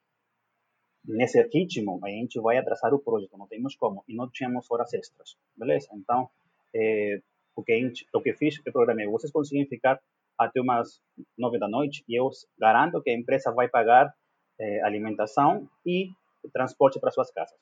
nesse 1.06 1.40
ritmo, 1.42 2.00
a 2.04 2.08
gente 2.08 2.40
vai 2.40 2.58
atrasar 2.58 2.92
o 2.92 2.98
projeto, 2.98 3.38
não 3.38 3.46
temos 3.46 3.74
como, 3.76 4.04
e 4.08 4.14
não 4.14 4.28
tínhamos 4.28 4.70
horas 4.70 4.92
extras, 4.92 5.36
beleza? 5.56 5.88
Então, 5.94 6.28
é, 6.74 7.20
o, 7.54 7.62
que 7.62 7.78
gente, 7.78 8.06
o 8.12 8.20
que 8.20 8.34
fiz, 8.34 8.60
eu 8.64 8.72
programei, 8.72 9.06
vocês 9.06 9.32
conseguem 9.32 9.66
ficar 9.66 10.00
até 10.38 10.60
umas 10.60 11.00
nove 11.38 11.58
da 11.58 11.68
noite 11.68 12.04
e 12.08 12.14
eu 12.14 12.28
garanto 12.58 13.00
que 13.02 13.10
a 13.10 13.14
empresa 13.14 13.50
vai 13.52 13.68
pagar 13.68 14.14
é, 14.58 14.82
alimentação 14.82 15.68
e 15.84 16.10
transporte 16.52 17.00
para 17.00 17.10
suas 17.10 17.30
casas. 17.30 17.58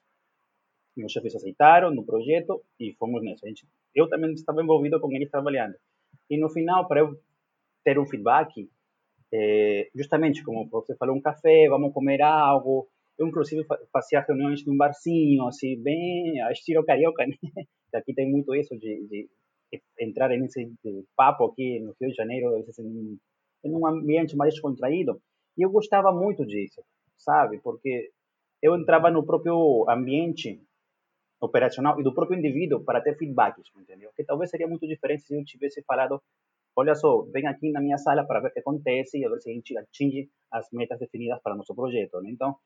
Meus 0.97 1.13
chefes 1.13 1.35
aceitaram 1.35 1.93
no 1.93 2.05
projeto 2.05 2.63
e 2.79 2.93
fomos 2.95 3.23
nisso. 3.23 3.47
Gente, 3.47 3.67
eu 3.95 4.09
também 4.09 4.33
estava 4.33 4.63
envolvido 4.63 5.01
com 5.01 5.11
eles 5.13 5.31
trabalhando. 5.31 5.75
E 6.31 6.39
no 6.39 6.49
final, 6.49 6.87
para 6.87 7.01
eu 7.01 7.19
ter 7.85 7.99
um 7.99 8.07
feedback, 8.07 8.69
é, 9.33 9.91
justamente 9.95 10.43
como 10.45 10.69
você 10.69 10.95
falou, 10.97 11.17
um 11.17 11.21
café, 11.21 11.69
vamos 11.69 11.93
comer 11.93 12.23
algo. 12.23 12.89
Eu, 13.19 13.29
inclusive, 13.29 13.65
fazia 13.93 14.21
reuniões 14.21 14.65
num 14.67 14.77
barzinho, 14.77 15.47
assim, 15.47 15.81
bem 15.81 16.41
a 16.43 16.51
estilo 16.51 16.85
carioca, 16.85 17.25
né? 17.27 17.37
Aqui 17.95 18.13
tem 18.13 18.29
muito 18.29 18.53
isso 18.55 18.77
de, 18.77 19.07
de 19.07 19.29
entrar 20.01 20.29
nesse 20.31 20.73
papo 21.17 21.45
aqui 21.45 21.79
no 21.81 21.95
Rio 22.01 22.11
de 22.11 22.17
Janeiro, 22.17 22.65
em, 22.79 23.19
em 23.65 23.73
um 23.73 23.87
ambiente 23.87 24.37
mais 24.37 24.53
descontraído. 24.53 25.21
E 25.57 25.63
eu 25.63 25.71
gostava 25.71 26.13
muito 26.13 26.45
disso, 26.45 26.83
sabe? 27.17 27.61
Porque 27.61 28.11
eu 28.61 28.75
entrava 28.75 29.11
no 29.11 29.25
próprio 29.25 29.89
ambiente 29.89 30.61
operacional 31.41 32.01
e 32.01 32.03
do 32.03 32.15
próprio 32.15 32.39
indivíduo 32.39 32.83
para 32.83 33.01
ter 33.01 33.17
feedbacks, 33.17 33.71
entendeu? 33.77 34.11
Que 34.17 34.25
talvez 34.25 34.51
seria 34.51 34.67
muito 34.67 34.87
diferente 34.87 35.25
se 35.25 35.35
eu 35.35 35.45
tivesse 35.45 35.83
falado, 35.83 36.21
olha 36.75 36.95
só, 36.95 37.23
vem 37.33 37.47
aqui 37.47 37.71
na 37.71 37.81
minha 37.81 37.99
sala 37.99 38.25
para 38.27 38.41
ver 38.41 38.49
o 38.49 38.53
que 38.53 38.61
acontece 38.61 39.19
e 39.19 39.25
a 39.25 39.29
ver 39.29 39.41
se 39.41 39.51
a 39.51 39.53
gente 39.53 39.77
atinge 39.77 40.29
as 40.51 40.69
metas 40.73 40.99
definidas 40.99 41.41
para 41.43 41.55
nosso 41.55 41.75
projeto, 41.75 42.21
né? 42.21 42.31
Então, 42.31 42.57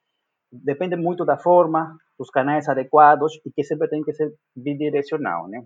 depende 0.51 0.97
muito 0.97 1.25
da 1.25 1.37
forma, 1.37 1.97
dos 2.19 2.31
canais 2.31 2.69
adequados 2.69 3.41
e 3.45 3.51
que 3.51 3.63
sempre 3.65 3.89
tem 3.89 4.03
que 4.03 4.13
ser 4.13 4.33
bidirecional, 4.57 5.49
né? 5.49 5.65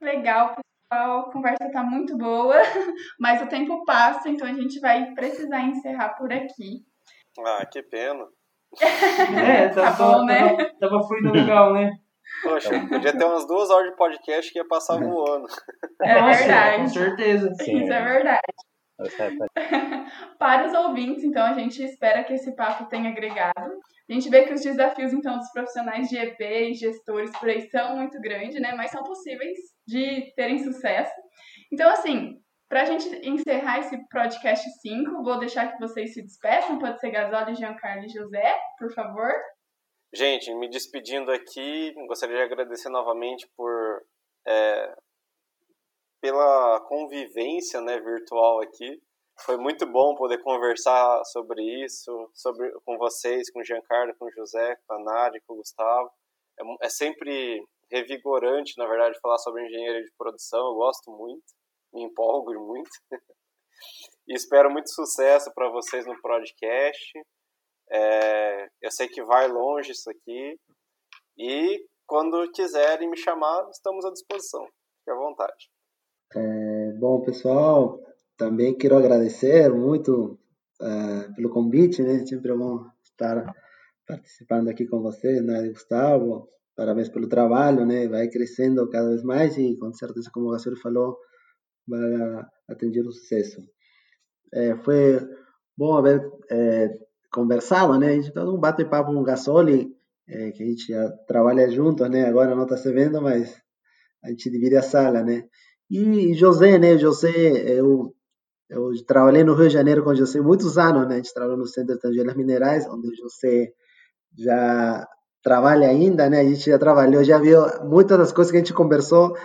Legal, 0.00 0.54
pessoal. 0.54 1.20
A 1.20 1.32
conversa 1.32 1.66
está 1.66 1.82
muito 1.82 2.16
boa, 2.16 2.54
mas 3.18 3.40
o 3.42 3.48
tempo 3.48 3.84
passa, 3.84 4.28
então 4.28 4.46
a 4.46 4.52
gente 4.52 4.80
vai 4.80 5.12
precisar 5.14 5.62
encerrar 5.62 6.10
por 6.10 6.32
aqui. 6.32 6.84
Ah, 7.38 7.64
que 7.66 7.82
pena. 7.82 8.26
É, 8.80 9.68
tava, 9.68 9.96
Tá 9.96 10.04
bom, 10.04 10.24
né? 10.24 10.56
tava, 10.56 10.70
tava 10.78 11.02
fluindo 11.02 11.32
legal, 11.32 11.72
né? 11.72 11.90
Poxa, 12.42 12.70
podia 12.88 13.16
ter 13.16 13.24
umas 13.24 13.46
duas 13.46 13.70
horas 13.70 13.90
de 13.90 13.96
podcast 13.96 14.52
que 14.52 14.58
ia 14.58 14.66
passar 14.66 14.98
voando. 14.98 15.48
É 16.00 16.22
verdade. 16.22 16.82
Com 16.82 16.88
certeza. 16.88 17.54
Sim. 17.54 17.82
Isso 17.82 17.92
é 17.92 18.04
verdade. 18.04 18.40
Para 20.38 20.66
os 20.66 20.74
ouvintes, 20.74 21.24
então, 21.24 21.44
a 21.44 21.52
gente 21.52 21.82
espera 21.82 22.24
que 22.24 22.34
esse 22.34 22.54
papo 22.54 22.88
tenha 22.88 23.10
agregado. 23.10 23.78
A 24.08 24.12
gente 24.12 24.28
vê 24.28 24.44
que 24.44 24.52
os 24.52 24.60
desafios, 24.60 25.12
então, 25.12 25.38
dos 25.38 25.50
profissionais 25.52 26.08
de 26.08 26.16
EP 26.16 26.40
e 26.40 26.74
gestores 26.74 27.30
por 27.38 27.48
aí 27.48 27.60
são 27.70 27.96
muito 27.96 28.20
grandes, 28.20 28.60
né? 28.60 28.74
Mas 28.74 28.90
são 28.90 29.02
possíveis 29.04 29.56
de 29.86 30.32
terem 30.34 30.58
sucesso. 30.58 31.12
Então, 31.72 31.88
assim, 31.90 32.40
para 32.68 32.82
a 32.82 32.84
gente 32.84 33.28
encerrar 33.28 33.80
esse 33.80 33.96
podcast 34.08 34.68
5, 34.80 35.22
vou 35.22 35.38
deixar 35.38 35.72
que 35.72 35.78
vocês 35.78 36.12
se 36.14 36.22
despeçam. 36.22 36.78
Pode 36.78 37.00
ser 37.00 37.10
Gasoli, 37.10 37.54
Giancarlo 37.54 38.04
e 38.04 38.08
José, 38.08 38.54
por 38.78 38.92
favor. 38.92 39.32
Gente, 40.12 40.52
me 40.56 40.68
despedindo 40.68 41.30
aqui, 41.30 41.92
gostaria 42.08 42.36
de 42.36 42.42
agradecer 42.42 42.88
novamente 42.88 43.48
por 43.56 44.02
é, 44.46 44.94
pela 46.20 46.80
convivência 46.80 47.80
né, 47.80 47.98
virtual 47.98 48.60
aqui. 48.60 49.00
Foi 49.44 49.56
muito 49.56 49.86
bom 49.86 50.14
poder 50.14 50.42
conversar 50.42 51.24
sobre 51.24 51.62
isso, 51.84 52.30
sobre, 52.34 52.70
com 52.84 52.98
vocês, 52.98 53.50
com 53.50 53.60
o 53.60 53.64
Giancarlo, 53.64 54.14
com 54.18 54.26
o 54.26 54.32
José, 54.32 54.76
com 54.86 54.94
a 54.94 54.98
Nádia, 55.02 55.40
com 55.46 55.54
o 55.54 55.56
Gustavo. 55.56 56.10
É, 56.58 56.86
é 56.86 56.88
sempre 56.90 57.64
revigorante, 57.90 58.74
na 58.76 58.86
verdade, 58.86 59.18
falar 59.20 59.38
sobre 59.38 59.66
engenharia 59.66 60.02
de 60.02 60.12
produção. 60.16 60.60
Eu 60.60 60.74
gosto 60.74 61.10
muito, 61.10 61.44
me 61.92 62.02
empolgo 62.04 62.52
muito. 62.60 62.90
e 64.28 64.34
espero 64.34 64.70
muito 64.70 64.92
sucesso 64.92 65.50
para 65.54 65.70
vocês 65.70 66.06
no 66.06 66.20
podcast. 66.20 67.12
É, 67.90 68.68
eu 68.82 68.90
sei 68.90 69.08
que 69.08 69.22
vai 69.24 69.48
longe 69.48 69.92
isso 69.92 70.10
aqui. 70.10 70.60
E 71.38 71.82
quando 72.06 72.50
quiserem 72.52 73.08
me 73.08 73.16
chamar, 73.16 73.68
estamos 73.70 74.04
à 74.04 74.10
disposição. 74.10 74.64
Fique 74.66 75.10
à 75.10 75.14
vontade. 75.14 75.70
É, 76.34 76.92
bom, 76.98 77.20
pessoal, 77.22 77.98
também 78.36 78.76
quero 78.76 78.96
agradecer 78.96 79.68
muito 79.68 80.38
ah, 80.80 81.28
pelo 81.34 81.50
convite, 81.50 82.02
né? 82.02 82.24
Sempre 82.24 82.52
é 82.52 82.56
bom 82.56 82.86
estar 83.02 83.52
participando 84.06 84.68
aqui 84.68 84.86
com 84.86 85.02
vocês, 85.02 85.44
né, 85.44 85.68
Gustavo? 85.68 86.48
Parabéns 86.76 87.08
pelo 87.08 87.28
trabalho, 87.28 87.84
né? 87.84 88.06
Vai 88.08 88.28
crescendo 88.28 88.88
cada 88.88 89.08
vez 89.08 89.22
mais 89.24 89.58
e 89.58 89.76
com 89.76 89.92
certeza, 89.92 90.30
como 90.32 90.46
o 90.46 90.50
Gasol 90.52 90.76
falou, 90.76 91.18
vai 91.86 92.44
atingir 92.68 93.00
o 93.00 93.12
sucesso. 93.12 93.60
É, 94.54 94.76
foi 94.76 95.18
bom 95.76 95.96
haver 95.96 96.22
é, 96.48 96.94
conversado, 97.32 97.98
né? 97.98 98.10
A 98.10 98.14
gente 98.14 98.32
todo 98.32 98.54
um 98.54 98.60
bate-papo 98.60 99.12
com 99.12 99.20
o 99.20 99.24
Gasoli, 99.24 99.88
é, 100.28 100.52
que 100.52 100.62
a 100.62 100.66
gente 100.66 100.92
trabalha 101.26 101.68
juntos, 101.70 102.08
né? 102.08 102.26
Agora 102.26 102.54
não 102.54 102.64
está 102.64 102.76
se 102.76 102.92
vendo, 102.92 103.20
mas 103.20 103.60
a 104.22 104.28
gente 104.30 104.48
divide 104.48 104.76
a 104.76 104.82
sala, 104.82 105.22
né? 105.24 105.48
E 105.90 106.34
José, 106.34 106.78
né? 106.78 106.96
José, 106.96 107.30
eu, 107.30 108.14
eu 108.68 108.92
trabalhei 109.04 109.42
no 109.42 109.54
Rio 109.54 109.68
de 109.68 109.74
Janeiro 109.74 110.04
com 110.04 110.14
José 110.14 110.40
muitos 110.40 110.78
anos, 110.78 111.08
né? 111.08 111.14
A 111.14 111.16
gente 111.16 111.34
trabalhou 111.34 111.58
no 111.58 111.66
Centro 111.66 111.98
de 111.98 112.08
Engenheiros 112.08 112.36
Minerais, 112.36 112.86
onde 112.86 113.14
José 113.16 113.72
já 114.38 115.06
trabalha 115.42 115.88
ainda, 115.88 116.30
né? 116.30 116.40
A 116.40 116.44
gente 116.44 116.70
já 116.70 116.78
trabalhou, 116.78 117.24
já 117.24 117.38
viu 117.38 117.60
muitas 117.84 118.18
das 118.18 118.32
coisas 118.32 118.52
que 118.52 118.58
a 118.58 118.60
gente 118.60 118.72
conversou, 118.72 119.36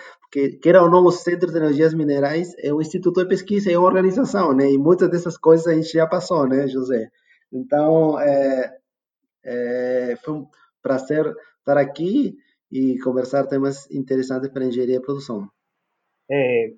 ou 0.82 0.90
não, 0.90 1.06
o 1.06 1.12
Centro 1.12 1.50
de 1.52 1.58
Energias 1.58 1.94
Minerais 1.94 2.54
é 2.60 2.74
um 2.74 2.82
instituto 2.82 3.22
de 3.22 3.28
pesquisa, 3.28 3.72
é 3.72 3.78
uma 3.78 3.88
organização, 3.88 4.54
né? 4.54 4.70
E 4.70 4.78
muitas 4.78 5.10
dessas 5.10 5.38
coisas 5.38 5.66
a 5.66 5.74
gente 5.74 5.92
já 5.94 6.06
passou, 6.06 6.48
né, 6.48 6.68
José? 6.68 7.10
Então, 7.52 8.20
é, 8.20 8.72
é, 9.44 10.18
foi 10.24 10.34
um 10.36 10.48
prazer 10.82 11.34
estar 11.60 11.78
aqui 11.78 12.36
e 12.72 13.00
conversar 13.00 13.48
temas 13.48 13.90
interessantes 13.90 14.50
para 14.50 14.66
engenharia 14.66 14.98
e 14.98 15.02
produção. 15.02 15.50
É, 16.30 16.74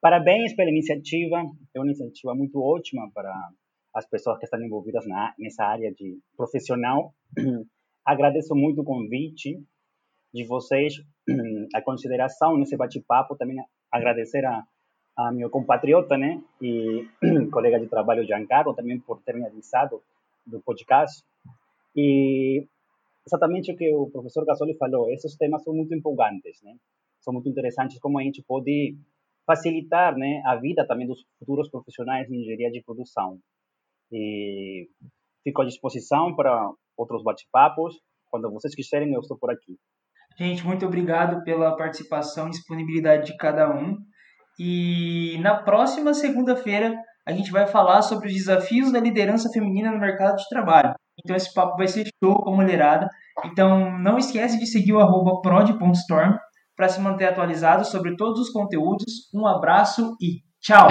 parabéns 0.00 0.54
pela 0.54 0.70
iniciativa, 0.70 1.42
é 1.74 1.78
uma 1.78 1.86
iniciativa 1.86 2.34
muito 2.34 2.60
ótima 2.60 3.10
para 3.12 3.32
as 3.94 4.06
pessoas 4.06 4.38
que 4.38 4.44
estão 4.44 4.60
envolvidas 4.62 5.06
na, 5.06 5.34
nessa 5.38 5.64
área 5.64 5.92
de 5.92 6.18
profissional. 6.36 7.14
Agradeço 8.04 8.54
muito 8.54 8.82
o 8.82 8.84
convite 8.84 9.62
de 10.32 10.44
vocês, 10.44 10.94
a 11.74 11.80
consideração 11.80 12.56
nesse 12.56 12.76
bate-papo, 12.76 13.36
também 13.36 13.56
agradecer 13.90 14.44
a, 14.44 14.64
a 15.16 15.32
meu 15.32 15.48
compatriota, 15.48 16.18
né, 16.18 16.42
e 16.60 17.08
colega 17.52 17.78
de 17.78 17.86
trabalho 17.86 18.26
Giancarlo, 18.26 18.74
também 18.74 18.98
por 18.98 19.22
ter 19.22 19.34
me 19.34 19.46
avisado 19.46 20.02
do 20.44 20.60
podcast. 20.60 21.24
E 21.96 22.66
exatamente 23.26 23.72
o 23.72 23.76
que 23.76 23.94
o 23.94 24.10
professor 24.10 24.44
Gasoli 24.44 24.76
falou, 24.76 25.10
esses 25.10 25.36
temas 25.36 25.62
são 25.62 25.72
muito 25.72 25.94
empolgantes, 25.94 26.60
né? 26.62 26.76
São 27.24 27.32
muito 27.32 27.48
interessantes 27.48 27.98
como 27.98 28.18
a 28.18 28.22
gente 28.22 28.44
pode 28.46 28.96
facilitar, 29.46 30.16
né, 30.16 30.42
a 30.46 30.56
vida 30.56 30.86
também 30.86 31.06
dos 31.06 31.24
futuros 31.38 31.70
profissionais 31.70 32.28
de 32.28 32.36
engenharia 32.36 32.70
de 32.70 32.82
produção. 32.82 33.38
E 34.12 34.88
fico 35.42 35.62
à 35.62 35.64
disposição 35.64 36.34
para 36.36 36.70
outros 36.96 37.22
bate-papos. 37.22 37.98
Quando 38.30 38.50
vocês 38.52 38.74
quiserem, 38.74 39.12
eu 39.12 39.20
estou 39.20 39.38
por 39.38 39.50
aqui. 39.50 39.76
Gente, 40.38 40.66
muito 40.66 40.84
obrigado 40.84 41.42
pela 41.44 41.76
participação 41.76 42.48
e 42.48 42.50
disponibilidade 42.50 43.26
de 43.26 43.36
cada 43.36 43.70
um. 43.70 43.96
E 44.58 45.38
na 45.40 45.62
próxima 45.62 46.12
segunda-feira 46.12 46.94
a 47.26 47.32
gente 47.32 47.50
vai 47.50 47.66
falar 47.66 48.02
sobre 48.02 48.28
os 48.28 48.34
desafios 48.34 48.92
da 48.92 49.00
liderança 49.00 49.48
feminina 49.52 49.90
no 49.90 49.98
mercado 49.98 50.36
de 50.36 50.48
trabalho. 50.48 50.94
Então 51.18 51.34
esse 51.34 51.52
papo 51.54 51.76
vai 51.76 51.86
ser 51.86 52.06
show 52.22 52.34
com 52.42 52.52
a 52.52 52.56
mulherada. 52.56 53.08
Então 53.44 53.98
não 53.98 54.18
esquece 54.18 54.58
de 54.58 54.66
seguir 54.66 54.92
o 54.92 55.00
arroba 55.00 55.40
prod.storm 55.40 56.36
para 56.76 56.88
se 56.88 57.00
manter 57.00 57.26
atualizado 57.26 57.84
sobre 57.84 58.16
todos 58.16 58.40
os 58.40 58.50
conteúdos. 58.50 59.30
Um 59.32 59.46
abraço 59.46 60.16
e 60.20 60.42
tchau! 60.60 60.88